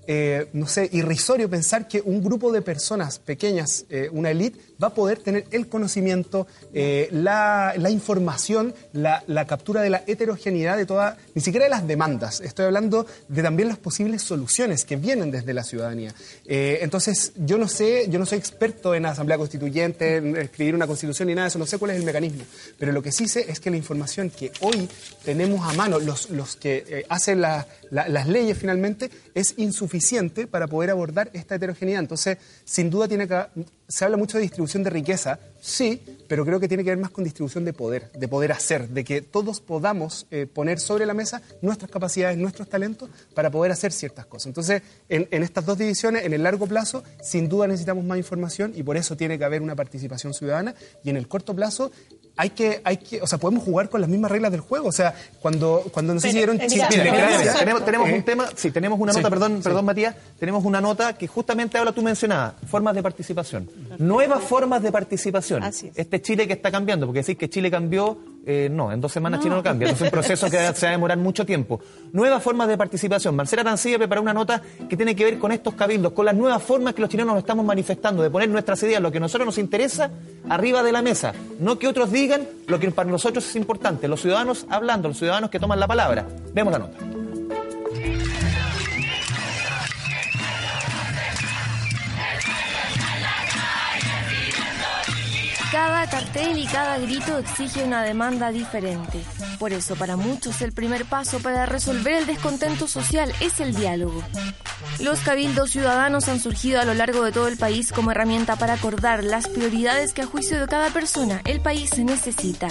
eh, 0.08 0.50
no 0.54 0.68
sé, 0.68 0.88
irrisorio 0.91 1.50
pensar 1.50 1.88
que 1.88 2.00
un 2.00 2.24
grupo 2.24 2.52
de 2.52 2.62
personas 2.62 3.18
pequeñas, 3.18 3.86
eh, 3.89 4.08
una 4.12 4.30
élite, 4.30 4.60
va 4.82 4.88
a 4.88 4.94
poder 4.94 5.20
tener 5.20 5.46
el 5.52 5.68
conocimiento, 5.68 6.48
eh, 6.74 7.08
la, 7.12 7.74
información, 7.90 8.74
la, 8.94 9.24
captura 9.48 9.82
de 9.82 9.90
la 9.90 10.04
heterogeneidad 10.08 10.78
de 10.78 10.86
toda, 10.86 11.18
ni 11.34 11.42
siquiera 11.42 11.66
de 11.66 11.70
las 11.70 11.88
demandas, 11.88 12.42
estoy 12.42 12.66
hablando 12.66 13.06
de 13.28 13.44
también 13.44 13.70
las 13.70 13.78
posibles 13.78 14.22
soluciones 14.22 14.86
que 14.86 14.96
vienen 14.96 15.32
desde 15.32 15.54
la 15.54 15.64
ciudadanía. 15.64 16.14
entonces, 16.46 17.34
yo 17.38 17.58
no 17.58 17.68
sé, 17.68 18.08
yo 18.10 18.20
no 18.20 18.26
soy 18.26 18.38
experto 18.38 18.96
en 18.96 19.06
Asamblea 19.06 19.38
Constituyente, 19.38 20.18
en 20.18 20.36
escribir 20.38 20.76
una 20.76 20.88
constitución 20.88 21.28
ni 21.28 21.36
nada 21.36 21.46
de 21.46 21.50
eso, 21.50 21.60
no 21.60 21.66
sé 21.66 21.78
cuál 21.78 21.92
es 21.92 21.98
el 21.98 22.04
mecanismo, 22.04 22.44
pero 22.80 22.92
lo 22.92 23.02
que 23.02 23.12
sí 23.12 23.28
sé 23.28 23.46
es 23.50 23.60
que 23.60 23.70
la 23.70 23.78
información 23.78 24.30
que 24.30 24.52
hoy 24.62 24.90
tenemos 25.24 25.68
a 25.68 25.74
mano, 25.74 26.00
los, 26.00 26.30
los 26.30 26.56
que 26.56 27.06
hacen 27.10 27.42
las 27.42 28.28
leyes 28.28 28.58
finalmente, 28.58 29.10
es 29.34 29.54
insuficiente 29.58 30.48
para 30.48 30.68
poder 30.68 30.90
abordar 30.90 31.30
esta 31.34 31.56
heterogeneidad. 31.56 32.02
Entonces, 32.02 32.38
sin 32.64 32.90
duda 32.90 33.08
tiene 33.08 33.28
que 33.28 33.46
se 33.88 34.06
habla 34.06 34.17
mucho 34.17 34.38
de 34.38 34.43
distribución 34.43 34.84
de 34.84 34.89
riqueza, 34.89 35.39
sí, 35.62 36.02
pero 36.28 36.45
creo 36.45 36.60
que 36.60 36.67
tiene 36.67 36.84
que 36.84 36.89
ver 36.89 36.98
más 36.98 37.12
con 37.12 37.24
distribución 37.24 37.65
de 37.65 37.74
poder, 37.74 38.12
de 38.12 38.28
poder 38.28 38.52
hacer, 38.52 38.89
de 38.89 39.04
que 39.04 39.21
todos 39.21 39.62
podamos 39.62 40.26
eh, 40.32 40.48
poner 40.48 40.80
sobre 40.80 41.06
la 41.06 41.13
mesa 41.13 41.41
nuestras 41.62 41.91
capacidades, 41.91 42.38
nuestros 42.38 42.67
talentos 42.67 43.10
para 43.34 43.52
poder 43.52 43.71
hacer 43.71 43.91
ciertas 43.91 44.26
cosas. 44.26 44.48
Entonces, 44.48 44.82
en, 45.10 45.28
en, 45.32 45.43
estas 45.43 45.65
dos 45.65 45.78
divisiones, 45.78 46.26
en 46.26 46.34
el 46.34 46.43
largo 46.43 46.67
plazo, 46.67 47.04
sin 47.21 47.48
duda 47.48 47.67
necesitamos 47.67 48.04
más 48.04 48.17
información 48.17 48.74
y 48.76 48.84
por 48.84 48.98
eso 48.98 49.15
tiene 49.15 49.38
que 49.38 49.45
haber 49.45 49.62
una 49.62 49.76
participación 49.76 50.34
ciudadana 50.34 50.76
y 51.04 51.10
en 51.10 51.17
el 51.17 51.28
corto 51.28 51.56
plazo 51.56 51.91
hay 52.38 52.50
que, 52.50 52.82
hay 52.84 52.98
que, 52.98 53.21
o 53.21 53.28
sea, 53.28 53.38
podemos 53.38 53.63
jugar 53.63 53.89
con 53.89 54.02
las 54.02 54.10
mismas 54.10 54.30
reglas 54.32 54.52
del 54.52 54.62
juego. 54.62 54.88
O 54.88 54.91
sea, 54.91 55.13
cuando, 55.41 55.84
cuando 55.91 56.13
no 56.13 56.19
sé 56.19 56.32
si 56.32 56.38
dieron 56.38 56.60
Chile. 56.60 56.86
tenemos, 57.60 57.86
tenemos 57.86 58.10
un 58.10 58.24
tema, 58.24 58.50
sí, 58.56 58.71
tenemos 58.71 59.00
una 59.00 59.13
nota, 59.13 59.30
perdón, 59.30 59.62
perdón, 59.63 59.86
Matías, 59.86 60.15
tenemos 60.39 60.65
una 60.65 60.82
nota 60.82 61.13
que 61.13 61.28
justamente 61.28 61.78
habla, 61.78 61.91
tú 61.91 62.02
mencionabas, 62.02 62.54
formas 62.67 62.95
de 62.95 63.04
participación. 63.04 63.69
Nuevas 63.98 64.43
formas 64.43 64.84
de 64.84 64.91
participación. 64.91 65.63
Este 65.63 66.21
Chile 66.21 66.48
que 66.48 66.54
está 66.54 66.71
cambiando, 66.71 67.06
porque 67.06 67.19
decís 67.19 67.38
que 67.38 67.50
Chile 67.50 67.71
cambió, 67.71 68.17
eh, 68.45 68.69
no, 68.71 68.91
en 68.91 69.01
dos 69.01 69.12
semanas 69.12 69.39
Chile 69.39 69.55
no 69.55 69.63
cambia. 69.63 69.89
es 69.89 69.99
un 69.99 70.10
proceso 70.10 70.49
que 70.49 70.58
se 70.75 70.86
va 70.86 70.89
a 70.89 70.91
demorar 70.91 71.17
mucho 71.17 71.45
tiempo. 71.45 71.79
Nuevas 72.13 72.43
formas 72.43 72.67
de 72.67 72.77
participación. 72.77 73.36
Marcela 73.36 73.63
Arancilla 73.63 73.97
preparó 73.97 74.21
una 74.21 74.34
nota 74.34 74.62
que 74.88 74.95
tiene 74.95 75.15
que 75.15 75.23
ver 75.23 75.39
con 75.39 75.51
estos 75.51 75.73
cabildos, 75.73 76.13
con 76.13 76.25
las 76.25 76.36
nuevas 76.36 76.62
formas 76.62 76.93
que 76.93 77.01
los 77.01 77.10
chilenos 77.10 77.34
nos 77.34 77.43
estamos 77.43 77.65
manifestando, 77.65 78.21
de 78.21 78.29
poner 78.29 78.49
nuestras 78.49 78.81
ideas, 78.84 79.01
lo 79.01 79.12
que 79.12 79.17
a 79.17 79.21
nosotros 79.21 79.47
nos 79.47 79.58
interesa, 79.58 80.12
arriba 80.47 80.84
de 80.84 80.91
la 80.91 81.02
mesa. 81.02 81.33
No 81.60 81.79
que 81.79 81.87
otros 81.87 82.12
digan 82.12 82.48
lo 82.67 82.79
que 82.79 82.91
para 82.91 83.10
nosotros 83.10 83.48
es 83.48 83.56
importante, 83.56 84.08
los 84.08 84.21
ciudadanos 84.21 84.65
hablando, 84.69 85.08
los 85.08 85.17
ciudadanos 85.17 85.50
que 85.50 85.60
toman 85.60 85.79
la 85.79 85.87
palabra. 85.87 86.27
Vemos 86.54 86.71
la 86.71 86.79
nota. 86.79 86.98
Cada 95.76 96.08
cartel 96.10 96.58
y 96.58 96.67
cada 96.67 96.98
grito 97.00 97.38
exige 97.38 97.84
una 97.84 98.02
demanda 98.02 98.50
diferente. 98.50 99.21
Por 99.60 99.73
eso, 99.73 99.98
para 99.98 100.15
muchos, 100.15 100.62
el 100.62 100.71
primer 100.71 101.04
paso 101.04 101.40
para 101.40 101.65
resolver 101.65 102.13
el 102.13 102.26
descontento 102.26 102.88
social 102.88 103.34
es 103.42 103.60
el 103.60 103.76
diálogo. 103.76 104.23
Los 105.02 105.19
cabildos 105.19 105.71
ciudadanos 105.71 106.30
han 106.30 106.40
surgido 106.40 106.80
a 106.80 106.86
lo 106.86 106.94
largo 106.94 107.26
de 107.26 107.34
todo 107.34 107.50
el 107.50 107.58
país 107.58 107.92
como 107.92 108.12
herramienta 108.12 108.56
para 108.56 108.76
acordar 108.76 109.26
las 109.26 109.50
prioridades 109.50 110.13
que 110.13 110.21
a 110.21 110.26
juicio 110.26 110.62
de 110.62 110.67
cada 110.67 110.92
persona 110.92 111.42
el 111.44 111.60
país 111.60 112.00
necesita. 112.00 112.69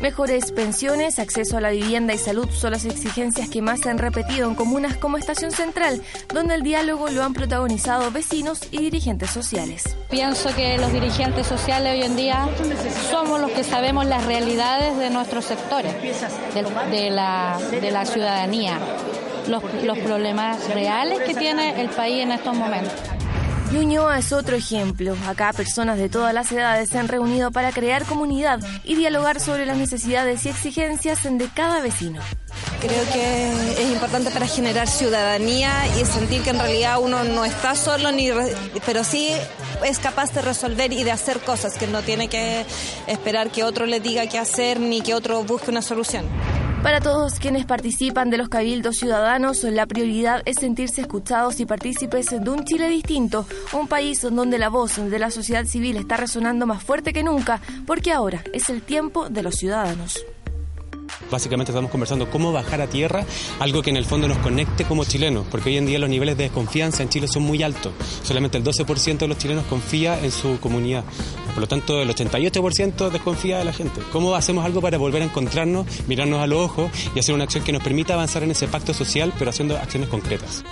Mejores 0.00 0.52
pensiones, 0.52 1.18
acceso 1.18 1.56
a 1.56 1.60
la 1.60 1.70
vivienda 1.70 2.14
y 2.14 2.18
salud 2.18 2.48
son 2.50 2.70
las 2.70 2.84
exigencias 2.84 3.48
que 3.48 3.62
más 3.62 3.80
se 3.80 3.90
han 3.90 3.98
repetido 3.98 4.48
en 4.48 4.54
comunas 4.54 4.96
como 4.96 5.16
Estación 5.16 5.50
Central, 5.50 6.00
donde 6.32 6.54
el 6.54 6.62
diálogo 6.62 7.08
lo 7.08 7.24
han 7.24 7.34
protagonizado 7.34 8.10
vecinos 8.12 8.60
y 8.70 8.78
dirigentes 8.78 9.30
sociales. 9.30 9.96
Pienso 10.08 10.54
que 10.54 10.78
los 10.78 10.92
dirigentes 10.92 11.48
sociales 11.48 11.94
hoy 11.94 12.02
en 12.02 12.14
día 12.14 12.48
somos 13.10 13.40
los 13.40 13.50
que 13.50 13.64
sabemos 13.64 14.06
las 14.06 14.24
realidades 14.24 14.96
de 14.98 15.10
nuestros 15.10 15.46
sectores, 15.46 15.92
de, 16.54 17.10
la, 17.10 17.58
ciudadanía, 18.04 18.78
los 19.48 19.98
problemas 19.98 20.68
reales 20.72 21.20
que 21.22 21.34
tiene 21.34 21.80
el 21.80 21.88
país 21.88 22.22
en 22.22 22.30
estos 22.30 22.56
momentos. 22.56 22.94
Ñuñoa 23.72 24.18
es 24.18 24.32
otro 24.32 24.56
ejemplo. 24.56 25.14
Acá 25.28 25.52
personas 25.52 25.98
de 25.98 26.08
todas 26.08 26.32
las 26.32 26.50
edades 26.50 26.88
se 26.88 26.98
han 26.98 27.06
reunido 27.06 27.50
para 27.50 27.70
crear 27.70 28.04
comunidad 28.04 28.60
y 28.82 28.94
dialogar 28.94 29.40
sobre 29.40 29.66
las 29.66 29.76
necesidades 29.76 30.46
y 30.46 30.48
exigencias 30.48 31.22
de 31.22 31.48
cada 31.54 31.80
vecino. 31.80 32.20
Creo 32.80 33.04
que 33.12 33.82
es 33.82 33.90
importante 33.92 34.30
para 34.30 34.46
generar 34.46 34.88
ciudadanía 34.88 35.70
y 36.00 36.04
sentir 36.06 36.42
que 36.42 36.50
en 36.50 36.58
realidad 36.58 36.98
uno 36.98 37.24
no 37.24 37.44
está 37.44 37.74
solo, 37.74 38.10
ni 38.10 38.30
pero 38.86 39.04
sí 39.04 39.32
es 39.84 39.98
capaz 39.98 40.32
de 40.32 40.40
resolver 40.40 40.92
y 40.92 41.04
de 41.04 41.10
hacer 41.10 41.40
cosas, 41.40 41.74
que 41.74 41.86
no 41.86 42.00
tiene 42.02 42.28
que 42.28 42.64
esperar 43.06 43.50
que 43.50 43.64
otro 43.64 43.84
le 43.84 44.00
diga 44.00 44.26
qué 44.28 44.38
hacer 44.38 44.80
ni 44.80 45.02
que 45.02 45.12
otro 45.12 45.44
busque 45.44 45.70
una 45.70 45.82
solución. 45.82 46.26
Para 46.82 47.00
todos 47.00 47.40
quienes 47.40 47.66
participan 47.66 48.30
de 48.30 48.38
los 48.38 48.48
cabildos 48.48 48.96
ciudadanos, 48.96 49.64
la 49.64 49.86
prioridad 49.86 50.42
es 50.44 50.56
sentirse 50.60 51.00
escuchados 51.00 51.58
y 51.58 51.66
partícipes 51.66 52.30
de 52.30 52.50
un 52.50 52.64
Chile 52.64 52.88
distinto, 52.88 53.46
un 53.72 53.88
país 53.88 54.22
donde 54.22 54.58
la 54.58 54.68
voz 54.68 54.96
de 54.96 55.18
la 55.18 55.30
sociedad 55.30 55.64
civil 55.64 55.96
está 55.96 56.16
resonando 56.16 56.66
más 56.66 56.82
fuerte 56.82 57.12
que 57.12 57.24
nunca, 57.24 57.60
porque 57.84 58.12
ahora 58.12 58.44
es 58.52 58.70
el 58.70 58.82
tiempo 58.82 59.28
de 59.28 59.42
los 59.42 59.56
ciudadanos. 59.56 60.24
Básicamente 61.30 61.72
estamos 61.72 61.90
conversando 61.90 62.30
cómo 62.30 62.52
bajar 62.52 62.80
a 62.80 62.86
tierra 62.86 63.24
algo 63.58 63.82
que 63.82 63.90
en 63.90 63.96
el 63.96 64.04
fondo 64.04 64.28
nos 64.28 64.38
conecte 64.38 64.84
como 64.84 65.04
chilenos, 65.04 65.46
porque 65.50 65.70
hoy 65.70 65.76
en 65.76 65.86
día 65.86 65.98
los 65.98 66.08
niveles 66.08 66.36
de 66.36 66.44
desconfianza 66.44 67.02
en 67.02 67.08
Chile 67.08 67.26
son 67.28 67.42
muy 67.42 67.62
altos. 67.62 67.92
Solamente 68.22 68.56
el 68.56 68.64
12% 68.64 69.18
de 69.18 69.28
los 69.28 69.36
chilenos 69.36 69.64
confía 69.64 70.18
en 70.22 70.30
su 70.30 70.58
comunidad. 70.60 71.04
Por 71.58 71.62
lo 71.62 71.66
tanto, 71.66 72.00
el 72.00 72.08
88% 72.08 73.10
desconfía 73.10 73.58
de 73.58 73.64
la 73.64 73.72
gente. 73.72 74.00
¿Cómo 74.12 74.36
hacemos 74.36 74.64
algo 74.64 74.80
para 74.80 74.96
volver 74.96 75.22
a 75.22 75.24
encontrarnos, 75.24 75.88
mirarnos 76.06 76.40
a 76.40 76.46
los 76.46 76.60
ojos 76.60 76.88
y 77.16 77.18
hacer 77.18 77.34
una 77.34 77.42
acción 77.42 77.64
que 77.64 77.72
nos 77.72 77.82
permita 77.82 78.14
avanzar 78.14 78.44
en 78.44 78.52
ese 78.52 78.68
pacto 78.68 78.94
social, 78.94 79.32
pero 79.36 79.50
haciendo 79.50 79.76
acciones 79.76 80.08
concretas? 80.08 80.62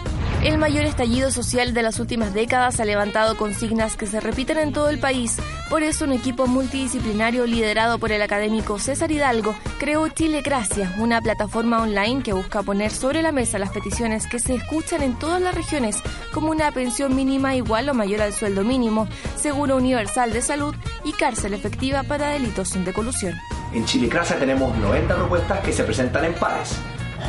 El 0.44 0.58
mayor 0.58 0.84
estallido 0.84 1.32
social 1.32 1.74
de 1.74 1.82
las 1.82 1.98
últimas 1.98 2.32
décadas 2.32 2.78
ha 2.78 2.84
levantado 2.84 3.36
consignas 3.36 3.96
que 3.96 4.06
se 4.06 4.20
repiten 4.20 4.58
en 4.58 4.72
todo 4.72 4.88
el 4.88 5.00
país. 5.00 5.38
Por 5.68 5.82
eso, 5.82 6.04
un 6.04 6.12
equipo 6.12 6.46
multidisciplinario 6.46 7.46
liderado 7.46 7.98
por 7.98 8.12
el 8.12 8.22
académico 8.22 8.78
César 8.78 9.10
Hidalgo 9.10 9.56
creó 9.80 10.06
Chilecracia, 10.06 10.94
una 10.98 11.20
plataforma 11.20 11.82
online 11.82 12.22
que 12.22 12.32
busca 12.32 12.62
poner 12.62 12.92
sobre 12.92 13.22
la 13.22 13.32
mesa 13.32 13.58
las 13.58 13.72
peticiones 13.72 14.28
que 14.28 14.38
se 14.38 14.54
escuchan 14.54 15.02
en 15.02 15.18
todas 15.18 15.42
las 15.42 15.56
regiones, 15.56 15.96
como 16.32 16.52
una 16.52 16.70
pensión 16.70 17.16
mínima 17.16 17.56
igual 17.56 17.88
o 17.88 17.94
mayor 17.94 18.22
al 18.22 18.32
sueldo 18.32 18.62
mínimo, 18.62 19.08
seguro 19.34 19.76
universal 19.76 20.32
de 20.32 20.42
salud 20.42 20.75
y 21.04 21.12
cárcel 21.12 21.54
efectiva 21.54 22.02
para 22.02 22.30
delitos 22.30 22.72
de 22.72 22.92
colusión. 22.92 23.34
En 23.72 23.84
Chilecracia 23.84 24.38
tenemos 24.38 24.76
90 24.78 25.14
propuestas 25.14 25.60
que 25.60 25.72
se 25.72 25.84
presentan 25.84 26.24
en 26.24 26.34
pares. 26.34 26.76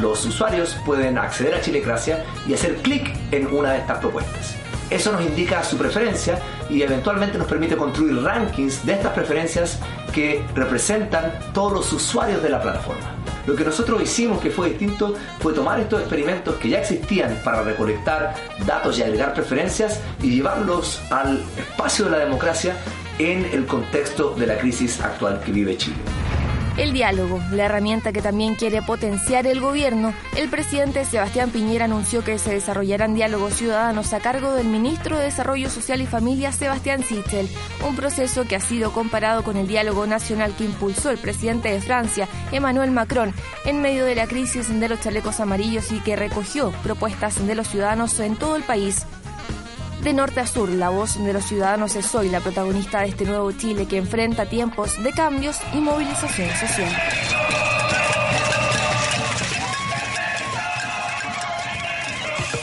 Los 0.01 0.25
usuarios 0.25 0.77
pueden 0.85 1.17
acceder 1.17 1.55
a 1.55 1.61
Chilecracia 1.61 2.23
y 2.47 2.53
hacer 2.53 2.75
clic 2.77 3.13
en 3.31 3.47
una 3.47 3.71
de 3.71 3.79
estas 3.79 3.97
propuestas. 3.99 4.55
Eso 4.89 5.11
nos 5.11 5.21
indica 5.21 5.63
su 5.63 5.77
preferencia 5.77 6.39
y 6.69 6.81
eventualmente 6.81 7.37
nos 7.37 7.47
permite 7.47 7.75
construir 7.75 8.23
rankings 8.23 8.85
de 8.85 8.93
estas 8.93 9.11
preferencias 9.13 9.79
que 10.13 10.43
representan 10.55 11.33
todos 11.53 11.73
los 11.73 11.93
usuarios 11.93 12.41
de 12.41 12.49
la 12.49 12.61
plataforma. 12.61 13.15
Lo 13.45 13.55
que 13.55 13.63
nosotros 13.63 14.01
hicimos 14.01 14.39
que 14.39 14.49
fue 14.49 14.69
distinto 14.69 15.15
fue 15.39 15.53
tomar 15.53 15.79
estos 15.79 16.01
experimentos 16.01 16.55
que 16.55 16.69
ya 16.69 16.79
existían 16.79 17.39
para 17.43 17.63
recolectar 17.63 18.33
datos 18.65 18.99
y 18.99 19.03
agregar 19.03 19.33
preferencias 19.33 20.01
y 20.21 20.31
llevarlos 20.31 21.01
al 21.09 21.43
espacio 21.57 22.05
de 22.05 22.11
la 22.11 22.19
democracia 22.19 22.75
en 23.19 23.45
el 23.45 23.65
contexto 23.65 24.35
de 24.35 24.47
la 24.47 24.57
crisis 24.57 25.01
actual 25.01 25.41
que 25.41 25.51
vive 25.51 25.77
Chile. 25.77 25.97
El 26.77 26.93
diálogo, 26.93 27.41
la 27.51 27.65
herramienta 27.65 28.13
que 28.13 28.21
también 28.21 28.53
quiere 28.53 28.83
potenciar 28.83 29.47
el 29.47 29.59
gobierno, 29.59 30.13
el 30.35 30.47
presidente 30.47 31.05
Sebastián 31.05 31.49
Piñera 31.49 31.85
anunció 31.85 32.23
que 32.23 32.37
se 32.37 32.51
desarrollarán 32.51 33.15
diálogos 33.15 33.55
ciudadanos 33.55 34.13
a 34.13 34.19
cargo 34.19 34.53
del 34.53 34.67
ministro 34.67 35.17
de 35.17 35.25
Desarrollo 35.25 35.71
Social 35.71 36.01
y 36.01 36.05
Familia, 36.05 36.51
Sebastián 36.51 37.01
Sichel, 37.01 37.49
un 37.87 37.95
proceso 37.95 38.45
que 38.45 38.55
ha 38.55 38.59
sido 38.59 38.91
comparado 38.91 39.43
con 39.43 39.57
el 39.57 39.67
diálogo 39.67 40.05
nacional 40.05 40.53
que 40.55 40.65
impulsó 40.65 41.09
el 41.09 41.17
presidente 41.17 41.69
de 41.69 41.81
Francia, 41.81 42.27
Emmanuel 42.51 42.91
Macron, 42.91 43.33
en 43.65 43.81
medio 43.81 44.05
de 44.05 44.13
la 44.13 44.27
crisis 44.27 44.67
de 44.79 44.87
los 44.87 45.01
chalecos 45.01 45.39
amarillos 45.39 45.91
y 45.91 45.99
que 46.01 46.15
recogió 46.15 46.71
propuestas 46.83 47.43
de 47.47 47.55
los 47.55 47.67
ciudadanos 47.67 48.19
en 48.19 48.35
todo 48.35 48.55
el 48.55 48.61
país 48.61 49.07
de 50.03 50.13
norte 50.13 50.39
a 50.39 50.47
sur, 50.47 50.69
la 50.69 50.89
voz 50.89 51.23
de 51.23 51.33
los 51.33 51.45
ciudadanos 51.45 51.95
es 51.95 52.13
hoy 52.15 52.29
la 52.29 52.39
protagonista 52.39 53.01
de 53.01 53.07
este 53.07 53.25
nuevo 53.25 53.51
Chile 53.51 53.87
que 53.87 53.97
enfrenta 53.97 54.45
tiempos 54.45 55.01
de 55.03 55.11
cambios 55.11 55.57
y 55.73 55.77
movilización 55.77 56.49
social. 56.51 56.91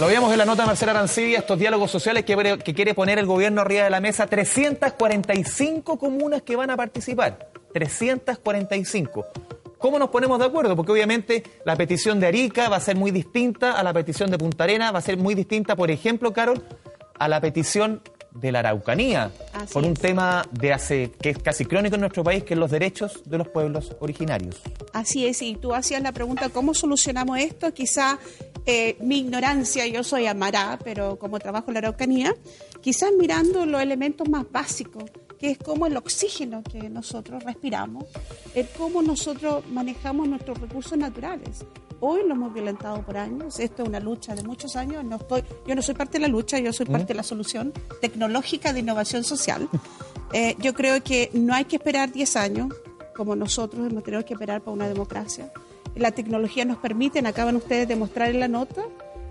Lo 0.00 0.06
veíamos 0.08 0.32
en 0.32 0.38
la 0.38 0.44
nota 0.44 0.62
de 0.62 0.66
Marcela 0.66 0.92
Arancibia, 0.92 1.38
estos 1.38 1.58
diálogos 1.58 1.90
sociales 1.90 2.24
que, 2.24 2.58
que, 2.64 2.74
quiere 2.74 2.94
poner 2.94 3.18
el 3.18 3.26
gobierno 3.26 3.60
arriba 3.60 3.84
de 3.84 3.90
la 3.90 4.00
mesa. 4.00 4.26
345 4.26 5.98
comunas 5.98 6.42
que 6.42 6.56
van 6.56 6.70
a 6.70 6.76
participar. 6.76 7.50
345. 7.72 9.26
¿Cómo 9.78 9.98
nos 9.98 10.08
ponemos 10.08 10.38
de 10.38 10.46
acuerdo? 10.46 10.74
Porque 10.74 10.92
obviamente 10.92 11.44
la 11.64 11.76
petición 11.76 12.18
de 12.18 12.26
Arica 12.26 12.68
va 12.68 12.76
a 12.76 12.80
ser 12.80 12.96
muy 12.96 13.12
distinta 13.12 13.72
a 13.72 13.82
la 13.82 13.92
petición 13.92 14.30
de 14.30 14.38
Punta 14.38 14.64
Arena, 14.64 14.90
va 14.90 14.98
a 14.98 15.02
ser 15.02 15.16
muy 15.16 15.34
distinta, 15.34 15.76
por 15.76 15.90
ejemplo, 15.90 16.32
Carol, 16.32 16.64
a 17.18 17.28
la 17.28 17.40
petición 17.40 18.02
de 18.34 18.50
la 18.50 18.58
Araucanía 18.60 19.30
por 19.72 19.84
un 19.84 19.94
tema 19.94 20.44
de 20.50 20.72
hace 20.72 21.12
que 21.20 21.30
es 21.30 21.38
casi 21.38 21.64
crónico 21.64 21.94
en 21.94 22.00
nuestro 22.00 22.24
país, 22.24 22.42
que 22.42 22.54
es 22.54 22.60
los 22.60 22.70
derechos 22.70 23.22
de 23.24 23.38
los 23.38 23.48
pueblos 23.48 23.96
originarios. 24.00 24.60
Así 24.92 25.26
es, 25.26 25.40
y 25.42 25.54
tú 25.54 25.74
hacías 25.74 26.02
la 26.02 26.12
pregunta, 26.12 26.48
¿cómo 26.48 26.74
solucionamos 26.74 27.38
esto? 27.38 27.72
Quizá 27.72 28.18
eh, 28.66 28.96
mi 29.00 29.18
ignorancia, 29.20 29.86
yo 29.86 30.02
soy 30.02 30.26
amará, 30.26 30.78
pero 30.82 31.16
como 31.18 31.38
trabajo 31.38 31.66
en 31.68 31.74
la 31.74 31.78
Araucanía, 31.78 32.34
quizás 32.80 33.10
mirando 33.18 33.66
los 33.66 33.80
elementos 33.80 34.28
más 34.28 34.44
básicos, 34.50 35.04
que 35.44 35.50
es 35.50 35.58
como 35.58 35.84
el 35.84 35.94
oxígeno 35.94 36.62
que 36.62 36.88
nosotros 36.88 37.44
respiramos, 37.44 38.04
es 38.54 38.66
cómo 38.78 39.02
nosotros 39.02 39.62
manejamos 39.68 40.26
nuestros 40.26 40.58
recursos 40.58 40.96
naturales 40.96 41.66
hoy 42.00 42.22
lo 42.26 42.34
hemos 42.34 42.54
violentado 42.54 43.02
por 43.02 43.18
años. 43.18 43.58
Esto 43.60 43.82
es 43.82 43.88
una 43.88 44.00
lucha 44.00 44.34
de 44.34 44.42
muchos 44.42 44.74
años. 44.74 45.04
No 45.04 45.16
estoy, 45.16 45.42
yo 45.66 45.74
no 45.74 45.82
soy 45.82 45.94
parte 45.94 46.18
de 46.18 46.20
la 46.20 46.28
lucha, 46.28 46.58
yo 46.58 46.72
soy 46.72 46.86
parte 46.86 47.08
de 47.08 47.14
la 47.14 47.22
solución 47.22 47.72
tecnológica 48.00 48.72
de 48.72 48.80
innovación 48.80 49.22
social. 49.22 49.68
Eh, 50.32 50.56
yo 50.58 50.74
creo 50.74 51.02
que 51.02 51.30
no 51.32 51.54
hay 51.54 51.66
que 51.66 51.76
esperar 51.76 52.10
10 52.10 52.36
años, 52.36 52.74
como 53.14 53.36
nosotros 53.36 53.90
hemos 53.90 54.02
tenido 54.02 54.24
que 54.24 54.34
esperar 54.34 54.62
para 54.62 54.72
una 54.72 54.88
democracia. 54.88 55.52
La 55.94 56.10
tecnología 56.10 56.64
nos 56.64 56.78
permite, 56.78 57.20
acaban 57.20 57.56
ustedes 57.56 57.86
de 57.86 57.96
mostrar 57.96 58.30
en 58.30 58.40
la 58.40 58.48
nota, 58.48 58.82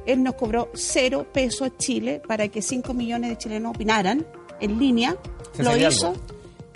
él 0.05 0.24
nos 0.24 0.36
cobró 0.36 0.70
cero 0.74 1.28
pesos 1.34 1.68
a 1.68 1.78
Chile 1.78 2.22
para 2.28 2.47
que 2.47 2.61
5 2.61 2.93
millones 2.93 3.32
de 3.32 3.38
chilenos 3.38 3.76
opinaran 3.76 4.26
en 4.64 4.80
línea. 4.80 5.16
lo 5.57 5.76
hizo. 5.78 6.14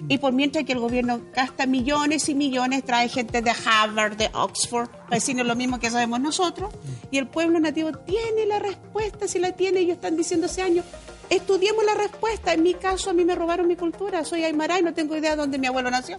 Y 0.07 0.19
por 0.19 0.31
mientras 0.31 0.63
que 0.63 0.73
el 0.73 0.79
gobierno 0.79 1.21
gasta 1.33 1.65
millones 1.65 2.29
y 2.29 2.35
millones, 2.35 2.83
trae 2.83 3.09
gente 3.09 3.41
de 3.41 3.51
Harvard, 3.51 4.15
de 4.15 4.29
Oxford, 4.33 4.89
para 4.89 5.15
decirnos 5.15 5.47
lo 5.47 5.55
mismo 5.55 5.79
que 5.79 5.89
sabemos 5.89 6.19
nosotros, 6.19 6.71
y 7.09 7.17
el 7.17 7.27
pueblo 7.27 7.59
nativo 7.59 7.91
tiene 7.91 8.45
la 8.45 8.59
respuesta, 8.59 9.27
si 9.27 9.39
la 9.39 9.53
tiene, 9.53 9.79
ellos 9.79 9.95
están 9.95 10.15
diciendo 10.15 10.45
hace 10.45 10.61
años, 10.61 10.85
estudiemos 11.29 11.83
la 11.83 11.95
respuesta. 11.95 12.53
En 12.53 12.63
mi 12.63 12.75
caso, 12.75 13.09
a 13.09 13.13
mí 13.13 13.25
me 13.25 13.33
robaron 13.33 13.67
mi 13.67 13.75
cultura, 13.75 14.23
soy 14.23 14.43
aymara 14.43 14.79
y 14.79 14.83
no 14.83 14.93
tengo 14.93 15.15
idea 15.15 15.31
de 15.31 15.37
dónde 15.37 15.57
mi 15.57 15.67
abuelo 15.67 15.89
nació. 15.89 16.17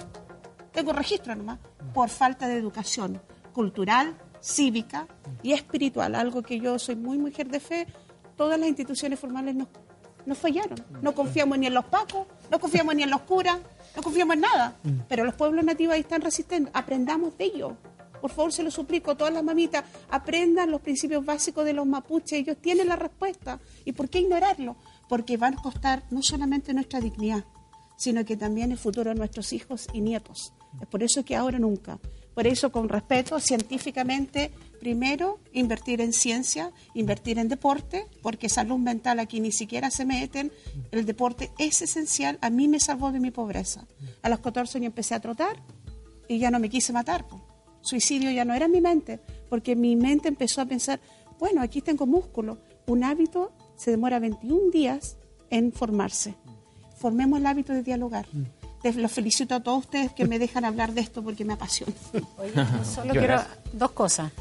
Tengo 0.73 0.93
registro 0.93 1.35
nomás, 1.37 1.61
por 1.95 2.09
falta 2.09 2.49
de 2.49 2.57
educación 2.57 3.21
cultural, 3.53 4.17
cívica 4.41 5.07
y 5.43 5.53
espiritual, 5.53 6.15
algo 6.15 6.43
que 6.43 6.61
yo 6.61 6.79
soy 6.79 6.97
muy 6.97 7.17
mujer 7.17 7.49
de 7.49 7.61
fe, 7.61 7.87
todas 8.37 8.59
las 8.59 8.69
instituciones 8.69 9.19
formales 9.19 9.55
nos 9.55 9.69
no 10.29 10.35
fallaron. 10.35 10.79
No 11.03 11.15
confiamos 11.15 11.59
ni 11.59 11.67
en 11.67 11.75
los 11.75 11.87
pacos, 11.87 12.27
no 12.51 12.61
confiamos 12.61 12.95
ni 12.95 13.03
en 13.03 13.11
los 13.11 13.23
curas, 13.23 13.59
no 13.97 14.03
confiamos 14.03 14.35
en 14.35 14.43
nada. 14.43 14.77
Pero 15.09 15.25
los 15.25 15.35
pueblos 15.35 15.65
nativos 15.65 15.95
ahí 15.95 16.01
están 16.01 16.21
resistentes. 16.21 16.71
Aprendamos 16.75 17.37
de 17.39 17.47
ellos. 17.47 17.73
Por 18.21 18.31
favor, 18.31 18.53
se 18.53 18.63
lo 18.63 18.71
suplico, 18.71 19.17
todas 19.17 19.33
las 19.33 19.43
mamitas, 19.43 19.85
aprendan 20.11 20.71
los 20.71 20.81
principios 20.81 21.25
básicos 21.25 21.65
de 21.65 21.73
los 21.73 21.87
mapuches. 21.87 22.41
Ellos 22.41 22.59
tienen 22.61 22.89
la 22.89 22.97
respuesta. 22.97 23.59
¿Y 23.85 23.93
por 23.93 24.11
qué 24.11 24.21
ignorarlo? 24.21 24.77
Porque 25.09 25.37
van 25.37 25.55
a 25.55 25.63
costar 25.63 26.03
no 26.11 26.21
solamente 26.21 26.75
nuestra 26.75 27.01
dignidad, 27.01 27.45
sino 27.97 28.25
que 28.25 28.37
también 28.37 28.71
el 28.71 28.79
futuro 28.79 29.11
de 29.11 29.17
nuestros 29.17 29.53
hijos 29.55 29.87
y 29.95 30.03
nietos. 30.03 30.53
Es 30.81 30.87
por 30.89 31.03
eso 31.03 31.25
que 31.25 31.37
ahora 31.37 31.59
nunca. 31.59 31.99
Por 32.35 32.47
eso, 32.47 32.71
con 32.71 32.89
respeto, 32.89 33.41
científicamente, 33.41 34.53
primero, 34.79 35.41
invertir 35.53 36.01
en 36.01 36.13
ciencia, 36.13 36.73
invertir 36.95 37.39
en 37.39 37.49
deporte, 37.49 38.07
porque 38.23 38.49
salud 38.49 38.79
mental 38.79 39.19
aquí 39.19 39.41
ni 39.41 39.53
siquiera 39.53 39.91
se 39.91 40.05
meten. 40.05 40.53
El 40.91 41.05
deporte 41.05 41.51
es 41.59 41.83
esencial. 41.83 42.39
A 42.41 42.51
mí 42.51 42.69
me 42.69 42.81
salvó 42.81 43.13
de 43.13 43.21
mi 43.21 43.31
pobreza. 43.31 43.87
A 44.23 44.29
los 44.29 44.41
14 44.41 44.79
años 44.79 44.89
empecé 44.89 45.15
a 45.15 45.21
trotar 45.21 45.63
y 46.29 46.39
ya 46.39 46.51
no 46.51 46.59
me 46.59 46.69
quise 46.69 46.93
matar. 46.93 47.27
Suicidio 47.81 48.31
ya 48.31 48.45
no 48.45 48.55
era 48.55 48.67
en 48.67 48.73
mi 48.73 48.81
mente, 48.81 49.21
porque 49.49 49.77
mi 49.77 49.97
mente 49.97 50.29
empezó 50.29 50.61
a 50.61 50.67
pensar, 50.67 51.01
bueno, 51.39 51.63
aquí 51.63 51.81
tengo 51.81 52.07
músculo. 52.07 52.59
Un 52.87 53.05
hábito 53.05 53.53
se 53.77 53.91
demora 53.91 54.19
21 54.19 54.71
días 54.71 55.17
en 55.51 55.73
formarse. 55.73 56.35
Formemos 56.97 57.39
el 57.39 57.47
hábito 57.47 57.73
de 57.73 57.83
dialogar. 57.83 58.27
Les 58.83 58.97
los 58.97 59.11
felicito 59.11 59.55
a 59.55 59.61
todos 59.61 59.81
ustedes 59.81 60.13
que 60.13 60.27
me 60.27 60.39
dejan 60.39 60.65
hablar 60.65 60.93
de 60.93 61.01
esto 61.01 61.23
porque 61.23 61.45
me 61.45 61.55
apasiona. 61.55 61.93
Solo 62.85 63.13
quiero 63.13 63.41
dos 63.73 63.91
cosas. 63.93 64.33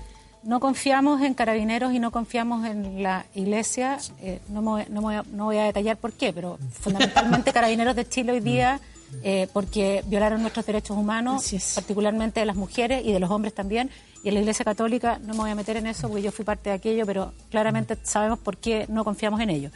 No 0.43 0.59
confiamos 0.59 1.21
en 1.21 1.33
carabineros 1.33 1.93
y 1.93 1.99
no 1.99 2.11
confiamos 2.11 2.65
en 2.65 3.03
la 3.03 3.25
iglesia. 3.35 3.97
Eh, 4.21 4.39
no, 4.49 4.61
me 4.61 4.67
voy, 4.69 4.83
no, 4.89 5.01
me 5.01 5.05
voy 5.07 5.15
a, 5.15 5.23
no 5.31 5.45
voy 5.45 5.57
a 5.57 5.63
detallar 5.63 5.97
por 5.97 6.13
qué, 6.13 6.31
pero 6.31 6.57
fundamentalmente 6.71 7.51
carabineros 7.51 7.95
de 7.95 8.07
Chile 8.07 8.31
hoy 8.33 8.39
día, 8.39 8.79
eh, 9.23 9.47
porque 9.51 10.03
violaron 10.07 10.41
nuestros 10.41 10.65
derechos 10.65 10.95
humanos, 10.97 11.43
particularmente 11.75 12.39
de 12.39 12.45
las 12.45 12.55
mujeres 12.55 13.03
y 13.05 13.11
de 13.11 13.19
los 13.19 13.29
hombres 13.31 13.53
también. 13.53 13.89
Y 14.23 14.29
en 14.29 14.33
la 14.33 14.39
iglesia 14.41 14.65
católica 14.65 15.19
no 15.23 15.33
me 15.33 15.39
voy 15.41 15.51
a 15.51 15.55
meter 15.55 15.77
en 15.77 15.87
eso 15.87 16.07
porque 16.07 16.23
yo 16.23 16.31
fui 16.31 16.43
parte 16.43 16.69
de 16.69 16.75
aquello, 16.75 17.05
pero 17.05 17.33
claramente 17.51 17.97
sabemos 18.03 18.39
por 18.39 18.57
qué 18.57 18.85
no 18.89 19.03
confiamos 19.03 19.39
en 19.41 19.49
ellos. 19.49 19.71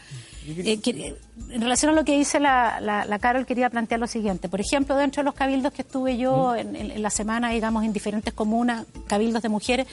Eh, 0.48 0.80
que- 0.82 1.16
en 1.52 1.62
relación 1.62 1.92
a 1.92 1.96
lo 1.96 2.04
que 2.06 2.18
dice 2.18 2.40
la, 2.40 2.80
la, 2.82 3.06
la 3.06 3.20
Carol, 3.20 3.46
quería 3.46 3.70
plantear 3.70 4.00
lo 4.00 4.08
siguiente. 4.08 4.50
Por 4.50 4.60
ejemplo, 4.62 4.96
dentro 4.96 5.22
de 5.22 5.26
los 5.26 5.36
cabildos 5.36 5.74
que 5.74 5.82
estuve 5.84 6.18
yo 6.18 6.56
en, 6.56 6.76
en- 6.76 6.92
en 6.92 7.02
la 7.02 7.10
semana, 7.10 7.50
digamos, 7.52 7.84
en 7.84 7.94
diferentes 7.94 8.34
comunas, 8.34 8.86
cabildos 9.08 9.42
de 9.44 9.50
mujeres, 9.50 9.88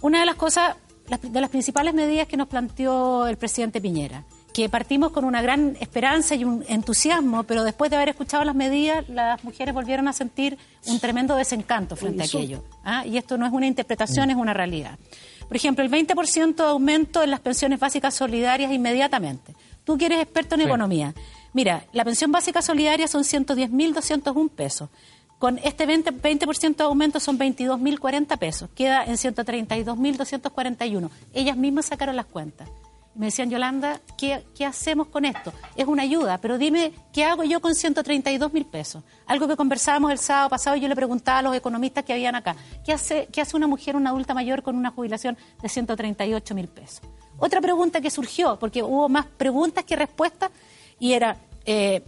una 0.00 0.20
de 0.20 0.26
las 0.26 0.34
cosas, 0.36 0.76
de 1.22 1.40
las 1.40 1.50
principales 1.50 1.94
medidas 1.94 2.26
que 2.28 2.36
nos 2.36 2.48
planteó 2.48 3.26
el 3.26 3.36
presidente 3.36 3.80
Piñera, 3.80 4.24
que 4.52 4.68
partimos 4.68 5.12
con 5.12 5.24
una 5.24 5.42
gran 5.42 5.76
esperanza 5.80 6.34
y 6.34 6.44
un 6.44 6.64
entusiasmo, 6.68 7.42
pero 7.44 7.62
después 7.62 7.90
de 7.90 7.96
haber 7.96 8.08
escuchado 8.08 8.42
las 8.44 8.54
medidas, 8.54 9.06
las 9.08 9.44
mujeres 9.44 9.74
volvieron 9.74 10.08
a 10.08 10.12
sentir 10.14 10.56
un 10.86 10.98
tremendo 10.98 11.36
desencanto 11.36 11.94
frente 11.94 12.22
a 12.22 12.26
aquello. 12.26 12.64
¿ah? 12.82 13.04
Y 13.06 13.18
esto 13.18 13.36
no 13.36 13.46
es 13.46 13.52
una 13.52 13.66
interpretación, 13.66 14.30
es 14.30 14.36
una 14.36 14.54
realidad. 14.54 14.98
Por 15.46 15.56
ejemplo, 15.56 15.84
el 15.84 15.90
20% 15.90 16.54
de 16.56 16.62
aumento 16.64 17.22
en 17.22 17.30
las 17.30 17.40
pensiones 17.40 17.78
básicas 17.78 18.14
solidarias 18.14 18.72
inmediatamente. 18.72 19.54
Tú 19.84 19.96
que 19.98 20.06
eres 20.06 20.20
experto 20.22 20.54
en 20.56 20.62
Sí. 20.62 20.66
economía. 20.66 21.14
Mira, 21.52 21.84
la 21.92 22.04
pensión 22.04 22.32
básica 22.32 22.60
solidaria 22.62 23.06
son 23.08 23.22
110.201 23.24 24.48
pesos. 24.48 24.88
Con 25.38 25.58
este 25.58 25.86
20%, 25.86 26.20
20 26.22 26.46
de 26.76 26.84
aumento 26.84 27.20
son 27.20 27.38
22.040 27.38 28.38
pesos. 28.38 28.70
Queda 28.74 29.04
en 29.04 29.16
132.241. 29.16 31.10
Ellas 31.34 31.56
mismas 31.56 31.86
sacaron 31.86 32.16
las 32.16 32.26
cuentas. 32.26 32.68
Me 33.14 33.26
decían, 33.26 33.48
Yolanda, 33.48 34.00
¿qué, 34.18 34.44
qué 34.54 34.66
hacemos 34.66 35.08
con 35.08 35.24
esto? 35.24 35.52
Es 35.74 35.86
una 35.86 36.02
ayuda, 36.02 36.38
pero 36.38 36.58
dime, 36.58 36.92
¿qué 37.14 37.24
hago 37.24 37.44
yo 37.44 37.60
con 37.60 37.74
132 37.74 38.52
mil 38.52 38.66
pesos? 38.66 39.02
Algo 39.26 39.48
que 39.48 39.56
conversábamos 39.56 40.10
el 40.12 40.18
sábado 40.18 40.50
pasado 40.50 40.76
y 40.76 40.80
yo 40.80 40.88
le 40.88 40.94
preguntaba 40.94 41.38
a 41.38 41.42
los 41.42 41.56
economistas 41.56 42.04
que 42.04 42.12
habían 42.12 42.34
acá. 42.34 42.56
¿Qué 42.84 42.92
hace, 42.92 43.26
qué 43.32 43.40
hace 43.40 43.56
una 43.56 43.66
mujer, 43.66 43.96
una 43.96 44.10
adulta 44.10 44.34
mayor, 44.34 44.62
con 44.62 44.76
una 44.76 44.90
jubilación 44.90 45.38
de 45.62 45.68
138 45.68 46.54
mil 46.54 46.68
pesos? 46.68 47.00
Otra 47.38 47.62
pregunta 47.62 48.02
que 48.02 48.10
surgió, 48.10 48.58
porque 48.58 48.82
hubo 48.82 49.08
más 49.08 49.24
preguntas 49.24 49.84
que 49.84 49.96
respuestas, 49.96 50.50
y 50.98 51.12
era, 51.12 51.38
eh, 51.64 52.02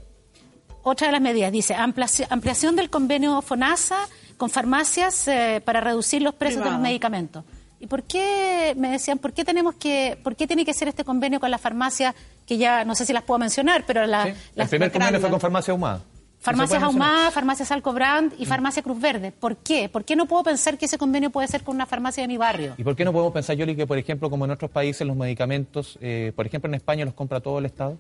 otra 0.89 1.07
de 1.09 1.12
las 1.12 1.20
medidas, 1.22 1.53
dice, 1.53 1.74
ampliaci- 1.76 2.26
ampliación 2.30 2.76
del 2.76 2.91
convenio 2.91 3.41
FONASA 3.43 3.97
con 4.36 4.51
farmacias 4.51 5.28
eh, 5.28 5.61
para 5.64 5.80
reducir 5.80 6.22
los 6.22 6.34
precios 6.34 6.64
de 6.64 6.70
los 6.70 6.80
medicamentos. 6.80 7.45
¿Y 7.80 7.86
por 7.86 8.03
qué, 8.03 8.74
me 8.76 8.91
decían, 8.91 9.18
por 9.18 9.32
qué 9.32 9.45
tenemos 9.45 9.74
que, 9.76 10.18
por 10.24 10.34
qué 10.34 10.47
tiene 10.49 10.64
que 10.64 10.74
ser 10.74 10.89
este 10.89 11.05
convenio 11.05 11.39
con 11.39 11.51
las 11.51 11.61
farmacias, 11.61 12.14
que 12.47 12.57
ya 12.59 12.84
no 12.84 12.95
sé 12.97 13.07
si 13.07 13.12
las 13.12 13.22
puedo 13.22 13.39
mencionar, 13.39 13.84
pero 13.86 14.05
la- 14.07 14.28
El 14.28 14.34
las 14.57 14.68
primer 14.68 14.91
convenio 14.91 15.20
fue 15.20 15.30
con 15.30 15.39
Farmacia 15.41 15.72
Ahumada. 15.72 16.01
Farmacias. 16.41 16.80
Ahumada, 16.82 17.30
Farmacias 17.32 17.72
Alcobrand 17.72 18.32
y 18.39 18.47
Farmacia 18.47 18.80
Cruz 18.80 19.01
Verde. 19.01 19.32
¿Por 19.32 19.57
qué? 19.57 19.89
¿Por 19.89 20.05
qué 20.05 20.14
no 20.14 20.26
puedo 20.26 20.45
pensar 20.45 20.78
que 20.78 20.84
ese 20.86 20.97
convenio 20.97 21.30
puede 21.30 21.49
ser 21.49 21.62
con 21.64 21.74
una 21.74 21.84
farmacia 21.84 22.22
de 22.22 22.28
mi 22.28 22.36
barrio? 22.36 22.74
¿Y 22.78 22.84
por 22.84 22.95
qué 22.95 23.05
no 23.05 23.12
podemos 23.12 23.32
pensar, 23.32 23.57
Yoli, 23.57 23.74
que, 23.74 23.89
por 23.89 23.99
ejemplo, 23.99 24.30
como 24.30 24.45
en 24.45 24.53
otros 24.53 24.70
países, 24.70 25.05
los 25.05 25.16
medicamentos, 25.16 25.99
eh, 26.01 26.32
por 26.36 26.47
ejemplo, 26.47 26.68
en 26.70 26.74
España 26.76 27.05
los 27.05 27.14
compra 27.14 27.41
todo 27.41 27.59
el 27.59 27.66
Estado? 27.66 27.99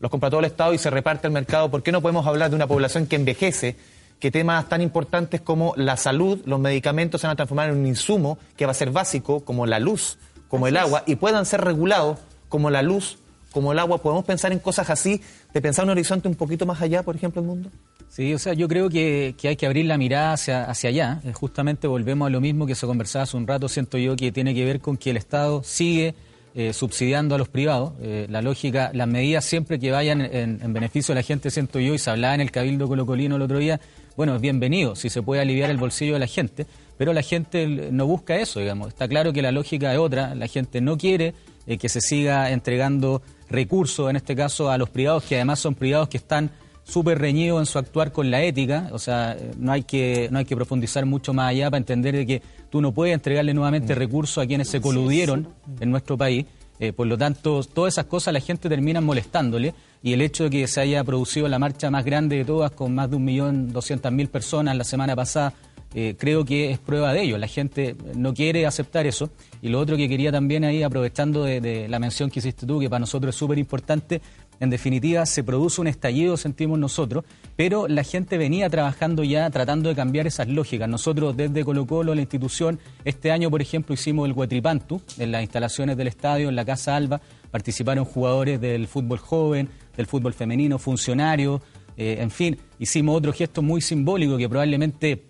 Los 0.00 0.10
compra 0.10 0.30
todo 0.30 0.40
el 0.40 0.46
Estado 0.46 0.74
y 0.74 0.78
se 0.78 0.90
reparte 0.90 1.26
el 1.26 1.32
mercado. 1.32 1.70
¿Por 1.70 1.82
qué 1.82 1.92
no 1.92 2.00
podemos 2.00 2.26
hablar 2.26 2.50
de 2.50 2.56
una 2.56 2.66
población 2.66 3.06
que 3.06 3.16
envejece, 3.16 3.76
que 4.20 4.30
temas 4.30 4.68
tan 4.68 4.80
importantes 4.82 5.40
como 5.40 5.74
la 5.76 5.96
salud, 5.96 6.40
los 6.44 6.60
medicamentos 6.60 7.20
se 7.20 7.26
van 7.26 7.34
a 7.34 7.36
transformar 7.36 7.70
en 7.70 7.76
un 7.76 7.86
insumo 7.86 8.38
que 8.56 8.66
va 8.66 8.72
a 8.72 8.74
ser 8.74 8.90
básico, 8.90 9.40
como 9.44 9.66
la 9.66 9.78
luz, 9.78 10.18
como 10.48 10.66
el 10.66 10.76
agua, 10.76 11.02
y 11.06 11.16
puedan 11.16 11.46
ser 11.46 11.62
regulados 11.62 12.18
como 12.48 12.70
la 12.70 12.82
luz, 12.82 13.18
como 13.52 13.72
el 13.72 13.78
agua? 13.78 13.98
¿Podemos 13.98 14.24
pensar 14.24 14.52
en 14.52 14.58
cosas 14.58 14.90
así, 14.90 15.20
de 15.52 15.60
pensar 15.60 15.84
un 15.84 15.90
horizonte 15.90 16.28
un 16.28 16.34
poquito 16.34 16.66
más 16.66 16.80
allá, 16.80 17.02
por 17.02 17.16
ejemplo, 17.16 17.40
el 17.40 17.48
mundo? 17.48 17.70
Sí, 18.08 18.32
o 18.32 18.38
sea, 18.38 18.54
yo 18.54 18.68
creo 18.68 18.88
que, 18.88 19.34
que 19.36 19.48
hay 19.48 19.56
que 19.56 19.66
abrir 19.66 19.86
la 19.86 19.98
mirada 19.98 20.32
hacia, 20.32 20.64
hacia 20.64 20.90
allá. 20.90 21.20
Eh, 21.24 21.32
Justamente 21.32 21.86
volvemos 21.86 22.26
a 22.26 22.30
lo 22.30 22.40
mismo 22.40 22.66
que 22.66 22.74
se 22.74 22.86
conversaba 22.86 23.24
hace 23.24 23.36
un 23.36 23.46
rato, 23.46 23.68
siento 23.68 23.98
yo, 23.98 24.16
que 24.16 24.32
tiene 24.32 24.54
que 24.54 24.64
ver 24.64 24.80
con 24.80 24.96
que 24.96 25.10
el 25.10 25.16
Estado 25.16 25.62
sigue 25.64 26.14
eh, 26.58 26.72
subsidiando 26.72 27.34
a 27.34 27.38
los 27.38 27.48
privados. 27.48 27.92
Eh, 28.00 28.26
la 28.30 28.40
lógica, 28.40 28.90
las 28.94 29.06
medidas 29.06 29.44
siempre 29.44 29.78
que 29.78 29.90
vayan 29.90 30.22
en, 30.22 30.58
en 30.62 30.72
beneficio 30.72 31.14
de 31.14 31.20
la 31.20 31.22
gente, 31.22 31.50
siento 31.50 31.78
yo, 31.80 31.92
y 31.92 31.98
se 31.98 32.08
hablaba 32.08 32.34
en 32.34 32.40
el 32.40 32.50
Cabildo 32.50 32.88
Colocolino 32.88 33.36
el 33.36 33.42
otro 33.42 33.58
día, 33.58 33.78
bueno, 34.16 34.34
es 34.34 34.40
bienvenido, 34.40 34.96
si 34.96 35.10
se 35.10 35.20
puede 35.22 35.42
aliviar 35.42 35.68
el 35.68 35.76
bolsillo 35.76 36.14
de 36.14 36.20
la 36.20 36.26
gente, 36.26 36.66
pero 36.96 37.12
la 37.12 37.20
gente 37.20 37.66
no 37.66 38.06
busca 38.06 38.36
eso, 38.36 38.60
digamos. 38.60 38.88
Está 38.88 39.06
claro 39.06 39.34
que 39.34 39.42
la 39.42 39.52
lógica 39.52 39.92
es 39.92 39.98
otra, 39.98 40.34
la 40.34 40.46
gente 40.46 40.80
no 40.80 40.96
quiere 40.96 41.34
eh, 41.66 41.76
que 41.76 41.90
se 41.90 42.00
siga 42.00 42.50
entregando 42.50 43.20
recursos, 43.50 44.08
en 44.08 44.16
este 44.16 44.34
caso, 44.34 44.70
a 44.70 44.78
los 44.78 44.88
privados, 44.88 45.24
que 45.24 45.34
además 45.34 45.58
son 45.58 45.74
privados 45.74 46.08
que 46.08 46.16
están 46.16 46.50
súper 46.86 47.18
reñidos 47.18 47.60
en 47.60 47.66
su 47.66 47.78
actuar 47.78 48.12
con 48.12 48.30
la 48.30 48.42
ética, 48.42 48.88
o 48.92 48.98
sea, 48.98 49.36
no 49.58 49.72
hay 49.72 49.82
que 49.82 50.28
no 50.30 50.38
hay 50.38 50.44
que 50.44 50.54
profundizar 50.54 51.04
mucho 51.04 51.34
más 51.34 51.50
allá 51.50 51.68
para 51.68 51.78
entender 51.78 52.14
de 52.14 52.26
que 52.26 52.42
tú 52.70 52.80
no 52.80 52.92
puedes 52.92 53.12
entregarle 53.12 53.52
nuevamente 53.54 53.94
recursos 53.94 54.42
a 54.42 54.46
quienes 54.46 54.68
se 54.68 54.80
coludieron 54.80 55.48
en 55.80 55.90
nuestro 55.90 56.16
país, 56.16 56.46
eh, 56.78 56.92
por 56.92 57.06
lo 57.06 57.16
tanto, 57.16 57.62
todas 57.64 57.94
esas 57.94 58.04
cosas 58.04 58.34
la 58.34 58.40
gente 58.40 58.68
termina 58.68 59.00
molestándole 59.00 59.74
y 60.02 60.12
el 60.12 60.20
hecho 60.20 60.44
de 60.44 60.50
que 60.50 60.66
se 60.68 60.80
haya 60.80 61.02
producido 61.04 61.48
la 61.48 61.58
marcha 61.58 61.90
más 61.90 62.04
grande 62.04 62.36
de 62.36 62.44
todas 62.44 62.70
con 62.70 62.94
más 62.94 63.10
de 63.10 63.16
un 63.16 63.24
millón 63.24 63.72
doscientas 63.72 64.12
mil 64.12 64.28
personas 64.28 64.76
la 64.76 64.84
semana 64.84 65.16
pasada, 65.16 65.54
eh, 65.94 66.14
creo 66.18 66.44
que 66.44 66.70
es 66.70 66.78
prueba 66.78 67.14
de 67.14 67.22
ello. 67.22 67.38
La 67.38 67.46
gente 67.46 67.96
no 68.14 68.34
quiere 68.34 68.66
aceptar 68.66 69.06
eso. 69.06 69.30
Y 69.62 69.68
lo 69.70 69.80
otro 69.80 69.96
que 69.96 70.08
quería 70.08 70.30
también 70.30 70.64
ahí, 70.64 70.82
aprovechando 70.82 71.44
de, 71.44 71.60
de 71.62 71.88
la 71.88 71.98
mención 71.98 72.30
que 72.30 72.40
hiciste 72.40 72.66
tú, 72.66 72.78
que 72.78 72.90
para 72.90 73.00
nosotros 73.00 73.34
es 73.34 73.38
súper 73.38 73.58
importante, 73.58 74.20
en 74.60 74.70
definitiva 74.70 75.26
se 75.26 75.44
produce 75.44 75.80
un 75.80 75.86
estallido, 75.86 76.36
sentimos 76.36 76.78
nosotros, 76.78 77.24
pero 77.56 77.88
la 77.88 78.04
gente 78.04 78.38
venía 78.38 78.68
trabajando 78.70 79.24
ya 79.24 79.48
tratando 79.50 79.88
de 79.88 79.94
cambiar 79.94 80.26
esas 80.26 80.48
lógicas. 80.48 80.88
Nosotros 80.88 81.36
desde 81.36 81.64
Colo 81.64 81.86
Colo, 81.86 82.14
la 82.14 82.20
institución, 82.20 82.78
este 83.04 83.30
año, 83.30 83.50
por 83.50 83.62
ejemplo, 83.62 83.94
hicimos 83.94 84.26
el 84.28 84.32
Huetripantu 84.32 85.00
en 85.18 85.32
las 85.32 85.42
instalaciones 85.42 85.96
del 85.96 86.08
estadio, 86.08 86.48
en 86.48 86.56
la 86.56 86.64
Casa 86.64 86.96
Alba, 86.96 87.20
participaron 87.50 88.04
jugadores 88.04 88.60
del 88.60 88.86
fútbol 88.86 89.18
joven, 89.18 89.68
del 89.96 90.06
fútbol 90.06 90.34
femenino, 90.34 90.78
funcionarios, 90.78 91.60
eh, 91.96 92.18
en 92.20 92.30
fin, 92.30 92.58
hicimos 92.78 93.16
otro 93.16 93.32
gesto 93.32 93.62
muy 93.62 93.80
simbólico 93.80 94.36
que 94.36 94.48
probablemente 94.48 95.24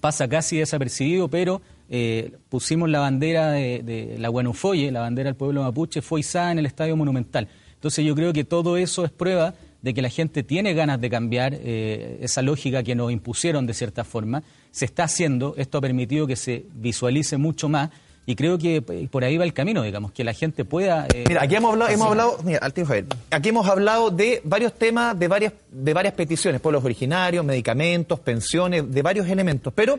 pasa 0.00 0.28
casi 0.28 0.58
desapercibido, 0.58 1.28
pero 1.28 1.62
eh, 1.88 2.36
pusimos 2.48 2.90
la 2.90 3.00
bandera 3.00 3.50
de, 3.50 3.82
de 3.82 4.18
la 4.18 4.28
Guanufoye, 4.28 4.90
la 4.90 5.00
bandera 5.00 5.28
del 5.28 5.36
pueblo 5.36 5.62
mapuche, 5.62 6.02
fue 6.02 6.20
izada 6.20 6.52
en 6.52 6.58
el 6.58 6.66
Estadio 6.66 6.96
Monumental. 6.96 7.48
Entonces 7.82 8.04
yo 8.04 8.14
creo 8.14 8.32
que 8.32 8.44
todo 8.44 8.76
eso 8.76 9.04
es 9.04 9.10
prueba 9.10 9.54
de 9.80 9.92
que 9.92 10.02
la 10.02 10.08
gente 10.08 10.44
tiene 10.44 10.72
ganas 10.72 11.00
de 11.00 11.10
cambiar 11.10 11.52
eh, 11.52 12.18
esa 12.20 12.40
lógica 12.40 12.84
que 12.84 12.94
nos 12.94 13.10
impusieron 13.10 13.66
de 13.66 13.74
cierta 13.74 14.04
forma. 14.04 14.44
Se 14.70 14.84
está 14.84 15.02
haciendo, 15.02 15.54
esto 15.58 15.78
ha 15.78 15.80
permitido 15.80 16.28
que 16.28 16.36
se 16.36 16.64
visualice 16.74 17.38
mucho 17.38 17.68
más 17.68 17.90
y 18.24 18.36
creo 18.36 18.56
que 18.56 18.76
eh, 18.76 19.08
por 19.10 19.24
ahí 19.24 19.36
va 19.36 19.42
el 19.42 19.52
camino, 19.52 19.82
digamos, 19.82 20.12
que 20.12 20.22
la 20.22 20.32
gente 20.32 20.64
pueda... 20.64 21.08
eh, 21.12 21.24
Mira, 21.26 21.42
aquí 21.42 21.56
hemos 21.56 21.72
hablado, 21.72 21.90
hemos 21.90 22.06
hablado, 22.06 22.38
mira, 22.44 22.60
al 22.62 22.72
tío 22.72 22.86
Javier, 22.86 23.06
aquí 23.32 23.48
hemos 23.48 23.66
hablado 23.66 24.10
de 24.10 24.40
varios 24.44 24.74
temas, 24.74 25.18
de 25.18 25.26
varias, 25.26 25.52
de 25.72 25.92
varias 25.92 26.14
peticiones, 26.14 26.60
pueblos 26.60 26.84
originarios, 26.84 27.44
medicamentos, 27.44 28.20
pensiones, 28.20 28.88
de 28.92 29.02
varios 29.02 29.26
elementos, 29.26 29.72
pero 29.74 29.98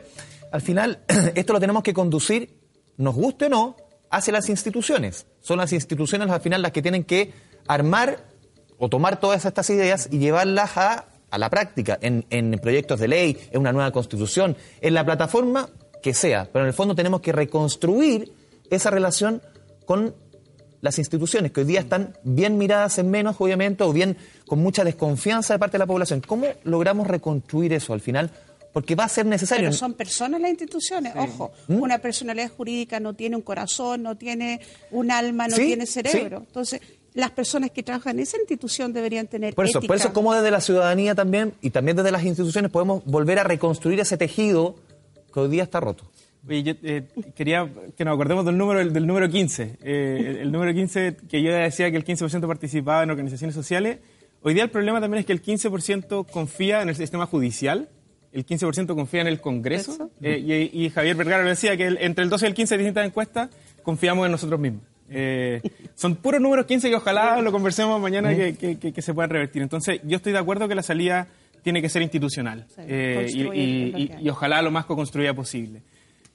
al 0.54 0.62
final 0.62 1.00
esto 1.36 1.52
lo 1.52 1.60
tenemos 1.60 1.84
que 1.84 1.94
conducir, 1.94 2.50
nos 2.96 3.14
guste 3.14 3.48
o 3.48 3.50
no, 3.50 3.76
hacia 4.10 4.32
las 4.32 4.48
instituciones. 4.48 5.26
Son 5.42 5.58
las 5.58 5.74
instituciones 5.74 6.30
al 6.30 6.40
final 6.40 6.62
las 6.62 6.72
que 6.72 6.82
tienen 6.82 7.04
que 7.04 7.52
armar 7.68 8.26
o 8.78 8.90
tomar 8.90 9.20
todas 9.20 9.46
estas 9.46 9.70
ideas 9.70 10.10
y 10.12 10.20
llevarlas 10.20 10.78
a, 10.78 11.06
a 11.30 11.38
la 11.38 11.50
práctica, 11.50 11.98
en, 12.02 12.26
en 12.30 12.52
proyectos 12.60 13.00
de 13.00 13.08
ley, 13.08 13.38
en 13.52 13.62
una 13.62 13.72
nueva 13.72 13.92
constitución, 13.92 14.56
en 14.82 14.94
la 14.94 15.06
plataforma 15.06 15.70
que 16.02 16.14
sea. 16.14 16.50
Pero 16.52 16.66
en 16.66 16.68
el 16.68 16.74
fondo 16.74 16.96
tenemos 16.96 17.22
que 17.22 17.32
reconstruir 17.32 18.32
esa 18.70 18.90
relación 18.90 19.42
con 19.86 20.16
las 20.82 21.00
instituciones, 21.00 21.54
que 21.54 21.62
hoy 21.62 21.68
día 21.68 21.80
están 21.80 22.18
bien 22.24 22.58
miradas 22.58 22.98
en 22.98 23.10
menos, 23.10 23.38
obviamente, 23.40 23.86
o 23.86 23.94
bien 23.94 24.18
con 24.46 24.60
mucha 24.60 24.84
desconfianza 24.84 25.54
de 25.54 25.60
parte 25.60 25.74
de 25.76 25.80
la 25.80 25.86
población. 25.86 26.22
¿Cómo 26.28 26.46
logramos 26.66 27.08
reconstruir 27.08 27.72
eso 27.72 27.94
al 27.94 28.02
final? 28.02 28.32
Porque 28.74 28.94
va 28.96 29.06
a 29.06 29.08
ser 29.10 29.26
necesario. 29.26 29.68
Pero 29.68 29.78
son 29.78 29.94
personas 29.94 30.42
las 30.42 30.50
instituciones, 30.50 31.14
ojo. 31.16 31.54
¿Mm? 31.70 31.76
Una 31.82 32.00
personalidad 32.00 32.50
jurídica 32.52 33.00
no 33.00 33.14
tiene 33.14 33.36
un 33.38 33.44
corazón, 33.44 34.04
no 34.04 34.18
tiene 34.18 34.60
un 34.92 35.10
alma, 35.12 35.48
no 35.48 35.56
Sí, 35.56 35.68
tiene 35.68 35.86
cerebro. 35.86 36.40
sí. 36.40 36.46
Entonces, 36.48 36.82
las 37.14 37.32
personas 37.32 37.72
que 37.72 37.84
trabajan 37.84 38.18
en 38.18 38.24
esa 38.24 38.38
institución 38.38 38.92
deberían 38.94 39.28
tener 39.28 39.54
Por 39.54 39.66
eso, 39.66 39.80
por 39.82 39.96
ética. 39.96 39.96
eso 40.10 40.14
como 40.14 40.34
desde 40.34 40.50
la 40.52 40.62
ciudadanía 40.62 41.14
también 41.16 41.54
y 41.62 41.70
también 41.70 41.96
desde 41.98 42.12
las 42.12 42.24
instituciones 42.24 42.72
podemos 42.72 43.04
volver 43.06 43.40
a 43.40 43.44
reconstruir 43.44 44.00
ese 44.00 44.18
tejido 44.18 44.76
que 45.34 45.40
hoy 45.40 45.50
día 45.50 45.64
está 45.64 45.80
roto. 45.80 46.06
Oye, 46.48 46.64
yo 46.64 46.74
eh, 46.84 47.04
quería 47.36 47.70
que 47.96 48.04
nos 48.04 48.16
acordemos 48.16 48.46
del 48.46 48.58
número, 48.58 48.86
del 48.86 49.08
número 49.08 49.30
15. 49.30 49.78
Eh, 49.82 50.24
el, 50.28 50.38
el 50.38 50.52
número 50.52 50.74
15, 50.74 51.16
que 51.30 51.42
yo 51.42 51.54
decía 51.54 51.90
que 51.90 51.98
el 51.98 52.04
15% 52.04 52.46
participaba 52.48 53.04
en 53.04 53.12
organizaciones 53.12 53.56
sociales. 53.56 54.00
Hoy 54.42 54.54
día 54.54 54.64
el 54.64 54.70
problema 54.70 55.00
también 55.00 55.20
es 55.22 55.26
que 55.26 55.32
el 55.32 55.42
15% 55.42 56.26
confía 56.30 56.82
en 56.82 56.90
el 56.90 56.96
sistema 56.96 57.26
judicial, 57.28 57.88
el 58.34 58.46
15% 58.46 58.94
confía 58.94 59.22
en 59.22 59.28
el 59.28 59.40
Congreso. 59.40 60.10
eh, 60.22 60.70
y, 60.74 60.86
y 60.86 60.90
Javier 60.90 61.16
Vergara 61.16 61.44
lo 61.44 61.50
decía, 61.50 61.78
que 61.78 61.86
el- 61.88 61.98
entre 62.02 62.24
el 62.26 62.30
12 62.30 62.46
y 62.46 62.50
el 62.50 62.54
15 62.56 62.74
de 62.76 62.78
distintas 62.80 63.06
encuestas 63.06 63.50
confiamos 63.84 64.26
en 64.26 64.32
nosotros 64.34 64.60
mismos. 64.60 64.82
Eh, 65.10 65.62
son 65.96 66.16
puros 66.16 66.42
números 66.42 66.66
15 66.66 66.90
que 66.90 66.96
ojalá 66.96 67.42
lo 67.42 67.52
conversemos 67.52 68.00
mañana 68.02 68.34
que, 68.36 68.56
que- 68.56 68.78
que- 68.80 68.94
que 68.94 69.02
se 69.02 69.14
puedan 69.14 69.30
revertir. 69.30 69.62
Entonces, 69.62 70.00
yo 70.04 70.18
estoy 70.18 70.32
de 70.34 70.40
acuerdo 70.40 70.68
que 70.68 70.76
la 70.76 70.84
salida 70.84 71.28
tiene 71.62 71.82
que 71.82 71.90
ser 71.90 72.02
institucional 72.02 72.66
eh, 72.78 73.28
y- 73.34 74.30
ojalá 74.30 74.62
lo 74.62 74.72
más 74.72 74.86
co-construida 74.86 75.34
posible. 75.34 75.82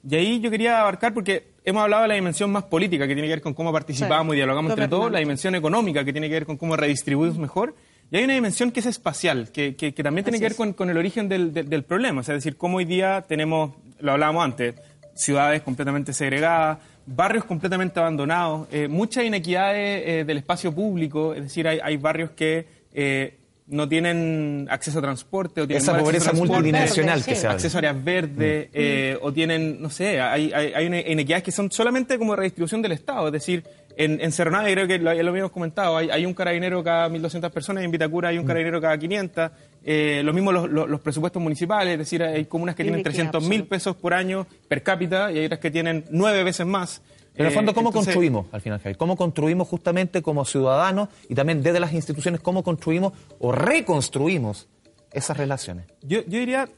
Y 0.09 0.15
ahí 0.15 0.39
yo 0.39 0.49
quería 0.49 0.79
abarcar, 0.79 1.13
porque 1.13 1.47
hemos 1.65 1.83
hablado 1.83 2.03
de 2.03 2.07
la 2.07 2.15
dimensión 2.15 2.51
más 2.51 2.63
política, 2.63 3.05
que 3.05 3.13
tiene 3.13 3.27
que 3.27 3.33
ver 3.33 3.41
con 3.41 3.53
cómo 3.53 3.73
participamos 3.73 4.31
Sí. 4.31 4.33
y 4.33 4.35
dialogamos 4.37 4.71
entre 4.71 4.87
todos, 4.87 5.11
la 5.11 5.19
dimensión 5.19 5.55
económica, 5.55 6.05
que 6.05 6.13
tiene 6.13 6.27
que 6.29 6.35
ver 6.35 6.45
con 6.45 6.55
cómo 6.55 6.77
redistribuimos 6.77 7.37
mejor, 7.37 7.75
y 8.09 8.15
hay 8.17 8.23
una 8.23 8.33
dimensión 8.33 8.71
que 8.71 8.79
es 8.79 8.85
espacial, 8.85 9.51
que, 9.51 9.75
que- 9.75 9.93
que 9.93 10.01
también 10.01 10.23
tiene 10.23 10.37
Así 10.37 10.43
que 10.43 10.49
ver 10.49 10.55
con, 10.55 10.71
con 10.73 10.89
el 10.89 10.97
origen 10.97 11.27
del, 11.27 11.53
del- 11.53 11.67
del 11.69 11.83
problema, 11.83 12.21
o 12.21 12.23
sea, 12.23 12.33
es 12.35 12.43
decir, 12.43 12.55
cómo 12.57 12.77
hoy 12.77 12.85
día 12.85 13.25
tenemos, 13.27 13.73
lo 13.99 14.13
hablábamos 14.13 14.45
antes, 14.45 14.75
ciudades 15.15 15.61
completamente 15.63 16.13
segregadas, 16.13 16.77
barrios 17.15 17.45
completamente 17.45 17.99
abandonados, 17.99 18.67
eh, 18.71 18.87
muchas 18.87 19.25
inequidades 19.25 20.03
eh, 20.05 20.23
del 20.25 20.37
espacio 20.37 20.73
público, 20.73 21.33
es 21.33 21.43
decir, 21.43 21.67
hay, 21.67 21.79
hay 21.83 21.97
barrios 21.97 22.31
que... 22.31 22.65
eh, 22.93 23.35
no 23.71 23.87
tienen 23.87 24.67
acceso 24.71 24.97
a 24.97 25.01
transporte 25.03 25.61
o 25.61 25.67
tienen 25.67 25.83
Esa 25.83 25.95
pobreza 25.95 26.31
transporte, 26.31 26.53
multidimensional 26.53 27.23
que 27.23 27.35
se 27.35 27.45
habla. 27.45 27.53
acceso 27.53 27.77
a 27.77 27.79
áreas 27.79 28.03
verdes 28.03 28.69
eh, 28.73 29.15
o 29.21 29.31
tienen, 29.31 29.79
no 29.79 29.91
sé, 29.91 30.19
hay, 30.19 30.51
hay, 30.51 30.73
hay 30.73 30.85
inequidades 31.11 31.43
que 31.43 31.51
son 31.51 31.71
solamente 31.71 32.17
como 32.17 32.35
redistribución 32.35 32.81
del 32.81 32.93
Estado. 32.93 33.27
Es 33.27 33.33
decir, 33.33 33.63
en, 33.95 34.19
en 34.21 34.31
Cerro 34.31 34.49
Navia, 34.49 34.73
creo 34.73 34.87
que 34.87 34.97
lo, 34.97 35.13
lo 35.13 35.29
habíamos 35.29 35.51
comentado, 35.51 35.97
hay, 35.97 36.09
hay 36.09 36.25
un 36.25 36.33
carabinero 36.33 36.83
cada 36.83 37.09
1.200 37.09 37.51
personas, 37.51 37.83
en 37.83 37.91
Vitacura 37.91 38.29
hay 38.29 38.39
un 38.39 38.45
carabinero 38.47 38.81
cada 38.81 38.97
500. 38.97 39.51
Eh, 39.91 40.21
lo 40.23 40.33
mismo 40.33 40.51
los, 40.51 40.69
los- 40.69 40.87
los 40.87 41.01
presupuestos 41.01 41.41
municipales, 41.41 41.93
es 41.93 41.97
decir, 41.99 42.21
hay 42.21 42.45
comunas 42.45 42.75
que 42.75 42.83
tienen 42.83 42.99
Inequidad 42.99 43.31
300 43.31 43.47
mil 43.49 43.63
pesos 43.65 43.95
por 43.95 44.13
año 44.13 44.45
per 44.67 44.83
cápita 44.83 45.31
y 45.31 45.39
hay 45.39 45.45
otras 45.45 45.59
que 45.59 45.71
tienen 45.71 46.05
nueve 46.11 46.43
veces 46.43 46.67
más. 46.67 47.01
Pero 47.33 47.45
en 47.45 47.47
el 47.47 47.53
fondo, 47.55 47.71
Eh, 47.71 47.73
¿cómo 47.73 47.89
entonces- 47.89 48.13
construimos 48.13 48.45
al 48.51 48.61
final, 48.61 48.77
Javier? 48.77 48.97
¿Cómo 48.97 49.15
construimos 49.17 49.67
justamente 49.67 50.21
como 50.21 50.45
ciudadanos 50.45 51.09
y 51.27 51.33
también 51.33 51.63
desde 51.63 51.79
las 51.79 51.93
instituciones, 51.93 52.39
cómo 52.39 52.61
construimos 52.63 53.13
o 53.39 53.51
reconstruimos 53.51 54.67
esas 55.11 55.37
relaciones? 55.37 55.85
Yo, 56.03 56.19
yo 56.27 56.37
diría 56.39 56.69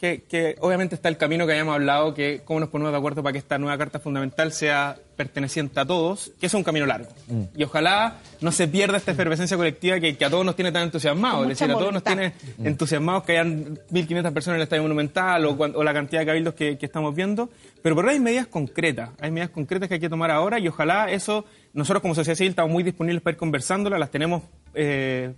que, 0.00 0.22
que 0.22 0.56
obviamente 0.60 0.94
está 0.94 1.10
el 1.10 1.18
camino 1.18 1.44
que 1.46 1.52
habíamos 1.52 1.74
hablado, 1.74 2.14
que 2.14 2.40
cómo 2.46 2.58
nos 2.58 2.70
ponemos 2.70 2.90
de 2.90 2.96
acuerdo 2.96 3.22
para 3.22 3.34
que 3.34 3.38
esta 3.38 3.58
nueva 3.58 3.76
Carta 3.76 4.00
Fundamental 4.00 4.50
sea 4.50 4.96
perteneciente 5.14 5.78
a 5.78 5.84
todos, 5.84 6.32
que 6.40 6.46
es 6.46 6.54
un 6.54 6.64
camino 6.64 6.86
largo. 6.86 7.10
Mm. 7.28 7.42
Y 7.54 7.64
ojalá 7.64 8.16
no 8.40 8.50
se 8.50 8.66
pierda 8.66 8.96
esta 8.96 9.10
efervescencia 9.10 9.58
colectiva 9.58 10.00
que, 10.00 10.16
que 10.16 10.24
a 10.24 10.30
todos 10.30 10.46
nos 10.46 10.56
tiene 10.56 10.72
tan 10.72 10.84
entusiasmados. 10.84 11.42
Es 11.42 11.48
decir, 11.50 11.70
a 11.70 11.74
todos 11.74 11.92
nos 11.92 12.02
tiene 12.02 12.32
entusiasmados 12.64 13.24
que 13.24 13.32
hayan 13.32 13.76
1.500 13.90 14.32
personas 14.32 14.46
en 14.46 14.54
el 14.54 14.62
Estadio 14.62 14.82
Monumental 14.84 15.44
o 15.44 15.84
la 15.84 15.92
cantidad 15.92 16.22
de 16.22 16.26
cabildos 16.26 16.54
que, 16.54 16.78
que 16.78 16.86
estamos 16.86 17.14
viendo. 17.14 17.50
Pero 17.82 17.94
por 17.94 18.08
ahí 18.08 18.14
hay 18.14 18.20
medidas 18.20 18.46
concretas, 18.46 19.10
hay 19.20 19.30
medidas 19.30 19.50
concretas 19.50 19.88
que 19.88 19.96
hay 19.96 20.00
que 20.00 20.08
tomar 20.08 20.30
ahora 20.30 20.58
y 20.58 20.66
ojalá 20.66 21.10
eso, 21.10 21.44
nosotros 21.74 22.00
como 22.00 22.14
sociedad 22.14 22.36
civil 22.36 22.50
estamos 22.52 22.72
muy 22.72 22.82
disponibles 22.82 23.22
para 23.22 23.32
ir 23.34 23.38
conversándolas, 23.38 24.00
las 24.00 24.10
tenemos... 24.10 24.44
eh, 24.72 25.34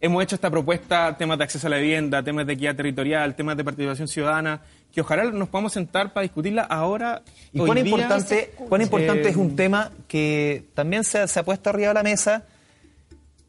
Hemos 0.00 0.22
hecho 0.22 0.34
esta 0.34 0.50
propuesta, 0.50 1.16
temas 1.16 1.38
de 1.38 1.44
acceso 1.44 1.66
a 1.66 1.70
la 1.70 1.78
vivienda, 1.78 2.22
temas 2.22 2.46
de 2.46 2.52
equidad 2.52 2.76
territorial, 2.76 3.34
temas 3.34 3.56
de 3.56 3.64
participación 3.64 4.06
ciudadana, 4.06 4.60
que 4.92 5.00
ojalá 5.00 5.24
nos 5.24 5.48
podamos 5.48 5.72
sentar 5.72 6.12
para 6.12 6.22
discutirla 6.22 6.62
ahora. 6.62 7.22
¿Y 7.52 7.58
cuán 7.58 7.74
día. 7.76 7.84
importante, 7.84 8.52
cuán 8.68 8.82
importante 8.82 9.22
Eh, 9.28 9.30
es 9.30 9.36
un 9.36 9.56
tema 9.56 9.90
que 10.06 10.64
también 10.74 11.04
se, 11.04 11.26
se 11.26 11.40
ha 11.40 11.42
puesto 11.42 11.70
arriba 11.70 11.88
de 11.88 11.94
la 11.94 12.02
mesa, 12.02 12.44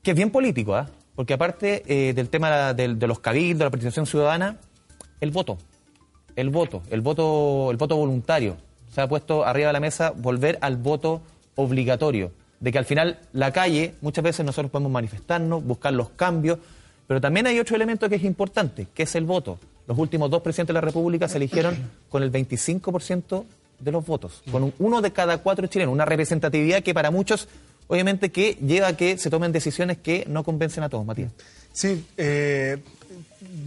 que 0.02 0.12
es 0.12 0.16
bien 0.18 0.32
político, 0.32 0.76
¿ah? 0.76 0.90
porque 1.16 1.34
aparte 1.34 1.84
eh, 1.88 2.14
del 2.14 2.30
tema 2.30 2.74
del- 2.74 3.00
de 3.00 3.08
los 3.08 3.20
cabildos, 3.20 3.60
de 3.60 3.66
la 3.66 3.70
participación 3.72 4.06
ciudadana, 4.06 4.58
el 5.20 5.32
voto, 5.32 5.58
el 6.36 6.50
voto, 6.50 6.84
el 6.90 7.02
voto, 7.02 7.70
el 7.72 7.78
voto 7.78 7.98
voluntario. 7.98 8.58
Se 8.94 9.02
ha 9.02 9.08
puesto 9.08 9.46
arriba 9.46 9.68
de 9.68 9.74
la 9.74 9.80
mesa 9.82 10.12
volver 10.16 10.58
al 10.62 10.78
voto 10.78 11.22
obligatorio, 11.56 12.32
de 12.66 12.72
que 12.72 12.80
al 12.80 12.86
final 12.86 13.20
la 13.34 13.52
calle, 13.54 13.94
muchas 14.02 14.24
veces 14.24 14.44
nosotros 14.44 14.72
podemos 14.72 14.92
manifestarnos, 14.92 15.64
buscar 15.64 15.94
los 15.94 16.10
cambios, 16.10 16.58
pero 17.06 17.22
también 17.22 17.46
hay 17.46 17.60
otro 17.60 17.76
elemento 17.76 18.10
que 18.10 18.16
es 18.16 18.24
importante, 18.24 18.88
que 18.96 19.04
es 19.04 19.14
el 19.14 19.24
voto. 19.26 19.60
Los 19.88 20.00
últimos 20.00 20.32
dos 20.32 20.42
presidentes 20.42 20.70
de 20.70 20.74
la 20.74 20.82
República 20.82 21.28
se 21.28 21.38
eligieron 21.38 21.76
con 22.10 22.24
el 22.24 22.32
25% 22.32 23.46
de 23.80 23.92
los 23.92 24.04
votos, 24.04 24.42
con 24.52 24.64
un- 24.64 24.74
uno 24.80 25.00
de 25.02 25.12
cada 25.12 25.38
cuatro 25.38 25.68
chilenos, 25.68 25.94
una 25.94 26.06
representatividad 26.06 26.82
que 26.82 26.96
para 26.96 27.12
muchos, 27.12 27.48
obviamente, 27.88 28.32
que 28.32 28.54
lleva 28.66 28.88
a 28.88 28.98
que 28.98 29.20
se 29.20 29.30
tomen 29.30 29.52
decisiones 29.52 30.00
que 30.00 30.26
no 30.28 30.44
convencen 30.44 30.84
a 30.84 30.90
todos, 30.90 31.06
Matías. 31.06 31.32
Sí, 31.72 32.04
eh, 32.18 32.78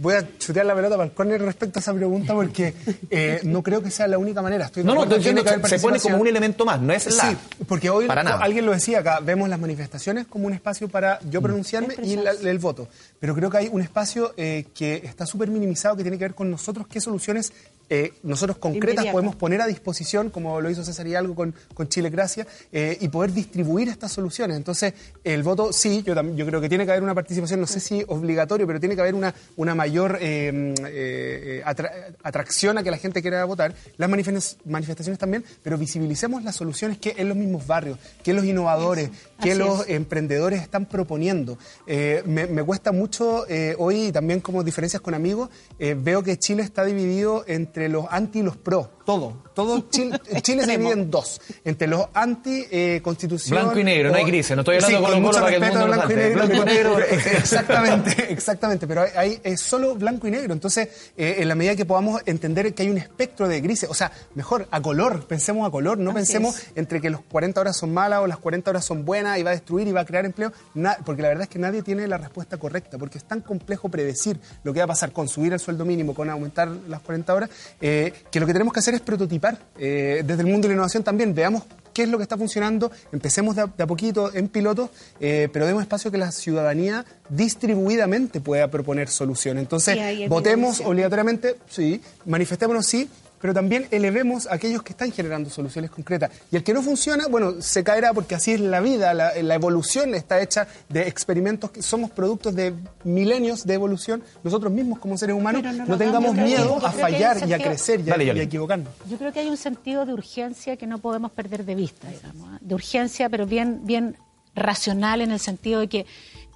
voy 0.01 0.13
a 0.15 0.37
chutear 0.37 0.65
la 0.65 0.75
pelota 0.75 0.95
para 0.95 1.07
el 1.09 1.13
córner 1.13 1.41
respecto 1.41 1.79
a 1.79 1.81
esa 1.81 1.93
pregunta 1.93 2.33
porque 2.33 2.73
eh, 3.09 3.41
no 3.43 3.61
creo 3.63 3.81
que 3.83 3.91
sea 3.91 4.07
la 4.07 4.17
única 4.17 4.41
manera. 4.41 4.65
Estoy 4.65 4.83
No, 4.83 4.95
no, 4.95 5.07
tiene 5.19 5.43
que 5.43 5.67
se 5.67 5.79
pone 5.79 5.99
como 5.99 6.17
un 6.17 6.27
elemento 6.27 6.65
más, 6.65 6.79
no 6.81 6.93
es 6.93 7.15
la. 7.15 7.31
Sí, 7.31 7.37
porque 7.67 7.89
hoy 7.89 8.07
Para 8.07 8.23
nada. 8.23 8.37
alguien 8.43 8.65
lo 8.65 8.71
decía 8.71 8.99
acá, 8.99 9.19
vemos 9.19 9.49
las 9.49 9.59
manifestaciones 9.59 10.27
como 10.27 10.47
un 10.47 10.53
espacio 10.53 10.87
para 10.89 11.19
yo 11.29 11.41
pronunciarme 11.41 11.95
y 12.03 12.15
la- 12.15 12.31
el 12.31 12.59
voto. 12.59 12.87
Pero 13.19 13.35
creo 13.35 13.49
que 13.49 13.57
hay 13.57 13.69
un 13.71 13.81
espacio 13.81 14.33
eh, 14.37 14.65
que 14.73 14.95
está 15.03 15.25
súper 15.25 15.49
minimizado 15.49 15.95
que 15.97 16.03
tiene 16.03 16.17
que 16.17 16.23
ver 16.25 16.35
con 16.35 16.49
nosotros 16.49 16.87
qué 16.87 17.01
soluciones 17.01 17.51
eh, 17.89 18.13
nosotros 18.23 18.57
concretas 18.57 19.05
podemos 19.11 19.35
poner 19.35 19.61
a 19.61 19.67
disposición, 19.67 20.29
como 20.29 20.61
lo 20.61 20.69
hizo 20.69 20.83
César 20.83 21.07
Hidalgo 21.07 21.35
con, 21.35 21.53
con 21.73 21.87
Chile 21.89 22.09
Gracia, 22.09 22.45
eh, 22.71 22.97
y 23.01 23.07
poder 23.09 23.33
distribuir 23.33 23.89
estas 23.89 24.11
soluciones. 24.11 24.57
Entonces, 24.57 24.93
el 25.23 25.43
voto, 25.43 25.73
sí, 25.73 26.03
yo, 26.03 26.13
yo 26.35 26.45
creo 26.45 26.61
que 26.61 26.69
tiene 26.69 26.85
que 26.85 26.91
haber 26.91 27.03
una 27.03 27.15
participación, 27.15 27.59
no 27.59 27.67
sé 27.67 27.79
si 27.79 28.03
obligatorio, 28.07 28.67
pero 28.67 28.79
tiene 28.79 28.95
que 28.95 29.01
haber 29.01 29.15
una, 29.15 29.33
una 29.57 29.75
mayor 29.75 30.17
eh, 30.21 31.61
atra- 31.65 32.15
atracción 32.23 32.77
a 32.77 32.83
que 32.83 32.91
la 32.91 32.97
gente 32.97 33.21
quiera 33.21 33.43
votar. 33.45 33.73
Las 33.97 34.09
manifes- 34.09 34.57
manifestaciones 34.65 35.17
también, 35.19 35.43
pero 35.63 35.77
visibilicemos 35.77 36.43
las 36.43 36.55
soluciones 36.55 36.97
que 36.97 37.15
en 37.17 37.27
los 37.29 37.37
mismos 37.37 37.65
barrios, 37.65 37.97
que 38.23 38.33
los 38.33 38.45
innovadores, 38.45 39.09
que 39.41 39.51
Así 39.51 39.59
los 39.59 39.81
es. 39.81 39.95
emprendedores 39.95 40.61
están 40.61 40.85
proponiendo. 40.85 41.57
Eh, 41.87 42.23
me, 42.25 42.45
me 42.47 42.63
cuesta 42.63 42.91
mucho 42.91 43.47
eh, 43.47 43.75
hoy, 43.77 44.07
y 44.07 44.11
también 44.11 44.39
como 44.41 44.63
diferencias 44.63 45.01
con 45.01 45.13
amigos, 45.13 45.49
eh, 45.79 45.95
veo 45.97 46.23
que 46.23 46.37
Chile 46.37 46.63
está 46.63 46.83
dividido 46.85 47.43
entre 47.47 47.89
los 47.89 48.05
anti 48.09 48.39
y 48.39 48.43
los 48.43 48.57
pro. 48.57 48.91
Todo. 49.09 49.33
Todo 49.55 49.89
Chile, 49.89 50.19
Chile 50.43 50.65
se 50.65 50.71
divide 50.77 50.91
en 50.91 51.09
dos. 51.09 51.41
Entre 51.65 51.87
los 51.87 52.05
anti 52.13 52.63
eh. 52.69 53.01
Blanco 53.49 53.79
y 53.79 53.83
negro, 53.83 54.11
no 54.11 54.17
hay 54.17 54.25
grises. 54.25 54.55
No 54.55 54.61
estoy 54.61 54.75
hablando 54.75 54.97
Sí, 54.97 55.03
con 55.03 55.03
con 55.03 55.11
los 55.13 55.21
mucho 55.21 55.39
para 55.39 55.51
que 55.51 55.57
blanco 55.57 56.11
y 56.11 56.15
negro. 56.15 56.35
Blanco 56.45 56.53
y 56.53 56.59
pero- 56.59 56.97
negro. 56.99 57.05
exactamente, 57.09 58.31
exactamente. 58.31 58.85
Pero 58.87 59.01
hay, 59.01 59.09
hay- 59.15 59.41
es 59.43 59.61
solo 59.61 59.95
blanco 59.95 60.27
y 60.27 60.31
negro. 60.31 60.53
Entonces, 60.53 60.89
eh, 61.17 61.37
en 61.39 61.47
la 61.47 61.55
medida 61.55 61.75
que 61.75 61.85
podamos 61.85 62.21
entender 62.27 62.73
que 62.75 62.83
hay 62.83 62.89
un 62.89 62.99
espectro 62.99 63.47
de 63.47 63.59
grises, 63.61 63.89
o 63.89 63.93
sea, 63.95 64.11
mejor 64.35 64.67
a 64.69 64.79
color, 64.81 65.25
pensemos 65.27 65.67
a 65.67 65.71
color, 65.71 65.97
no 65.97 66.11
Así 66.11 66.17
pensemos 66.19 66.57
es. 66.59 66.67
entre 66.75 67.01
que 67.01 67.09
los 67.09 67.21
40 67.21 67.59
horas 67.61 67.77
son 67.77 67.91
malas 67.93 68.19
o 68.19 68.27
las 68.27 68.37
40 68.37 68.69
horas 68.69 68.85
son 68.85 69.05
buenas 69.05 69.39
y 69.39 69.43
va 69.43 69.49
a 69.49 69.53
destruir 69.53 69.87
y 69.87 69.91
va 69.91 70.01
a 70.01 70.05
crear 70.05 70.25
empleo, 70.25 70.53
na- 70.75 70.97
porque 71.03 71.23
la 71.23 71.29
verdad 71.29 71.43
es 71.43 71.49
que 71.49 71.57
nadie 71.57 71.81
tiene 71.81 72.07
la 72.07 72.17
respuesta 72.19 72.57
correcta, 72.57 72.99
porque 72.99 73.17
es 73.17 73.23
tan 73.23 73.41
complejo 73.41 73.89
predecir 73.89 74.39
lo 74.63 74.71
que 74.73 74.79
va 74.79 74.85
a 74.85 74.87
pasar 74.89 75.11
con 75.11 75.27
subir 75.27 75.53
el 75.53 75.59
sueldo 75.59 75.83
mínimo, 75.85 76.13
con 76.13 76.29
aumentar 76.29 76.67
las 76.87 77.01
40 77.01 77.33
horas, 77.33 77.49
eh, 77.81 78.13
que 78.31 78.39
lo 78.39 78.45
que 78.45 78.53
tenemos 78.53 78.71
que 78.73 78.79
hacer 78.81 78.93
es 78.93 78.98
prototipar 79.01 79.57
eh, 79.77 80.23
desde 80.25 80.41
el 80.41 80.47
mundo 80.47 80.67
de 80.67 80.69
la 80.69 80.73
innovación 80.75 81.03
también, 81.03 81.33
veamos 81.33 81.63
qué 81.93 82.03
es 82.03 82.09
lo 82.09 82.17
que 82.17 82.23
está 82.23 82.37
funcionando, 82.37 82.91
empecemos 83.11 83.55
de 83.55 83.63
a, 83.63 83.65
de 83.65 83.83
a 83.83 83.87
poquito 83.87 84.33
en 84.33 84.47
piloto, 84.47 84.89
eh, 85.19 85.49
pero 85.51 85.65
demos 85.65 85.81
espacio 85.81 86.11
que 86.11 86.17
la 86.17 86.31
ciudadanía 86.31 87.05
distribuidamente 87.29 88.41
pueda 88.41 88.69
proponer 88.69 89.09
soluciones. 89.09 89.63
Entonces, 89.63 89.97
Sí, 89.97 90.27
votemos 90.27 90.79
obligatoriamente, 90.81 91.57
sí, 91.69 92.01
manifestémonos, 92.25 92.85
sí, 92.85 93.09
pero 93.41 93.53
también 93.53 93.87
elevemos 93.91 94.47
a 94.47 94.55
aquellos 94.55 94.83
que 94.83 94.93
están 94.93 95.11
generando 95.11 95.49
soluciones 95.49 95.91
concretas. 95.91 96.31
Y 96.51 96.55
el 96.55 96.63
que 96.63 96.73
no 96.73 96.81
funciona, 96.81 97.27
bueno, 97.27 97.61
se 97.61 97.83
caerá 97.83 98.13
porque 98.13 98.35
así 98.35 98.51
es 98.51 98.59
la 98.59 98.79
vida, 98.79 99.13
la, 99.13 99.33
la 99.41 99.55
evolución 99.55 100.15
está 100.15 100.41
hecha 100.41 100.67
de 100.89 101.07
experimentos 101.07 101.71
que 101.71 101.81
somos 101.81 102.11
productos 102.11 102.55
de 102.55 102.73
milenios 103.03 103.65
de 103.65 103.73
evolución. 103.73 104.23
Nosotros 104.43 104.71
mismos 104.71 104.99
como 104.99 105.17
seres 105.17 105.35
humanos 105.35 105.63
no, 105.87 105.97
tengamos 105.97 106.35
miedo 106.35 106.85
a 106.85 106.91
fallar 106.91 107.47
y 107.47 107.53
a 107.53 107.59
crecer 107.59 108.01
y 108.01 108.11
a, 108.11 108.21
y 108.21 108.29
a 108.39 108.43
equivocarnos. 108.43 108.89
Yo 109.09 109.17
creo 109.17 109.31
que 109.31 109.39
hay 109.39 109.49
un 109.49 109.57
sentido 109.57 110.05
de 110.05 110.13
urgencia 110.13 110.77
que 110.77 110.87
no 110.87 110.99
podemos 110.99 111.31
perder 111.31 111.65
de 111.65 111.75
vista, 111.75 112.07
digamos, 112.09 112.55
¿eh? 112.55 112.57
de 112.61 112.75
urgencia, 112.75 113.29
pero 113.29 113.45
bien, 113.45 113.81
bien 113.83 114.17
racional 114.55 115.21
en 115.21 115.31
el 115.31 115.39
sentido 115.39 115.79
de 115.79 115.87
que 115.87 116.05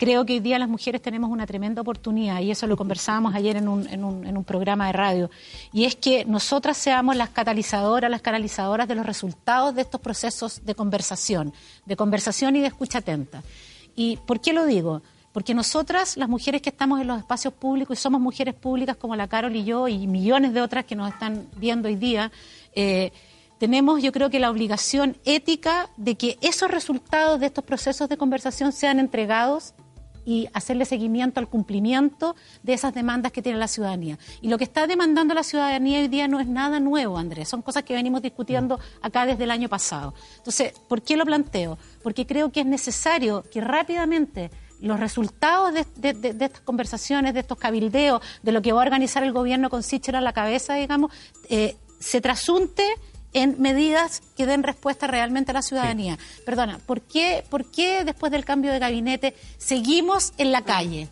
creo 0.03 0.25
que 0.25 0.33
hoy 0.33 0.39
día 0.41 0.59
las 0.59 0.67
mujeres 0.67 1.01
tenemos 1.01 1.29
una 1.29 1.45
tremenda 1.45 1.81
oportunidad, 1.81 2.41
y 2.41 2.51
eso 2.51 2.67
lo 2.67 2.75
conversábamos 2.75 3.33
ayer 3.33 3.55
en 3.55 3.69
un, 3.69 3.87
en 3.87 4.03
un, 4.03 4.27
en 4.27 4.35
un 4.35 4.43
programa 4.43 4.87
de 4.87 4.93
radio, 4.93 5.31
y 5.71 5.85
es 5.85 5.95
que 5.95 6.25
nosotras 6.25 6.75
seamos 6.75 7.15
las 7.15 7.29
catalizadoras, 7.29 8.11
las 8.11 8.21
canalizadoras 8.21 8.89
de 8.89 8.95
los 8.95 9.05
resultados 9.05 9.73
de 9.75 9.81
estos 9.81 10.01
procesos 10.01 10.65
de 10.65 10.75
conversación, 10.75 11.53
de 11.85 11.95
conversación 11.95 12.57
y 12.57 12.59
de 12.59 12.67
escucha 12.67 12.97
atenta. 12.97 13.43
¿Y 13.95 14.17
por 14.17 14.41
qué 14.41 14.51
lo 14.51 14.65
digo? 14.65 15.03
Porque 15.31 15.53
nosotras, 15.53 16.17
las 16.17 16.27
mujeres 16.27 16.61
que 16.61 16.69
estamos 16.69 16.99
en 16.99 17.07
los 17.07 17.19
espacios 17.19 17.53
públicos 17.53 17.97
y 17.97 18.01
somos 18.01 18.19
mujeres 18.19 18.55
públicas 18.55 18.97
como 18.97 19.15
la 19.15 19.29
Carol 19.29 19.55
y 19.55 19.63
yo 19.63 19.87
y 19.87 20.05
millones 20.05 20.53
de 20.53 20.61
otras 20.61 20.83
que 20.83 20.95
nos 20.95 21.13
están 21.13 21.47
viendo 21.55 21.87
hoy 21.87 21.95
día, 21.95 22.29
eh, 22.75 23.13
tenemos 23.57 24.03
yo 24.03 24.11
creo 24.11 24.29
que 24.29 24.41
la 24.41 24.51
obligación 24.51 25.15
ética 25.23 25.89
de 25.95 26.15
que 26.15 26.37
esos 26.41 26.69
resultados 26.69 27.39
de 27.39 27.45
estos 27.45 27.63
procesos 27.63 28.09
de 28.09 28.17
conversación 28.17 28.73
sean 28.73 28.99
entregados 28.99 29.73
y 30.26 30.47
hacerle 30.53 30.86
seguimiento 30.86 31.39
al 31.39 31.47
cumplimiento 31.47 32.36
de 32.61 32.74
esas 32.74 32.93
demandas 32.93 33.32
que 33.32 33.41
tiene 33.41 33.57
la 33.57 33.67
ciudadanía. 33.67 34.17
Y 34.41 34.49
lo 34.49 34.57
que 34.57 34.63
está 34.63 34.88
demandando 34.88 35.34
la 35.34 35.43
ciudadanía 35.43 35.99
hoy 35.99 36.07
día 36.07 36.28
no 36.28 36.39
es 36.39 36.47
nada 36.47 36.80
nuevo, 36.80 37.17
Andrés, 37.17 37.49
son 37.49 37.61
cosas 37.61 37.84
que 37.84 37.93
venimos 37.93 38.21
discutiendo 38.21 38.80
acá 39.01 39.26
desde 39.26 39.43
el 39.43 39.51
año 39.51 39.69
pasado. 39.69 40.13
Entonces, 40.38 40.74
¿por 40.88 41.01
qué 41.01 41.17
lo 41.17 41.26
planteo? 41.26 41.78
Porque 42.01 42.26
creo 42.26 42.51
que 42.51 42.61
es 42.61 42.65
necesario 42.65 43.43
que 43.51 43.61
rápidamente 43.61 44.51
los 44.80 44.99
resultados 44.99 45.74
de, 45.74 45.86
estas 46.39 46.61
conversaciones, 46.61 47.34
de 47.34 47.39
estos 47.39 47.57
cabildeos, 47.57 48.21
de 48.41 48.51
lo 48.51 48.61
que 48.61 48.74
va 48.74 48.82
a 48.82 48.86
organizar 48.86 49.24
el 49.24 49.32
gobierno 49.32 49.69
con 49.69 49.82
Sichel 49.82 50.15
a 50.15 50.21
la 50.21 50.34
cabeza, 50.34 50.76
digamos, 50.76 51.11
eh, 51.49 51.78
se 51.99 52.19
trasunte 52.19 52.84
en 53.34 53.61
medidas 53.61 54.21
que 54.38 54.45
den 54.45 54.63
respuesta 54.63 55.07
realmente 55.07 55.51
a 55.51 55.55
la 55.55 55.61
ciudadanía. 55.61 56.17
Perdona, 56.45 56.79
¿por 56.86 57.01
qué, 57.01 57.43
¿por 57.49 57.65
qué 57.65 58.03
después 58.03 58.31
del 58.31 58.45
cambio 58.45 58.71
de 58.71 58.79
gabinete 58.79 59.36
seguimos 59.57 60.34
en 60.38 60.51
la 60.51 60.63
calle? 60.63 61.07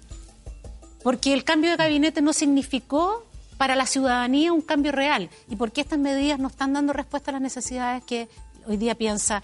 Porque 1.03 1.34
el 1.34 1.43
cambio 1.43 1.72
de 1.72 1.78
gabinete 1.78 2.22
no 2.22 2.34
significó 2.34 3.26
para 3.57 3.76
la 3.76 3.86
ciudadanía 3.86 4.53
un 4.53 4.61
cambio 4.61 4.91
real. 4.91 5.30
¿Y 5.49 5.55
por 5.55 5.72
qué 5.72 5.82
estas 5.82 5.99
medidas 5.99 6.39
no 6.39 6.47
están 6.47 6.74
dando 6.74 6.93
respuesta 6.93 7.32
a 7.32 7.34
las 7.34 7.41
necesidades 7.41 8.03
que 8.03 8.28
hoy 8.65 8.78
día 8.78 8.95
piensa 8.95 9.43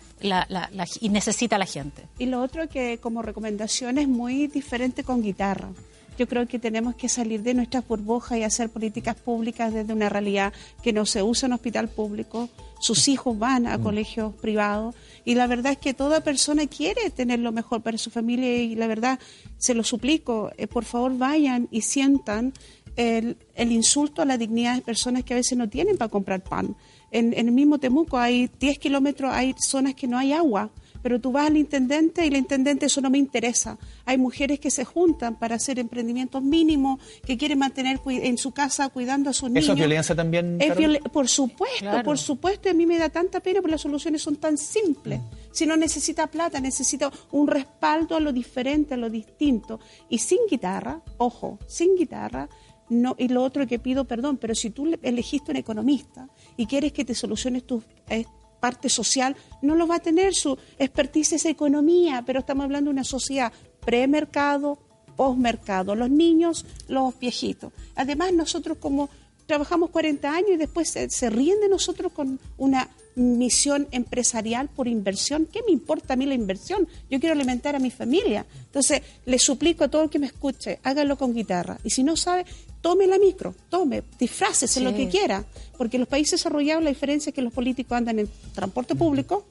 y 0.99 1.09
necesita 1.09 1.57
la 1.57 1.65
gente? 1.65 2.03
Y 2.17 2.27
lo 2.27 2.41
otro 2.41 2.67
que 2.67 2.99
como 2.99 3.21
recomendación 3.21 3.97
es 3.97 4.07
muy 4.07 4.47
diferente 4.47 5.03
con 5.03 5.21
guitarra. 5.21 5.69
Yo 6.17 6.27
creo 6.27 6.47
que 6.47 6.57
tenemos 6.57 6.95
que 6.95 7.09
salir 7.09 7.43
de 7.43 7.53
nuestras 7.53 7.87
burbujas 7.87 8.39
y 8.39 8.43
hacer 8.43 8.69
políticas 8.69 9.15
públicas 9.15 9.73
desde 9.73 9.93
una 9.93 10.09
realidad 10.09 10.51
que 10.81 10.91
no 10.91 11.05
se 11.05 11.21
usa 11.21 11.45
en 11.45 11.53
hospital 11.53 11.89
público, 11.89 12.49
sus 12.79 13.07
hijos 13.07 13.37
van 13.37 13.67
a 13.67 13.77
mm. 13.77 13.83
colegios 13.83 14.33
privados 14.35 14.95
y 15.25 15.35
la 15.35 15.47
verdad 15.47 15.73
es 15.73 15.77
que 15.77 15.93
toda 15.93 16.21
persona 16.21 16.65
quiere 16.67 17.09
tener 17.11 17.39
lo 17.39 17.51
mejor 17.51 17.81
para 17.81 17.97
su 17.97 18.09
familia 18.09 18.57
y 18.57 18.75
la 18.75 18.87
verdad 18.87 19.19
se 19.57 19.73
lo 19.73 19.83
suplico, 19.83 20.51
eh, 20.57 20.67
por 20.67 20.85
favor 20.85 21.17
vayan 21.17 21.67
y 21.69 21.81
sientan 21.81 22.53
el, 22.95 23.37
el, 23.53 23.71
insulto 23.71 24.23
a 24.23 24.25
la 24.25 24.37
dignidad 24.39 24.75
de 24.75 24.81
personas 24.81 25.23
que 25.23 25.33
a 25.33 25.37
veces 25.37 25.55
no 25.55 25.69
tienen 25.69 25.97
para 25.97 26.09
comprar 26.09 26.41
pan. 26.41 26.75
En, 27.11 27.33
en 27.33 27.47
el 27.47 27.53
mismo 27.53 27.77
Temuco 27.77 28.17
hay 28.17 28.49
10 28.59 28.79
kilómetros, 28.79 29.31
hay 29.31 29.53
zonas 29.59 29.93
que 29.93 30.07
no 30.07 30.17
hay 30.17 30.33
agua 30.33 30.71
pero 31.07 31.21
tú 31.21 31.31
vas 31.31 31.47
al 31.47 31.55
intendente 31.55 32.25
y 32.25 32.27
el 32.27 32.35
intendente 32.35 32.87
eso 32.87 32.99
no 32.99 33.09
me 33.09 33.17
interesa. 33.17 33.77
Hay 34.03 34.17
mujeres 34.17 34.59
que 34.59 34.69
se 34.69 34.83
juntan 34.83 35.39
para 35.39 35.55
hacer 35.55 35.79
emprendimientos 35.79 36.43
mínimos, 36.43 36.99
que 37.25 37.37
quieren 37.37 37.59
mantener 37.59 38.01
en 38.05 38.37
su 38.37 38.51
casa 38.51 38.89
cuidando 38.89 39.29
a 39.29 39.33
sus 39.33 39.49
niños. 39.49 39.63
¿Eso 39.63 39.71
es 39.71 39.79
violencia 39.79 40.13
también? 40.13 40.57
Es 40.59 40.73
por 41.13 41.29
supuesto, 41.29 42.03
por 42.03 42.17
supuesto, 42.17 42.67
y 42.67 42.71
a 42.71 42.73
mí 42.73 42.85
me 42.85 42.97
da 42.97 43.07
tanta 43.07 43.39
pena 43.39 43.61
porque 43.61 43.71
las 43.71 43.79
soluciones 43.79 44.21
son 44.21 44.35
tan 44.35 44.57
simples. 44.57 45.21
Si 45.53 45.65
no 45.65 45.77
necesita 45.77 46.27
plata, 46.27 46.59
necesita 46.59 47.09
un 47.31 47.47
respaldo 47.47 48.17
a 48.17 48.19
lo 48.19 48.33
diferente, 48.33 48.95
a 48.95 48.97
lo 48.97 49.09
distinto. 49.09 49.79
Y 50.09 50.17
sin 50.17 50.39
guitarra, 50.49 51.01
ojo, 51.19 51.57
sin 51.67 51.95
guitarra, 51.95 52.49
no, 52.89 53.15
y 53.17 53.29
lo 53.29 53.43
otro 53.43 53.65
que 53.65 53.79
pido 53.79 54.03
perdón, 54.03 54.35
pero 54.35 54.55
si 54.55 54.71
tú 54.71 54.93
elegiste 55.01 55.51
un 55.51 55.57
economista 55.57 56.27
y 56.57 56.65
quieres 56.65 56.91
que 56.91 57.05
te 57.05 57.15
soluciones 57.15 57.63
tus, 57.63 57.85
eh, 58.09 58.25
parte 58.59 58.89
social 58.89 59.35
no 59.61 59.75
lo 59.75 59.87
va 59.87 59.95
a 59.95 59.99
tener, 59.99 60.33
su 60.33 60.57
expertise 60.77 61.33
es 61.33 61.45
economía, 61.45 62.23
pero 62.25 62.39
estamos 62.39 62.63
hablando 62.65 62.89
de 62.89 62.93
una 62.93 63.03
sociedad 63.03 63.51
premercado, 63.79 64.79
postmercado, 65.15 65.95
los 65.95 66.09
niños, 66.09 66.65
los 66.87 67.17
viejitos. 67.19 67.73
Además, 67.95 68.33
nosotros 68.33 68.77
como 68.79 69.09
trabajamos 69.47 69.89
40 69.89 70.29
años 70.31 70.51
y 70.51 70.57
después 70.57 70.89
se, 70.89 71.29
ríen 71.29 71.59
de 71.59 71.69
nosotros 71.69 72.11
con 72.11 72.39
una 72.57 72.89
misión 73.17 73.87
empresarial 73.91 74.69
por 74.69 74.87
inversión. 74.87 75.47
¿Qué 75.51 75.61
me 75.65 75.71
importa 75.71 76.13
a 76.13 76.15
mí 76.15 76.25
la 76.25 76.35
inversión? 76.35 76.87
Yo 77.09 77.19
quiero 77.19 77.33
alimentar 77.33 77.75
a 77.75 77.79
mi 77.79 77.89
familia. 77.89 78.45
Entonces, 78.65 79.01
le 79.25 79.39
suplico 79.39 79.83
a 79.83 79.87
todo 79.87 80.03
el 80.03 80.09
que 80.09 80.19
me 80.19 80.27
escuche, 80.27 80.79
hágalo 80.83 81.17
con 81.17 81.33
guitarra. 81.33 81.79
Y 81.83 81.89
si 81.89 82.03
no 82.03 82.15
sabe, 82.15 82.45
tome 82.81 83.07
la 83.07 83.17
micro, 83.17 83.55
tome, 83.69 84.03
disfrácese 84.19 84.81
lo 84.81 84.93
que 84.93 85.09
quiera. 85.09 85.43
Porque 85.77 85.97
en 85.97 86.01
los 86.01 86.09
países 86.09 86.39
desarrollados 86.39 86.83
la 86.83 86.89
diferencia 86.89 87.31
es 87.31 87.35
que 87.35 87.41
los 87.41 87.53
políticos 87.53 87.97
andan 87.97 88.19
en 88.19 88.29
transporte 88.53 88.93
público. 88.93 89.45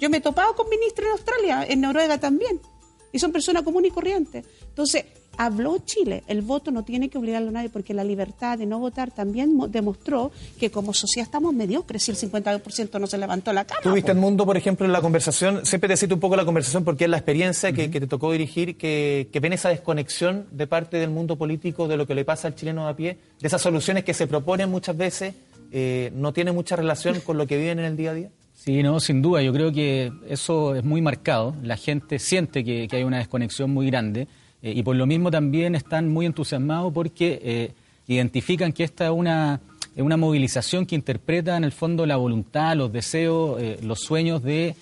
Yo 0.00 0.10
me 0.10 0.18
he 0.18 0.20
topado 0.20 0.54
con 0.56 0.68
ministros 0.68 1.06
en 1.06 1.12
Australia, 1.12 1.66
en 1.68 1.80
Noruega 1.80 2.18
también. 2.18 2.60
Y 3.12 3.18
son 3.20 3.30
personas 3.30 3.62
comunes 3.62 3.92
y 3.92 3.94
corrientes. 3.94 4.44
Entonces, 4.68 5.04
habló 5.36 5.78
Chile. 5.84 6.22
El 6.26 6.42
voto 6.42 6.70
no 6.70 6.84
tiene 6.84 7.08
que 7.08 7.18
obligarlo 7.18 7.48
a 7.48 7.52
nadie 7.52 7.68
porque 7.68 7.94
la 7.94 8.04
libertad 8.04 8.58
de 8.58 8.66
no 8.66 8.78
votar 8.78 9.10
también 9.10 9.58
demostró 9.70 10.32
que 10.58 10.70
como 10.70 10.94
sociedad 10.94 11.26
estamos 11.26 11.54
mediocres 11.54 12.02
si 12.02 12.10
el 12.10 12.16
50% 12.16 13.00
no 13.00 13.06
se 13.06 13.18
levantó 13.18 13.52
la 13.52 13.64
cama. 13.64 13.80
Tuviste 13.82 14.12
el 14.12 14.18
mundo, 14.18 14.46
por 14.46 14.56
ejemplo, 14.56 14.86
en 14.86 14.92
la 14.92 15.00
conversación, 15.00 15.64
siempre 15.64 15.88
te 15.88 15.96
cito 15.96 16.14
un 16.14 16.20
poco 16.20 16.36
la 16.36 16.44
conversación 16.44 16.84
porque 16.84 17.04
es 17.04 17.10
la 17.10 17.18
experiencia 17.18 17.72
que, 17.72 17.88
te 17.88 18.06
tocó 18.06 18.32
dirigir, 18.32 18.76
que, 18.76 19.28
ven 19.40 19.52
esa 19.52 19.68
desconexión 19.68 20.46
de 20.50 20.66
parte 20.66 20.96
del 20.96 21.10
mundo 21.10 21.36
político 21.36 21.88
de 21.88 21.96
lo 21.96 22.06
que 22.06 22.14
le 22.14 22.24
pasa 22.24 22.48
al 22.48 22.54
chileno 22.54 22.88
a 22.88 22.96
pie, 22.96 23.18
de 23.40 23.46
esas 23.46 23.62
soluciones 23.62 24.04
que 24.04 24.14
se 24.14 24.26
proponen 24.26 24.70
muchas 24.70 24.96
veces, 24.96 25.34
eh, 25.72 26.10
no 26.14 26.32
tiene 26.32 26.52
mucha 26.52 26.76
relación 26.76 27.20
con 27.20 27.38
lo 27.38 27.46
que 27.46 27.56
viven 27.56 27.78
en 27.78 27.84
el 27.84 27.96
día 27.96 28.10
a 28.10 28.14
día. 28.14 28.30
Sí, 28.54 28.82
no, 28.82 28.98
sin 28.98 29.22
duda. 29.22 29.42
Yo 29.42 29.52
creo 29.52 29.70
que 29.70 30.10
eso 30.28 30.74
es 30.74 30.82
muy 30.82 31.00
marcado. 31.00 31.54
La 31.62 31.76
gente 31.76 32.18
siente 32.18 32.64
que 32.64 32.88
hay 32.90 33.04
una 33.04 33.18
desconexión 33.18 33.70
muy 33.70 33.86
grande. 33.86 34.26
Eh, 34.66 34.72
y 34.74 34.82
por 34.82 34.96
lo 34.96 35.06
mismo 35.06 35.30
también 35.30 35.76
están 35.76 36.08
muy 36.08 36.26
entusiasmados 36.26 36.92
porque 36.92 37.40
eh, 37.40 37.70
identifican 38.08 38.72
que 38.72 38.82
esta 38.82 39.04
es 39.04 39.12
una, 39.12 39.60
una 39.94 40.16
movilización 40.16 40.86
que 40.86 40.96
interpreta 40.96 41.56
en 41.56 41.62
el 41.62 41.70
fondo 41.70 42.04
la 42.04 42.16
voluntad, 42.16 42.74
los 42.74 42.92
deseos, 42.92 43.62
eh, 43.62 43.78
los 43.82 44.00
sueños 44.00 44.42
de 44.42 44.74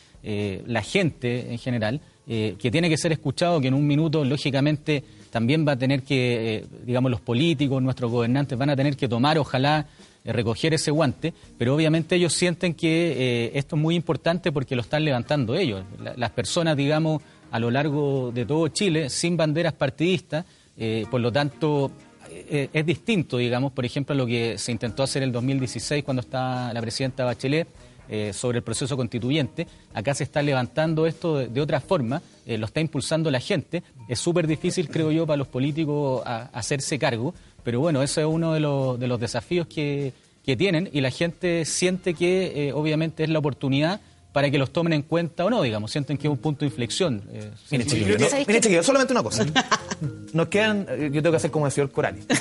la 0.67 0.81
gente 0.81 1.53
en 1.53 1.59
general, 1.59 2.01
que 2.27 2.71
tiene 2.73 2.89
que 2.89 2.97
ser 2.97 3.13
escuchado, 3.13 3.61
que 3.61 3.69
en 3.69 3.75
un 3.75 3.87
minuto 3.87 4.25
lógicamente 4.25 5.05
también 5.31 5.69
va 5.69 5.73
a 5.73 5.77
tener 5.77 6.03
que, 6.03 6.65
digamos, 6.87 7.11
los 7.11 7.21
políticos, 7.21 7.83
nuestros 7.83 8.11
gobernantes 8.11 8.57
van 8.57 8.71
a 8.71 8.75
tener 8.75 8.97
que 8.97 9.07
tomar, 9.07 9.37
ojalá, 9.37 9.87
recoger 10.25 10.73
ese 10.73 10.91
guante, 10.91 11.35
pero 11.59 11.75
obviamente 11.75 12.17
ellos 12.17 12.33
sienten 12.33 12.73
que 12.73 13.51
esto 13.53 13.77
es 13.77 13.83
muy 13.83 13.97
importante 13.97 14.51
porque 14.51 14.75
lo 14.77 14.81
están 14.81 15.05
levantando 15.05 15.55
ellos. 15.55 15.85
las 16.17 16.31
personas, 16.31 16.75
digamos, 16.75 17.21
a 17.55 17.61
lo 17.61 17.71
largo 17.71 18.33
de 18.35 18.45
todo 18.45 18.67
Chile 18.67 19.09
sin 19.09 19.37
banderas 19.37 19.75
partidistas, 19.75 20.45
eh, 20.77 21.07
por 21.09 21.21
lo 21.21 21.31
tanto 21.31 21.89
eh, 22.29 22.69
es 22.73 22.85
distinto, 22.85 23.37
digamos, 23.37 23.71
por 23.71 23.85
ejemplo, 23.85 24.13
a 24.13 24.17
lo 24.17 24.27
que 24.27 24.59
se 24.59 24.73
intentó 24.73 25.05
hacer 25.05 25.23
en 25.23 25.29
el 25.29 25.33
2016 25.35 26.03
cuando 26.03 26.21
estaba 26.21 26.73
la 26.73 26.81
presidenta 26.81 27.25
Bachelet 27.25 27.69
eh, 28.09 28.33
sobre 28.33 28.59
el 28.59 28.65
proceso 28.65 28.97
constituyente. 28.97 29.69
Acá 29.95 30.15
se 30.15 30.25
está 30.25 30.43
levantando 30.43 31.07
esto 31.07 31.47
de, 31.47 31.61
otra 31.61 31.79
forma, 31.79 32.23
lo 32.45 32.67
está 32.67 32.81
impulsando 32.81 33.31
la 33.31 33.39
gente. 33.39 33.85
Es 34.09 34.19
súper 34.19 34.49
difícil, 34.49 34.89
creo 34.89 35.13
yo, 35.13 35.25
para 35.25 35.37
los 35.37 35.47
políticos 35.47 36.25
hacerse 36.27 36.99
cargo, 36.99 37.37
pero 37.63 37.79
bueno, 37.79 38.03
eso 38.03 38.21
es 38.21 38.27
uno 38.27 38.53
de 38.53 38.59
los, 38.59 38.99
de 38.99 39.07
los 39.07 39.21
desafíos 39.21 39.69
que 39.69 40.13
tienen 40.45 40.91
y 40.93 41.01
la 41.03 41.13
gente 41.13 41.65
siente 41.67 42.15
que 42.15 42.73
obviamente 42.75 43.23
es 43.23 43.31
la 43.31 43.39
oportunidad 43.39 44.01
para 44.35 44.51
que 44.51 44.59
los 44.59 44.73
tomen 44.73 44.93
en 44.95 45.03
cuenta 45.03 45.45
o 45.45 45.49
no, 45.49 45.63
digamos, 45.63 45.93
sienten 45.93 46.19
que 46.19 46.27
es 46.27 46.31
un 46.31 46.39
punto 46.39 46.65
de 46.65 46.67
inflexión. 46.67 47.23
Eh, 47.31 47.53
mire, 47.71 47.87
chiquillos, 47.87 48.85
solamente 48.85 49.13
una 49.13 49.23
cosa. 49.23 49.47
Nos 50.33 50.49
quedan, 50.49 50.87
eh, 50.91 51.09
yo 51.13 51.23
tengo 51.23 51.31
que 51.31 51.37
hacer 51.37 51.53
como 51.53 51.67
el 51.67 51.73
señor 51.73 51.93
Corales. 51.93 52.27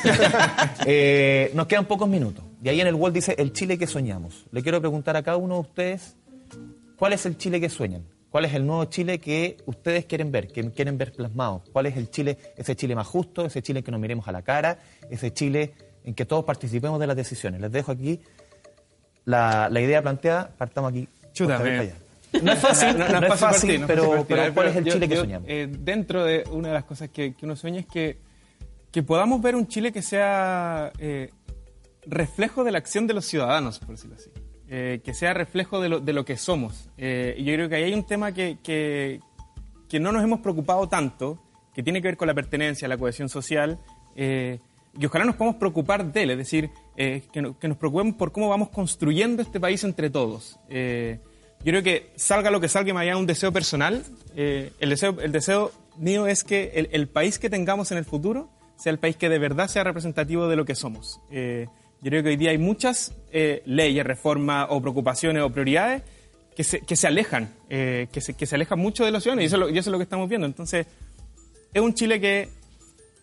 Eh, 0.85 1.51
nos 1.53 1.67
quedan 1.67 1.85
pocos 1.85 2.09
minutos. 2.09 2.43
Y 2.63 2.67
ahí 2.67 2.81
en 2.81 2.87
el 2.87 2.95
Wall 2.95 3.13
dice, 3.13 3.35
el 3.37 3.53
Chile 3.53 3.77
que 3.77 3.85
soñamos. 3.85 4.45
Le 4.51 4.63
quiero 4.63 4.79
preguntar 4.81 5.15
a 5.15 5.21
cada 5.21 5.37
uno 5.37 5.55
de 5.55 5.61
ustedes, 5.61 6.15
¿cuál 6.97 7.13
es 7.13 7.25
el 7.27 7.37
Chile 7.37 7.61
que 7.61 7.69
sueñan? 7.69 8.03
¿Cuál 8.31 8.45
es 8.45 8.53
el 8.53 8.65
nuevo 8.65 8.85
Chile 8.85 9.19
que 9.19 9.57
ustedes 9.67 10.05
quieren 10.05 10.31
ver, 10.31 10.47
que 10.47 10.71
quieren 10.71 10.97
ver 10.97 11.13
plasmado? 11.13 11.63
¿Cuál 11.71 11.85
es 11.85 11.95
el 11.95 12.09
Chile, 12.09 12.37
ese 12.57 12.75
Chile 12.75 12.95
más 12.95 13.05
justo, 13.05 13.45
ese 13.45 13.61
Chile 13.61 13.79
en 13.79 13.85
que 13.85 13.91
nos 13.91 13.99
miremos 13.99 14.27
a 14.27 14.31
la 14.31 14.41
cara, 14.41 14.79
ese 15.11 15.31
Chile 15.31 15.73
en 16.03 16.15
que 16.15 16.25
todos 16.25 16.43
participemos 16.43 16.99
de 16.99 17.07
las 17.07 17.15
decisiones? 17.15 17.61
Les 17.61 17.71
dejo 17.71 17.91
aquí 17.91 18.19
la, 19.25 19.69
la 19.69 19.79
idea 19.79 20.01
planteada, 20.01 20.49
partamos 20.57 20.91
aquí. 20.91 21.07
Chuta. 21.33 21.59
No 22.41 22.51
es 22.51 22.59
fácil, 22.59 22.97
no, 22.97 23.05
es 23.05 23.39
fácil, 23.39 23.39
partir, 23.39 23.79
no 23.79 23.85
es 23.85 23.87
pero, 23.87 24.01
fácil 24.03 24.15
partir. 24.15 24.25
pero 24.27 24.41
A 24.41 24.43
ver, 24.45 24.53
¿cuál 24.53 24.65
pero 24.67 24.69
es 24.69 24.75
el 24.77 24.85
yo- 24.85 24.93
Chile 24.93 25.07
que 25.09 25.15
yo, 25.15 25.21
soñamos? 25.21 25.49
eh, 25.49 25.67
dentro 25.69 26.23
de 26.25 26.43
una 26.51 26.69
de 26.69 26.73
las 26.73 26.83
cosas 26.85 27.09
que, 27.09 27.33
que 27.35 27.45
uno 27.45 27.55
sueña 27.55 27.81
es 27.81 27.85
que, 27.85 28.17
que 28.91 29.03
podamos 29.03 29.41
ver 29.41 29.55
un 29.55 29.67
Chile 29.67 29.91
que 29.91 30.01
sea 30.01 30.91
eh, 30.97 31.29
reflejo 32.07 32.63
de 32.63 32.71
la 32.71 32.77
acción 32.79 33.05
de 33.07 33.13
los 33.13 33.25
ciudadanos, 33.25 33.79
por 33.79 33.89
decirlo 33.89 34.15
así. 34.15 34.29
Eh, 34.69 35.01
que 35.03 35.13
sea 35.13 35.33
reflejo 35.35 35.79
de 35.81 35.89
lo, 35.89 35.99
de 35.99 36.13
lo 36.13 36.25
que 36.25 36.35
somos. 36.37 36.89
Eh, 36.97 37.35
y 37.37 37.43
yo 37.43 37.53
creo 37.53 37.69
que 37.69 37.75
ahí 37.75 37.83
hay 37.83 37.93
un 37.93 38.05
tema 38.07 38.31
que, 38.31 38.57
que, 38.63 39.19
que 39.87 39.99
no 39.99 40.11
nos 40.11 40.23
hemos 40.23 40.39
preocupado 40.39 40.89
tanto, 40.89 41.39
que 41.75 41.83
tiene 41.83 42.01
que 42.01 42.07
ver 42.07 42.17
con 42.17 42.27
la 42.27 42.33
pertenencia, 42.33 42.87
la 42.87 42.97
cohesión 42.97 43.29
social, 43.29 43.77
eh, 44.15 44.59
y 44.99 45.05
ojalá 45.05 45.25
nos 45.25 45.35
podamos 45.35 45.57
preocupar 45.59 46.11
de 46.11 46.23
él, 46.23 46.31
es 46.31 46.37
decir, 46.39 46.69
eh, 46.97 47.23
que, 47.31 47.41
no- 47.41 47.57
que 47.59 47.67
nos 47.67 47.77
preocupemos 47.77 48.15
por 48.15 48.31
cómo 48.31 48.49
vamos 48.49 48.69
construyendo 48.69 49.41
este 49.41 49.59
país 49.59 49.83
entre 49.83 50.09
todos. 50.09 50.59
Eh, 50.69 51.19
yo 51.59 51.71
creo 51.71 51.83
que 51.83 52.11
salga 52.15 52.51
lo 52.51 52.59
que 52.59 52.67
salga, 52.67 52.99
haya 52.99 53.15
un 53.17 53.25
deseo 53.25 53.51
personal, 53.51 54.03
eh, 54.35 54.71
el, 54.79 54.89
deseo, 54.89 55.17
el 55.21 55.31
deseo 55.31 55.71
mío 55.97 56.27
es 56.27 56.43
que 56.43 56.71
el, 56.75 56.89
el 56.91 57.07
país 57.07 57.39
que 57.39 57.49
tengamos 57.49 57.91
en 57.91 57.97
el 57.97 58.05
futuro 58.05 58.49
sea 58.75 58.91
el 58.91 58.99
país 58.99 59.15
que 59.15 59.29
de 59.29 59.39
verdad 59.39 59.67
sea 59.69 59.83
representativo 59.83 60.47
de 60.49 60.55
lo 60.57 60.65
que 60.65 60.75
somos. 60.75 61.19
Eh, 61.31 61.67
yo 62.01 62.09
creo 62.09 62.21
que 62.21 62.29
hoy 62.29 62.35
día 62.35 62.51
hay 62.51 62.57
muchas 62.57 63.13
eh, 63.31 63.61
leyes, 63.65 64.05
reformas 64.05 64.67
o 64.69 64.81
preocupaciones 64.81 65.41
o 65.41 65.49
prioridades 65.51 66.01
que 66.53 66.65
se, 66.65 66.81
que 66.81 66.97
se 66.97 67.07
alejan, 67.07 67.53
eh, 67.69 68.07
que, 68.11 68.19
se, 68.19 68.33
que 68.33 68.45
se 68.45 68.55
alejan 68.55 68.77
mucho 68.77 69.05
de 69.05 69.11
los 69.11 69.23
ciudadanos 69.23 69.43
y 69.43 69.45
eso, 69.45 69.55
es 69.55 69.59
lo, 69.61 69.69
y 69.69 69.77
eso 69.77 69.89
es 69.89 69.91
lo 69.93 69.97
que 69.99 70.03
estamos 70.03 70.27
viendo. 70.27 70.45
Entonces, 70.45 70.85
es 71.73 71.81
un 71.81 71.93
Chile 71.93 72.19
que, 72.19 72.49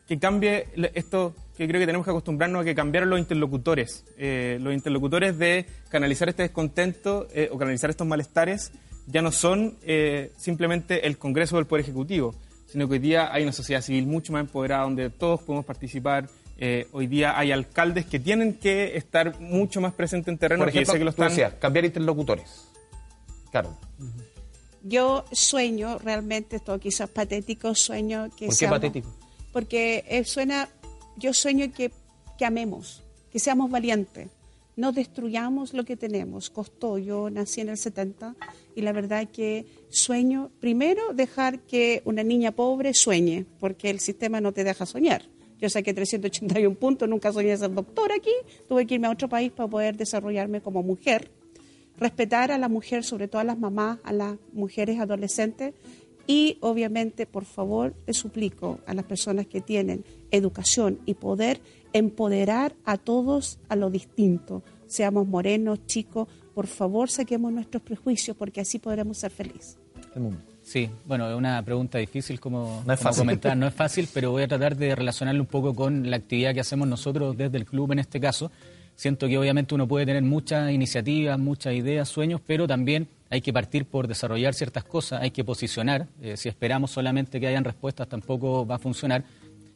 que 0.09 0.19
cambie 0.19 0.67
esto 0.95 1.35
que 1.61 1.69
creo 1.69 1.79
que 1.81 1.85
tenemos 1.87 2.07
que 2.07 2.11
acostumbrarnos 2.11 2.63
a 2.63 2.65
que 2.65 2.75
cambiaron 2.75 3.11
los 3.11 3.19
interlocutores. 3.19 4.05
Eh, 4.17 4.59
los 4.63 4.73
interlocutores 4.73 5.37
de 5.39 5.67
canalizar 5.91 6.29
este 6.31 6.43
descontento 6.43 7.29
eh, 7.35 7.51
o 7.53 7.59
canalizar 7.59 7.91
estos 7.91 8.07
malestares 8.07 8.73
ya 9.07 9.21
no 9.21 9.31
son 9.31 9.77
eh, 9.83 10.33
simplemente 10.39 11.07
el 11.07 11.19
Congreso 11.19 11.57
del 11.57 11.67
Poder 11.67 11.83
Ejecutivo, 11.85 12.35
sino 12.67 12.87
que 12.89 12.95
hoy 12.95 12.99
día 12.99 13.31
hay 13.33 13.43
una 13.43 13.53
sociedad 13.53 13.83
civil 13.83 14.07
mucho 14.07 14.33
más 14.33 14.41
empoderada 14.41 14.85
donde 14.85 15.11
todos 15.11 15.43
podemos 15.43 15.67
participar. 15.67 16.29
Eh, 16.57 16.87
hoy 16.93 17.07
día 17.07 17.39
hay 17.39 17.53
alcaldes 17.53 18.07
que 18.07 18.19
tienen 18.21 18.55
que 18.55 18.97
estar 18.97 19.39
mucho 19.41 19.83
más 19.83 19.93
presentes 19.93 20.29
en 20.33 20.39
terreno. 20.39 20.61
Por 20.63 20.69
ejemplo, 20.71 20.93
sé 20.93 20.99
que 20.99 21.05
lo 21.05 21.11
tú 21.13 21.23
están- 21.23 21.29
decías, 21.29 21.55
cambiar 21.61 21.85
interlocutores. 21.85 22.69
Claro. 23.51 23.77
Yo 24.83 25.27
sueño, 25.33 25.99
realmente, 25.99 26.57
esto 26.57 26.79
quizás 26.81 27.11
patético, 27.11 27.75
sueño 27.75 28.31
que 28.37 28.47
¿Por 28.47 28.55
qué 28.55 28.55
seamos- 28.55 28.79
patético? 28.79 29.15
Porque 29.53 30.05
eh, 30.09 30.25
suena, 30.25 30.69
yo 31.21 31.33
sueño 31.33 31.71
que, 31.73 31.93
que 32.37 32.45
amemos, 32.45 33.05
que 33.31 33.39
seamos 33.39 33.71
valientes, 33.71 34.29
no 34.77 34.93
destruyamos 34.93 35.75
lo 35.75 35.85
que 35.85 35.97
tenemos. 35.97 36.51
Costó, 36.51 36.99
yo 36.99 37.29
nací 37.31 37.61
en 37.61 37.69
el 37.69 37.77
70 37.77 38.35
y 38.75 38.81
la 38.81 38.93
verdad 38.93 39.29
que 39.31 39.67
sueño, 39.91 40.51
primero, 40.59 41.13
dejar 41.13 41.61
que 41.61 42.03
una 42.05 42.23
niña 42.23 42.53
pobre 42.53 42.95
sueñe, 42.95 43.45
porque 43.61 43.91
el 43.91 44.01
sistema 44.01 44.41
no 44.41 44.53
te 44.53 44.65
deja 44.65 44.87
soñar. 44.87 45.23
Yo 45.61 45.69
saqué 45.69 45.93
381 45.93 46.75
puntos, 46.77 47.09
nunca 47.09 47.33
soñé 47.33 47.57
ser 47.57 47.75
doctor 47.75 48.11
aquí, 48.13 48.33
tuve 48.67 48.87
que 48.87 48.95
irme 48.95 49.09
a 49.09 49.11
otro 49.11 49.29
país 49.29 49.53
para 49.53 49.69
poder 49.69 49.97
desarrollarme 49.97 50.63
como 50.63 50.83
mujer 50.83 51.31
respetar 52.01 52.51
a 52.51 52.59
la 52.59 52.69
mujer, 52.69 53.05
sobre 53.05 53.29
todo 53.29 53.43
a 53.43 53.45
las 53.45 53.59
mamás, 53.59 53.99
a 54.05 54.13
las 54.13 54.37
mujeres 54.53 54.99
adolescentes 54.99 55.75
y 56.31 56.59
obviamente, 56.61 57.27
por 57.27 57.45
favor, 57.45 57.93
le 58.07 58.15
suplico 58.15 58.79
a 58.87 58.95
las 58.95 59.05
personas 59.05 59.49
que 59.49 59.61
tienen 59.61 60.05
educación 60.31 61.01
y 61.05 61.15
poder 61.15 61.61
empoderar 61.93 62.77
a 62.85 62.99
todos 62.99 63.59
a 63.69 63.75
lo 63.75 63.91
distinto, 63.91 64.63
seamos 64.87 65.27
morenos, 65.27 65.85
chicos, 65.87 66.29
por 66.55 66.69
favor 66.69 67.11
saquemos 67.11 67.53
nuestros 67.53 67.83
prejuicios 67.83 68.37
porque 68.37 68.61
así 68.61 68.79
podremos 68.79 69.19
ser 69.19 69.33
felices. 69.33 69.77
Sí, 70.63 70.89
bueno, 71.05 71.29
es 71.29 71.37
una 71.37 71.61
pregunta 71.65 71.99
difícil 71.99 72.39
como, 72.39 72.85
No 72.87 72.97
como 72.97 73.13
comentar, 73.13 73.57
no 73.57 73.67
es 73.67 73.75
fácil, 73.85 74.09
pero 74.15 74.31
voy 74.31 74.45
a 74.45 74.49
tratar 74.49 74.77
de 74.77 74.95
relacionarlo 74.95 75.41
un 75.41 75.49
poco 75.49 75.75
con 75.75 76.09
la 76.11 76.19
actividad 76.19 76.55
que 76.55 76.61
hacemos 76.61 76.87
nosotros 76.87 77.37
desde 77.37 77.59
el 77.59 77.65
club 77.65 77.91
en 77.91 77.99
este 77.99 78.21
caso. 78.21 78.53
Siento 79.01 79.29
que 79.29 79.39
obviamente 79.39 79.75
uno 79.75 79.89
puede 79.89 80.05
tener 80.05 80.23
muchas 80.23 80.71
iniciativas, 80.71 81.39
muchas 81.39 81.73
ideas, 81.73 82.07
sueños, 82.07 82.39
pero 82.47 82.67
también 82.67 83.09
hay 83.31 83.41
que 83.41 83.51
partir 83.51 83.87
por 83.87 84.07
desarrollar 84.07 84.53
ciertas 84.53 84.85
cosas, 84.85 85.23
hay 85.23 85.31
que 85.31 85.43
posicionar. 85.43 86.07
Eh, 86.21 86.37
si 86.37 86.51
esperamos 86.51 86.91
solamente 86.91 87.41
que 87.41 87.47
hayan 87.47 87.65
respuestas, 87.65 88.11
tampoco 88.11 88.67
va 88.67 88.75
a 88.75 88.79
funcionar. 88.79 89.25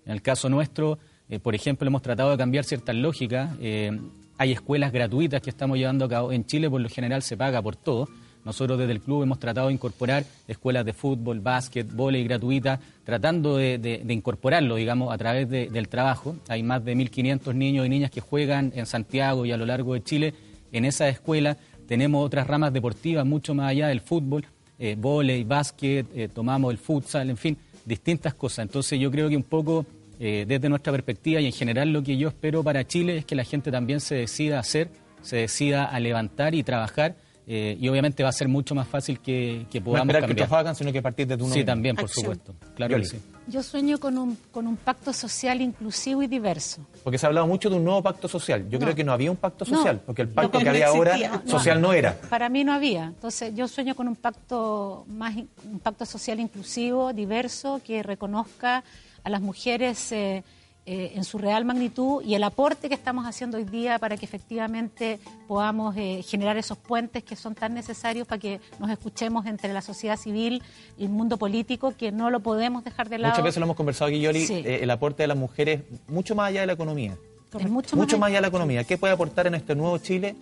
En 0.04 0.12
el 0.12 0.20
caso 0.20 0.50
nuestro, 0.50 0.98
eh, 1.30 1.38
por 1.38 1.54
ejemplo, 1.54 1.88
hemos 1.88 2.02
tratado 2.02 2.32
de 2.32 2.36
cambiar 2.36 2.66
ciertas 2.66 2.94
lógicas. 2.96 3.56
Eh, 3.62 3.98
hay 4.36 4.52
escuelas 4.52 4.92
gratuitas 4.92 5.40
que 5.40 5.48
estamos 5.48 5.78
llevando 5.78 6.04
a 6.04 6.08
cabo. 6.10 6.30
En 6.30 6.44
Chile, 6.44 6.68
por 6.68 6.82
lo 6.82 6.90
general, 6.90 7.22
se 7.22 7.34
paga 7.34 7.62
por 7.62 7.76
todo. 7.76 8.10
Nosotros 8.44 8.78
desde 8.78 8.92
el 8.92 9.00
club 9.00 9.22
hemos 9.22 9.38
tratado 9.38 9.68
de 9.68 9.74
incorporar 9.74 10.24
escuelas 10.46 10.84
de 10.84 10.92
fútbol, 10.92 11.40
básquet, 11.40 11.90
vóley 11.90 12.24
gratuitas, 12.24 12.78
tratando 13.04 13.56
de, 13.56 14.02
incorporarlo, 14.08 14.76
digamos, 14.76 15.12
a 15.12 15.18
través 15.18 15.48
de- 15.48 15.68
del 15.68 15.88
trabajo. 15.88 16.36
Hay 16.48 16.62
más 16.62 16.84
de 16.84 16.94
1.500 16.94 17.54
niños 17.54 17.86
y 17.86 17.88
niñas 17.88 18.10
que 18.10 18.20
juegan 18.20 18.72
en 18.74 18.86
Santiago 18.86 19.46
y 19.46 19.52
a 19.52 19.56
lo 19.56 19.64
largo 19.66 19.94
de 19.94 20.02
Chile 20.02 20.34
en 20.72 20.84
esas 20.84 21.08
escuelas. 21.12 21.56
Tenemos 21.88 22.24
otras 22.24 22.46
ramas 22.46 22.72
deportivas 22.72 23.24
mucho 23.26 23.54
más 23.54 23.70
allá 23.70 23.88
del 23.88 24.00
fútbol, 24.00 24.44
eh, 24.78 24.96
vóley, 24.98 25.44
básquet, 25.44 26.06
eh, 26.14 26.28
tomamos 26.28 26.70
el 26.72 26.78
futsal, 26.78 27.30
en 27.30 27.36
fin, 27.36 27.56
distintas 27.84 28.34
cosas. 28.34 28.60
Entonces 28.64 28.98
yo 28.98 29.10
creo 29.10 29.28
que 29.28 29.36
un 29.36 29.42
poco 29.42 29.86
eh, 30.20 30.44
desde 30.46 30.68
nuestra 30.68 30.92
perspectiva 30.92 31.40
y 31.40 31.46
en 31.46 31.52
general 31.52 31.92
lo 31.92 32.02
que 32.02 32.16
yo 32.16 32.28
espero 32.28 32.62
para 32.62 32.86
Chile 32.86 33.18
es 33.18 33.24
que 33.24 33.34
la 33.34 33.44
gente 33.44 33.70
también 33.70 34.00
se 34.00 34.14
decida 34.14 34.56
a 34.58 34.60
hacer, 34.60 34.88
se 35.22 35.36
decida 35.36 35.84
a 35.86 35.98
levantar 36.00 36.54
y 36.54 36.62
trabajar. 36.62 37.16
Eh, 37.46 37.76
y 37.78 37.88
obviamente 37.88 38.22
va 38.22 38.30
a 38.30 38.32
ser 38.32 38.48
mucho 38.48 38.74
más 38.74 38.88
fácil 38.88 39.20
que, 39.20 39.66
que 39.70 39.80
No 39.80 39.84
podamos 39.86 40.14
que 40.14 40.20
cambiar. 40.20 40.46
otros 40.46 40.58
hagan, 40.58 40.74
sino 40.74 40.92
que 40.92 41.02
partir 41.02 41.26
de 41.26 41.36
tu 41.36 41.46
Sí, 41.50 41.62
también, 41.64 41.94
por 41.96 42.08
supuesto. 42.08 42.54
Claro 42.74 42.96
que 42.96 43.04
sí. 43.04 43.20
Yo 43.46 43.62
sueño 43.62 44.00
con 44.00 44.16
un, 44.16 44.38
con 44.50 44.66
un 44.66 44.76
pacto 44.78 45.12
social 45.12 45.60
inclusivo 45.60 46.22
y 46.22 46.26
diverso. 46.26 46.80
Porque 47.02 47.18
se 47.18 47.26
ha 47.26 47.28
hablado 47.28 47.46
mucho 47.46 47.68
de 47.68 47.76
un 47.76 47.84
nuevo 47.84 48.02
pacto 48.02 48.26
social. 48.26 48.66
Yo 48.70 48.78
No. 48.78 48.84
creo 48.86 48.94
que 48.94 49.04
no 49.04 49.12
había 49.12 49.30
un 49.30 49.36
pacto 49.36 49.66
No. 49.66 49.76
social, 49.76 50.00
porque 50.06 50.22
el 50.22 50.28
pacto 50.28 50.58
No, 50.58 50.64
que 50.64 50.70
había 50.70 50.86
no 50.86 50.92
ahora. 50.94 51.18
No. 51.44 51.50
social 51.50 51.80
no 51.82 51.92
era. 51.92 52.18
Para 52.30 52.48
mí 52.48 52.64
no 52.64 52.72
había. 52.72 53.04
Entonces 53.04 53.54
yo 53.54 53.68
sueño 53.68 53.94
con 53.94 54.08
un 54.08 54.16
pacto 54.16 55.04
más 55.08 55.34
un 55.36 55.78
pacto 55.82 56.06
social 56.06 56.40
inclusivo, 56.40 57.12
diverso, 57.12 57.82
que 57.84 58.02
reconozca 58.02 58.82
a 59.22 59.28
las 59.28 59.42
mujeres 59.42 60.10
eh, 60.12 60.42
eh, 60.86 61.12
en 61.14 61.24
su 61.24 61.38
real 61.38 61.64
magnitud 61.64 62.22
y 62.22 62.34
el 62.34 62.44
aporte 62.44 62.88
que 62.88 62.94
estamos 62.94 63.24
haciendo 63.26 63.56
hoy 63.56 63.64
día 63.64 63.98
para 63.98 64.16
que 64.18 64.26
efectivamente 64.26 65.18
podamos 65.48 65.96
eh, 65.96 66.22
generar 66.22 66.58
esos 66.58 66.76
puentes 66.76 67.24
que 67.24 67.36
son 67.36 67.54
tan 67.54 67.72
necesarios 67.72 68.26
para 68.28 68.38
que 68.38 68.60
nos 68.78 68.90
escuchemos 68.90 69.46
entre 69.46 69.72
la 69.72 69.80
sociedad 69.80 70.18
civil 70.18 70.62
y 70.98 71.04
el 71.04 71.10
mundo 71.10 71.38
político, 71.38 71.94
que 71.96 72.12
no 72.12 72.28
lo 72.28 72.40
podemos 72.40 72.84
dejar 72.84 73.08
de 73.08 73.16
lado. 73.18 73.32
Muchas 73.32 73.44
veces 73.44 73.60
lo 73.60 73.64
hemos 73.64 73.76
conversado 73.76 74.10
aquí, 74.10 74.20
Yoli, 74.20 74.44
Sí. 74.46 74.62
eh, 74.64 74.80
el 74.82 74.90
aporte 74.90 75.22
de 75.22 75.28
las 75.28 75.38
mujeres 75.38 75.82
mucho 76.06 76.34
más 76.34 76.48
allá 76.48 76.60
de 76.60 76.66
la 76.66 76.74
economía. 76.74 77.16
Es 77.58 77.70
mucho, 77.70 77.96
Mucho 77.96 78.16
más 78.16 78.20
más 78.20 78.28
allá 78.28 78.38
de 78.38 78.42
la 78.42 78.48
economía. 78.48 78.84
¿Qué 78.84 78.98
puede 78.98 79.14
aportar 79.14 79.46
en 79.46 79.54
este 79.54 79.74
nuevo 79.74 79.96
Chile 79.98 80.36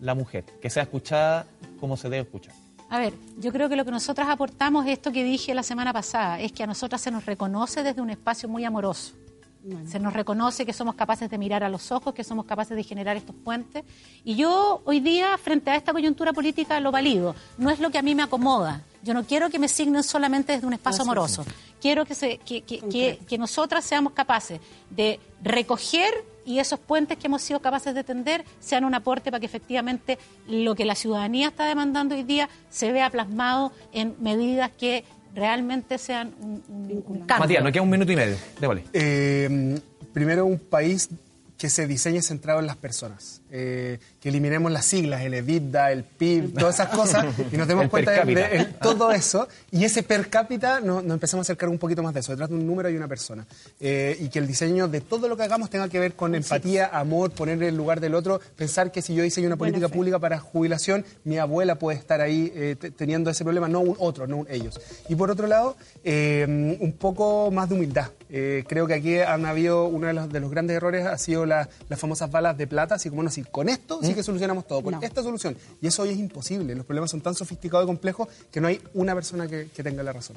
la 0.00 0.14
mujer? 0.14 0.44
Que 0.60 0.70
sea 0.70 0.82
escuchada 0.84 1.46
como 1.80 1.96
se 1.96 2.08
debe 2.08 2.22
escuchar. 2.22 2.54
A 2.90 2.98
ver, 2.98 3.14
yo 3.38 3.50
creo 3.52 3.68
que 3.68 3.76
lo 3.76 3.84
que 3.84 3.90
nosotras 3.92 4.28
aportamos 4.28 4.84
es 4.86 4.92
esto 4.92 5.10
que 5.10 5.24
dije 5.24 5.54
la 5.54 5.62
semana 5.62 5.92
pasada, 5.92 6.40
es 6.40 6.52
que 6.52 6.62
a 6.62 6.66
nosotras 6.66 7.00
se 7.00 7.10
nos 7.10 7.24
reconoce 7.24 7.82
desde 7.82 8.00
un 8.02 8.10
espacio 8.10 8.48
muy 8.48 8.64
amoroso. 8.64 9.14
Se 9.86 10.00
nos 10.00 10.14
reconoce 10.14 10.64
que 10.64 10.72
somos 10.72 10.94
capaces 10.94 11.28
de 11.28 11.36
mirar 11.36 11.62
a 11.62 11.68
los 11.68 11.92
ojos, 11.92 12.14
que 12.14 12.24
somos 12.24 12.46
capaces 12.46 12.76
de 12.76 12.82
generar 12.82 13.16
estos 13.16 13.36
puentes. 13.36 13.84
Y 14.24 14.34
yo 14.34 14.80
hoy 14.86 15.00
día, 15.00 15.36
frente 15.36 15.70
a 15.70 15.76
esta 15.76 15.92
coyuntura 15.92 16.32
política, 16.32 16.80
lo 16.80 16.90
valido. 16.90 17.34
No 17.58 17.68
es 17.68 17.78
lo 17.78 17.90
que 17.90 17.98
a 17.98 18.02
mí 18.02 18.14
me 18.14 18.22
acomoda. 18.22 18.82
Yo 19.02 19.12
no 19.12 19.24
quiero 19.24 19.50
que 19.50 19.58
me 19.58 19.68
signen 19.68 20.02
solamente 20.02 20.52
desde 20.52 20.66
un 20.66 20.72
espacio 20.72 21.02
amoroso. 21.02 21.44
Quiero 21.80 22.06
que, 22.06 22.14
se, 22.14 22.38
que, 22.38 22.62
que, 22.62 22.80
que, 22.80 23.18
que 23.28 23.38
nosotras 23.38 23.84
seamos 23.84 24.14
capaces 24.14 24.60
de 24.90 25.20
recoger 25.42 26.24
y 26.44 26.58
esos 26.58 26.80
puentes 26.80 27.18
que 27.18 27.26
hemos 27.26 27.42
sido 27.42 27.60
capaces 27.60 27.94
de 27.94 28.02
tender 28.02 28.44
sean 28.60 28.84
un 28.84 28.94
aporte 28.94 29.30
para 29.30 29.40
que 29.40 29.46
efectivamente 29.46 30.18
lo 30.48 30.74
que 30.74 30.84
la 30.84 30.94
ciudadanía 30.94 31.48
está 31.48 31.66
demandando 31.66 32.14
hoy 32.14 32.22
día 32.22 32.48
se 32.70 32.92
vea 32.92 33.10
plasmado 33.10 33.72
en 33.92 34.16
medidas 34.20 34.70
que 34.70 35.04
realmente 35.34 35.98
sean 35.98 36.32
un, 36.40 36.62
un- 36.68 37.04
un 37.06 37.18
cambio. 37.20 37.38
Matías, 37.38 37.62
nos 37.62 37.72
queda 37.72 37.82
un 37.82 37.90
minuto 37.90 38.12
y 38.12 38.16
medio. 38.16 38.36
Déjale. 38.60 38.84
Eh, 38.92 39.78
primero, 40.12 40.46
un 40.46 40.58
país 40.58 41.08
que 41.60 41.68
se 41.68 41.86
diseñe 41.86 42.22
centrado 42.22 42.58
en 42.60 42.66
las 42.66 42.76
personas. 42.78 43.42
Eh, 43.50 43.98
que 44.18 44.30
eliminemos 44.30 44.72
las 44.72 44.86
siglas, 44.86 45.20
el 45.22 45.34
EBITDA, 45.34 45.92
el 45.92 46.04
PIB, 46.04 46.54
todas 46.58 46.76
esas 46.76 46.88
cosas, 46.88 47.26
y 47.52 47.56
nos 47.58 47.68
demos 47.68 47.84
El 47.84 47.90
cuenta 47.90 48.14
per 48.14 48.26
de, 48.26 48.34
de- 48.34 48.64
todo 48.80 49.12
eso. 49.12 49.46
Y 49.70 49.84
ese 49.84 50.02
per 50.02 50.30
cápita 50.30 50.80
no- 50.80 51.02
nos 51.02 51.12
empezamos 51.12 51.44
a 51.44 51.46
acercar 51.52 51.68
un 51.68 51.76
poquito 51.76 52.02
más 52.02 52.14
de 52.14 52.20
eso, 52.20 52.32
detrás 52.32 52.48
de 52.48 52.54
un 52.54 52.66
número 52.66 52.88
y 52.88 52.96
una 52.96 53.08
persona. 53.08 53.46
Eh, 53.78 54.16
y 54.20 54.30
que 54.30 54.38
el 54.38 54.46
diseño 54.46 54.88
de 54.88 55.02
todo 55.02 55.28
lo 55.28 55.36
que 55.36 55.42
hagamos 55.42 55.68
tenga 55.68 55.90
que 55.90 55.98
ver 56.00 56.14
con 56.14 56.34
empatía, 56.34 56.86
amor, 56.94 57.30
poner 57.32 57.58
en 57.62 57.68
el 57.68 57.76
lugar 57.76 58.00
del 58.00 58.14
otro, 58.14 58.40
pensar 58.56 58.90
que 58.90 59.02
si 59.02 59.14
yo 59.14 59.22
diseño 59.22 59.46
una 59.48 59.56
Buena 59.56 59.72
política 59.72 59.88
fe. 59.90 59.94
pública 59.96 60.18
para 60.18 60.38
jubilación, 60.40 61.04
mi 61.24 61.36
abuela 61.36 61.74
puede 61.74 61.98
estar 61.98 62.22
ahí 62.22 62.50
eh, 62.54 62.76
te- 62.80 62.90
teniendo 62.90 63.28
ese 63.28 63.44
problema, 63.44 63.68
no 63.68 63.80
un 63.80 63.96
otro, 63.98 64.26
no 64.26 64.38
un 64.38 64.46
ellos. 64.48 64.80
Y 65.10 65.14
por 65.14 65.30
otro 65.30 65.46
lado, 65.46 65.76
eh, 66.04 66.46
un 66.80 66.92
poco 66.92 67.50
más 67.50 67.68
de 67.68 67.74
humildad. 67.74 68.08
Eh, 68.32 68.64
creo 68.68 68.86
que 68.86 68.94
aquí 68.94 69.18
han 69.18 69.44
habido 69.44 69.86
uno 69.86 70.06
de 70.06 70.12
los, 70.12 70.28
de 70.32 70.38
los 70.40 70.50
grandes 70.50 70.76
errores 70.76 71.04
ha 71.06 71.18
sido 71.18 71.46
la- 71.46 71.68
las 71.88 71.98
famosas 71.98 72.30
balas 72.30 72.56
de 72.56 72.66
plata, 72.66 72.94
así 72.94 73.10
como 73.10 73.22
no, 73.22 73.30
si 73.30 73.42
con 73.42 73.68
esto 73.68 73.98
sí 74.02 74.12
¿Mm? 74.12 74.14
que 74.14 74.22
solucionamos 74.22 74.66
todo, 74.66 74.82
con 74.82 74.94
No. 74.94 75.00
esta 75.02 75.22
solución. 75.22 75.56
Y 75.82 75.88
eso 75.88 76.02
hoy 76.02 76.10
es 76.10 76.18
imposible. 76.18 76.74
Los 76.74 76.86
problemas 76.86 77.10
son 77.10 77.20
tan 77.20 77.34
sofisticados 77.34 77.84
y 77.84 77.88
complejos 77.88 78.28
que 78.52 78.60
no 78.60 78.68
hay 78.68 78.80
una 78.94 79.14
persona 79.14 79.48
que, 79.48 79.68
que 79.74 79.82
tenga 79.82 80.02
la 80.02 80.12
razón. 80.12 80.36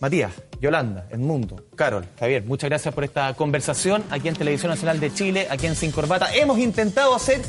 Matías, 0.00 0.32
Yolanda, 0.60 1.06
Edmundo, 1.10 1.64
Carol, 1.76 2.04
Javier, 2.18 2.42
muchas 2.44 2.68
gracias 2.70 2.92
por 2.92 3.04
esta 3.04 3.34
conversación 3.34 4.02
aquí 4.10 4.26
en 4.28 4.34
Televisión 4.34 4.70
Nacional 4.70 4.98
de 4.98 5.12
Chile, 5.14 5.46
aquí 5.50 5.66
en 5.66 5.76
Sin 5.76 5.92
Corbata. 5.92 6.34
Hemos 6.34 6.58
intentado 6.58 7.14
hacer 7.14 7.40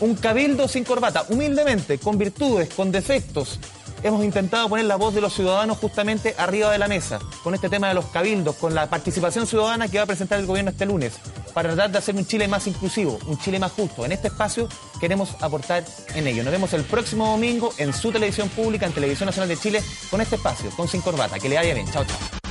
un 0.00 0.14
cabildo 0.14 0.68
sin 0.68 0.84
corbata, 0.84 1.24
humildemente, 1.30 1.98
con 1.98 2.16
virtudes, 2.18 2.68
con 2.74 2.92
defectos. 2.92 3.58
Hemos 4.02 4.24
intentado 4.24 4.68
poner 4.68 4.84
la 4.84 4.96
voz 4.96 5.14
de 5.14 5.20
los 5.20 5.34
ciudadanos 5.34 5.78
justamente 5.78 6.34
arriba 6.38 6.70
de 6.70 6.78
la 6.78 6.86
mesa, 6.86 7.18
con 7.42 7.54
este 7.54 7.68
tema 7.68 7.88
de 7.88 7.94
los 7.94 8.06
cabildos, 8.06 8.56
con 8.56 8.74
la 8.74 8.88
participación 8.88 9.46
ciudadana 9.46 9.88
que 9.88 9.98
va 9.98 10.04
a 10.04 10.06
presentar 10.06 10.38
el 10.38 10.46
gobierno 10.46 10.70
este 10.70 10.86
lunes, 10.86 11.14
para 11.54 11.70
tratar 11.70 11.90
de 11.90 11.98
hacer 11.98 12.14
un 12.14 12.26
Chile 12.26 12.46
más 12.48 12.66
inclusivo, 12.66 13.18
un 13.26 13.38
Chile 13.38 13.58
más 13.58 13.72
justo. 13.72 14.04
En 14.04 14.12
este 14.12 14.28
espacio 14.28 14.68
queremos 15.00 15.30
aportar 15.40 15.84
en 16.14 16.26
ello. 16.26 16.44
Nos 16.44 16.52
vemos 16.52 16.72
el 16.74 16.84
próximo 16.84 17.30
domingo 17.30 17.72
en 17.78 17.92
su 17.92 18.12
televisión 18.12 18.48
pública, 18.50 18.86
en 18.86 18.92
Televisión 18.92 19.26
Nacional 19.26 19.48
de 19.48 19.56
Chile, 19.56 19.82
con 20.10 20.20
este 20.20 20.36
espacio, 20.36 20.70
con 20.76 20.86
Sin 20.86 21.00
Corbata. 21.00 21.38
Que 21.38 21.48
le 21.48 21.56
vaya 21.56 21.74
bien. 21.74 21.90
Chao, 21.90 22.04
chao. 22.04 22.45